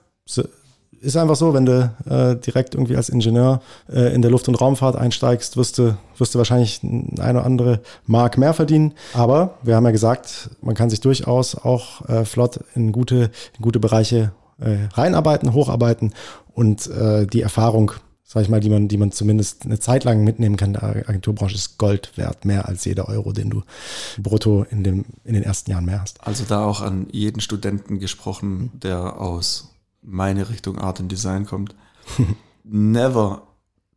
Ist 1.05 1.15
einfach 1.15 1.35
so, 1.35 1.53
wenn 1.53 1.65
du 1.65 1.91
äh, 2.09 2.35
direkt 2.35 2.75
irgendwie 2.75 2.97
als 2.97 3.09
Ingenieur 3.09 3.61
äh, 3.91 4.13
in 4.13 4.21
der 4.21 4.31
Luft- 4.31 4.47
und 4.47 4.55
Raumfahrt 4.55 4.95
einsteigst, 4.95 5.55
wirst 5.55 5.77
du, 5.77 5.97
wirst 6.17 6.33
du 6.33 6.39
wahrscheinlich 6.39 6.81
eine 6.83 7.39
oder 7.39 7.45
andere 7.45 7.81
Mark 8.05 8.37
mehr 8.37 8.53
verdienen. 8.53 8.93
Aber 9.13 9.57
wir 9.63 9.75
haben 9.75 9.85
ja 9.85 9.91
gesagt, 9.91 10.49
man 10.61 10.75
kann 10.75 10.89
sich 10.89 10.99
durchaus 10.99 11.55
auch 11.55 12.07
äh, 12.09 12.25
flott 12.25 12.59
in 12.73 12.91
gute, 12.91 13.31
in 13.57 13.61
gute 13.61 13.79
Bereiche 13.79 14.31
äh, 14.59 14.87
reinarbeiten, 14.93 15.53
hocharbeiten 15.53 16.13
und 16.53 16.87
äh, 16.87 17.27
die 17.27 17.41
Erfahrung, 17.41 17.91
sag 18.23 18.43
ich 18.43 18.49
mal, 18.49 18.59
die 18.59 18.69
man, 18.69 18.87
die 18.87 18.97
man 18.97 19.11
zumindest 19.11 19.65
eine 19.65 19.79
Zeit 19.79 20.03
lang 20.05 20.23
mitnehmen 20.23 20.57
kann, 20.57 20.73
der 20.73 20.83
Agenturbranche 21.07 21.55
ist 21.55 21.77
Gold 21.77 22.17
wert, 22.17 22.45
mehr 22.45 22.67
als 22.67 22.85
jeder 22.85 23.07
Euro, 23.09 23.31
den 23.31 23.49
du 23.49 23.63
brutto 24.17 24.65
in, 24.69 24.83
dem, 24.83 25.05
in 25.23 25.33
den 25.33 25.43
ersten 25.43 25.71
Jahren 25.71 25.85
mehr 25.85 26.01
hast. 26.01 26.25
Also 26.25 26.45
da 26.47 26.65
auch 26.65 26.81
an 26.81 27.07
jeden 27.11 27.41
Studenten 27.41 27.99
gesprochen, 27.99 28.71
der 28.81 29.19
aus 29.19 29.74
meine 30.05 30.49
Richtung 30.49 30.77
Art 30.77 30.99
und 30.99 31.11
Design 31.11 31.45
kommt. 31.45 31.75
Never 32.63 33.47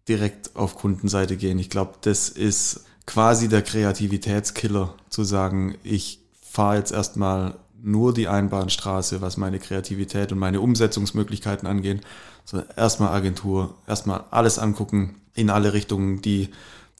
direkt 0.08 0.56
auf 0.56 0.76
Kundenseite 0.76 1.36
gehen. 1.36 1.58
Ich 1.58 1.70
glaube, 1.70 1.94
das 2.00 2.28
ist 2.28 2.84
quasi 3.06 3.48
der 3.48 3.62
Kreativitätskiller, 3.62 4.94
zu 5.08 5.24
sagen, 5.24 5.76
ich 5.82 6.20
fahre 6.40 6.76
jetzt 6.76 6.92
erstmal 6.92 7.54
nur 7.80 8.12
die 8.12 8.28
Einbahnstraße, 8.28 9.20
was 9.20 9.36
meine 9.36 9.58
Kreativität 9.58 10.32
und 10.32 10.38
meine 10.38 10.60
Umsetzungsmöglichkeiten 10.60 11.68
angehen. 11.68 12.00
So 12.44 12.62
erstmal 12.76 13.10
Agentur, 13.10 13.74
erstmal 13.86 14.24
alles 14.30 14.58
angucken 14.58 15.20
in 15.34 15.50
alle 15.50 15.72
Richtungen, 15.72 16.20
die 16.20 16.48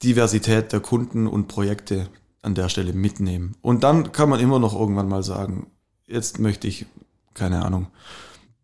Diversität 0.03 0.71
der 0.71 0.79
Kunden 0.79 1.27
und 1.27 1.47
Projekte 1.47 2.07
an 2.41 2.55
der 2.55 2.69
Stelle 2.69 2.93
mitnehmen. 2.93 3.55
Und 3.61 3.83
dann 3.83 4.11
kann 4.11 4.29
man 4.29 4.39
immer 4.39 4.59
noch 4.59 4.73
irgendwann 4.73 5.09
mal 5.09 5.23
sagen, 5.23 5.67
jetzt 6.07 6.39
möchte 6.39 6.67
ich, 6.67 6.85
keine 7.33 7.65
Ahnung, 7.65 7.87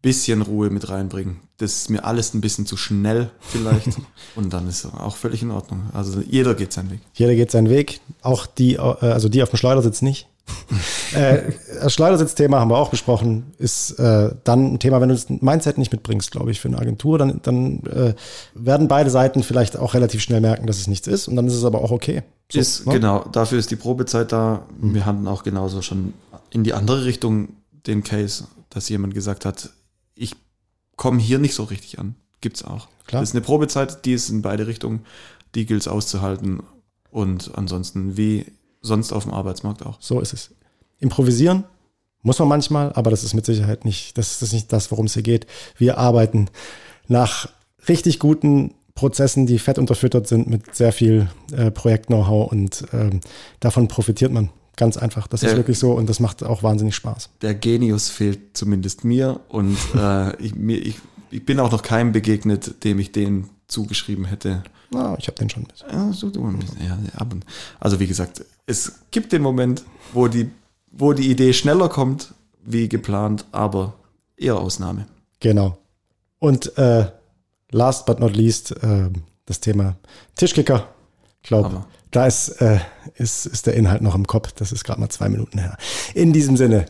bisschen 0.05 0.43
Ruhe 0.43 0.69
mit 0.69 0.87
reinbringen. 0.87 1.39
Das 1.57 1.75
ist 1.77 1.89
mir 1.89 2.05
alles 2.05 2.35
ein 2.35 2.41
bisschen 2.41 2.67
zu 2.67 2.77
schnell 2.77 3.31
vielleicht. 3.39 3.87
und 4.35 4.53
dann 4.53 4.69
ist 4.69 4.85
auch 4.85 5.15
völlig 5.15 5.41
in 5.41 5.49
Ordnung. 5.49 5.89
Also 5.93 6.21
jeder 6.21 6.53
geht 6.53 6.71
seinen 6.71 6.91
Weg. 6.91 6.99
Jeder 7.15 7.33
geht 7.33 7.49
seinen 7.49 7.71
Weg. 7.71 8.01
Auch 8.21 8.45
die, 8.45 8.75
äh, 8.75 8.79
also 8.79 9.29
die 9.29 9.41
auf 9.41 9.49
dem 9.49 9.57
Schleudersitz 9.57 10.03
nicht. 10.03 10.27
äh, 11.15 11.53
das 11.81 11.91
Schleudersitzthema 11.91 12.59
haben 12.59 12.69
wir 12.69 12.77
auch 12.77 12.91
besprochen, 12.91 13.53
ist 13.57 13.97
äh, 13.97 14.29
dann 14.43 14.75
ein 14.75 14.79
Thema, 14.79 15.01
wenn 15.01 15.09
du 15.09 15.15
das 15.15 15.27
Mindset 15.27 15.79
nicht 15.79 15.91
mitbringst, 15.91 16.29
glaube 16.29 16.51
ich, 16.51 16.61
für 16.61 16.67
eine 16.67 16.77
Agentur, 16.77 17.17
dann, 17.17 17.39
dann 17.41 17.79
äh, 17.87 18.13
werden 18.53 18.87
beide 18.87 19.09
Seiten 19.09 19.41
vielleicht 19.41 19.75
auch 19.75 19.95
relativ 19.95 20.21
schnell 20.21 20.41
merken, 20.41 20.67
dass 20.67 20.77
es 20.77 20.85
nichts 20.85 21.07
ist 21.07 21.27
und 21.27 21.35
dann 21.35 21.47
ist 21.47 21.55
es 21.55 21.65
aber 21.65 21.81
auch 21.81 21.89
okay. 21.89 22.21
So, 22.51 22.59
ist, 22.59 22.85
ne? 22.85 22.93
Genau, 22.93 23.25
dafür 23.31 23.57
ist 23.57 23.71
die 23.71 23.75
Probezeit 23.75 24.31
da. 24.31 24.67
Mhm. 24.79 24.93
Wir 24.93 25.07
hatten 25.07 25.27
auch 25.27 25.41
genauso 25.41 25.81
schon 25.81 26.13
in 26.51 26.63
die 26.63 26.73
andere 26.73 27.05
Richtung 27.05 27.47
den 27.87 28.03
Case, 28.03 28.43
dass 28.69 28.87
jemand 28.87 29.15
gesagt 29.15 29.45
hat, 29.45 29.71
komme 30.95 31.19
hier 31.19 31.39
nicht 31.39 31.55
so 31.55 31.63
richtig 31.63 31.99
an. 31.99 32.15
Gibt's 32.41 32.63
auch. 32.63 32.87
Klar. 33.07 33.21
Das 33.21 33.29
ist 33.29 33.35
eine 33.35 33.43
Probezeit, 33.43 34.05
die 34.05 34.13
ist 34.13 34.29
in 34.29 34.41
beide 34.41 34.67
Richtungen, 34.67 35.05
die 35.53 35.65
gilt 35.65 35.81
es 35.81 35.87
auszuhalten 35.87 36.63
und 37.11 37.51
ansonsten 37.55 38.17
wie 38.17 38.45
sonst 38.81 39.13
auf 39.13 39.23
dem 39.23 39.33
Arbeitsmarkt 39.33 39.85
auch. 39.85 39.97
So 39.99 40.19
ist 40.19 40.33
es. 40.33 40.51
Improvisieren 40.99 41.63
muss 42.21 42.39
man 42.39 42.47
manchmal, 42.47 42.91
aber 42.93 43.11
das 43.11 43.23
ist 43.23 43.33
mit 43.33 43.45
Sicherheit 43.45 43.85
nicht, 43.85 44.17
das 44.17 44.41
ist 44.41 44.53
nicht 44.53 44.73
das, 44.73 44.89
worum 44.91 45.05
es 45.05 45.13
hier 45.13 45.23
geht. 45.23 45.45
Wir 45.77 45.97
arbeiten 45.97 46.49
nach 47.07 47.49
richtig 47.87 48.19
guten 48.19 48.73
Prozessen, 48.95 49.45
die 49.45 49.59
fett 49.59 49.77
unterfüttert 49.77 50.27
sind 50.27 50.47
mit 50.47 50.73
sehr 50.73 50.91
viel 50.91 51.29
äh, 51.51 51.69
Projekt-Know-how 51.69 52.51
und 52.51 52.85
ähm, 52.93 53.19
davon 53.59 53.87
profitiert 53.87 54.31
man 54.31 54.49
ganz 54.77 54.97
einfach. 54.97 55.27
Das 55.27 55.41
der, 55.41 55.51
ist 55.51 55.57
wirklich 55.57 55.79
so 55.79 55.93
und 55.93 56.07
das 56.07 56.19
macht 56.19 56.43
auch 56.43 56.63
wahnsinnig 56.63 56.95
Spaß. 56.95 57.29
Der 57.41 57.55
Genius 57.55 58.09
fehlt 58.09 58.57
zumindest 58.57 59.03
mir 59.03 59.39
und 59.49 59.77
äh, 59.95 60.35
ich, 60.37 60.55
mir, 60.55 60.77
ich, 60.77 60.97
ich 61.31 61.45
bin 61.45 61.59
auch 61.59 61.71
noch 61.71 61.81
keinem 61.81 62.11
begegnet, 62.11 62.83
dem 62.83 62.99
ich 62.99 63.11
den 63.11 63.49
zugeschrieben 63.67 64.25
hätte. 64.25 64.63
Na, 64.91 65.17
ich 65.17 65.27
habe 65.27 65.37
den 65.37 65.49
schon 65.49 65.63
mit. 65.63 65.83
Ja, 65.91 66.11
so, 66.13 66.27
ja, 66.29 66.97
also 67.79 67.99
wie 67.99 68.07
gesagt, 68.07 68.45
es 68.65 68.93
gibt 69.11 69.31
den 69.31 69.41
Moment, 69.41 69.83
wo 70.13 70.27
die, 70.27 70.49
wo 70.91 71.13
die 71.13 71.29
Idee 71.29 71.53
schneller 71.53 71.89
kommt 71.89 72.33
wie 72.63 72.89
geplant, 72.89 73.45
aber 73.51 73.93
eher 74.37 74.57
Ausnahme. 74.57 75.07
Genau. 75.39 75.77
Und 76.39 76.77
äh, 76.77 77.07
last 77.71 78.05
but 78.05 78.19
not 78.19 78.35
least 78.35 78.71
äh, 78.83 79.09
das 79.45 79.59
Thema 79.59 79.95
Tischkicker. 80.35 80.87
Ich 81.45 81.49
glaube, 81.49 81.85
da 82.09 82.25
ist, 82.25 82.59
äh, 82.59 82.79
ist, 83.13 83.45
ist 83.45 83.67
der 83.67 83.75
Inhalt 83.75 84.01
noch 84.01 84.15
im 84.15 84.25
Kopf. 84.25 84.51
Das 84.53 84.71
ist 84.71 84.83
gerade 84.83 84.99
mal 84.99 85.09
zwei 85.09 85.29
Minuten 85.29 85.59
her. 85.59 85.77
In 86.15 86.33
diesem 86.33 86.57
Sinne, 86.57 86.87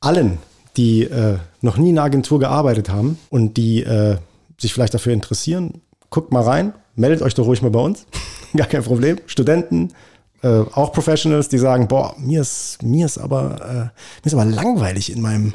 allen, 0.00 0.36
die 0.76 1.04
äh, 1.04 1.38
noch 1.62 1.78
nie 1.78 1.88
in 1.88 1.98
einer 1.98 2.04
Agentur 2.04 2.38
gearbeitet 2.38 2.90
haben 2.90 3.18
und 3.30 3.56
die 3.56 3.82
äh, 3.84 4.18
sich 4.60 4.74
vielleicht 4.74 4.92
dafür 4.92 5.14
interessieren, 5.14 5.80
guckt 6.10 6.30
mal 6.30 6.42
rein, 6.42 6.74
meldet 6.94 7.22
euch 7.22 7.32
doch 7.32 7.46
ruhig 7.46 7.62
mal 7.62 7.70
bei 7.70 7.80
uns. 7.80 8.04
Gar 8.54 8.66
kein 8.66 8.82
Problem. 8.82 9.16
Studenten, 9.24 9.94
äh, 10.42 10.48
auch 10.72 10.92
Professionals, 10.92 11.48
die 11.48 11.56
sagen, 11.56 11.88
boah, 11.88 12.14
mir 12.18 12.42
ist, 12.42 12.82
mir 12.82 13.06
ist 13.06 13.16
aber, 13.16 13.62
äh, 13.62 13.74
mir 13.74 14.26
ist 14.26 14.34
aber 14.34 14.44
langweilig 14.44 15.10
in 15.10 15.22
meinem, 15.22 15.54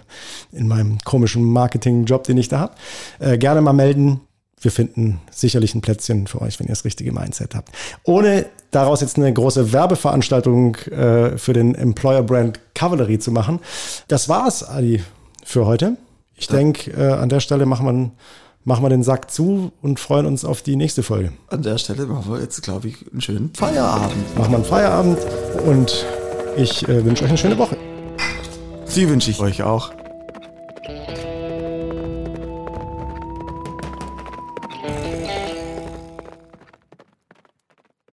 in 0.51 0.67
meinem 0.67 0.97
komischen 1.05 1.43
Marketing-Job, 1.43 2.23
den 2.23 2.39
ich 2.39 2.47
da 2.47 2.57
habe. 2.57 2.73
Äh, 3.19 3.37
gerne 3.37 3.61
mal 3.61 3.73
melden. 3.73 4.21
Wir 4.61 4.71
finden 4.71 5.19
sicherlich 5.31 5.75
ein 5.75 5.81
Plätzchen 5.81 6.27
für 6.27 6.41
euch, 6.41 6.59
wenn 6.59 6.67
ihr 6.67 6.73
das 6.73 6.85
richtige 6.85 7.11
Mindset 7.11 7.55
habt. 7.55 7.69
Ohne 8.03 8.45
daraus 8.69 9.01
jetzt 9.01 9.17
eine 9.17 9.33
große 9.33 9.73
Werbeveranstaltung 9.73 10.75
äh, 10.75 11.37
für 11.37 11.53
den 11.53 11.75
Employer 11.75 12.23
Brand 12.23 12.59
Cavalry 12.75 13.19
zu 13.19 13.31
machen. 13.31 13.59
Das 14.07 14.29
war's, 14.29 14.63
Adi, 14.63 15.03
für 15.43 15.65
heute. 15.65 15.97
Ich 16.35 16.47
ja. 16.47 16.55
denke, 16.55 16.91
äh, 16.91 17.13
an 17.13 17.29
der 17.29 17.39
Stelle 17.39 17.65
machen 17.65 17.85
wir 17.85 18.11
machen 18.63 18.83
wir 18.83 18.89
den 18.89 19.03
Sack 19.03 19.31
zu 19.31 19.71
und 19.81 19.99
freuen 19.99 20.25
uns 20.25 20.45
auf 20.45 20.61
die 20.61 20.75
nächste 20.75 21.03
Folge. 21.03 21.33
An 21.47 21.63
der 21.63 21.77
Stelle 21.77 22.05
machen 22.05 22.31
wir 22.31 22.39
jetzt, 22.39 22.61
glaube 22.61 22.89
ich, 22.89 23.11
einen 23.11 23.21
schönen 23.21 23.53
Feierabend. 23.55 24.37
Machen 24.37 24.51
wir 24.51 24.57
einen 24.57 24.65
Feierabend 24.65 25.17
und 25.65 26.05
ich 26.55 26.87
äh, 26.87 27.03
wünsche 27.03 27.23
euch 27.23 27.29
eine 27.29 27.37
schöne 27.37 27.57
Woche. 27.57 27.77
Sie 28.85 29.09
wünsche 29.09 29.31
ich 29.31 29.39
euch 29.39 29.63
auch. 29.63 29.91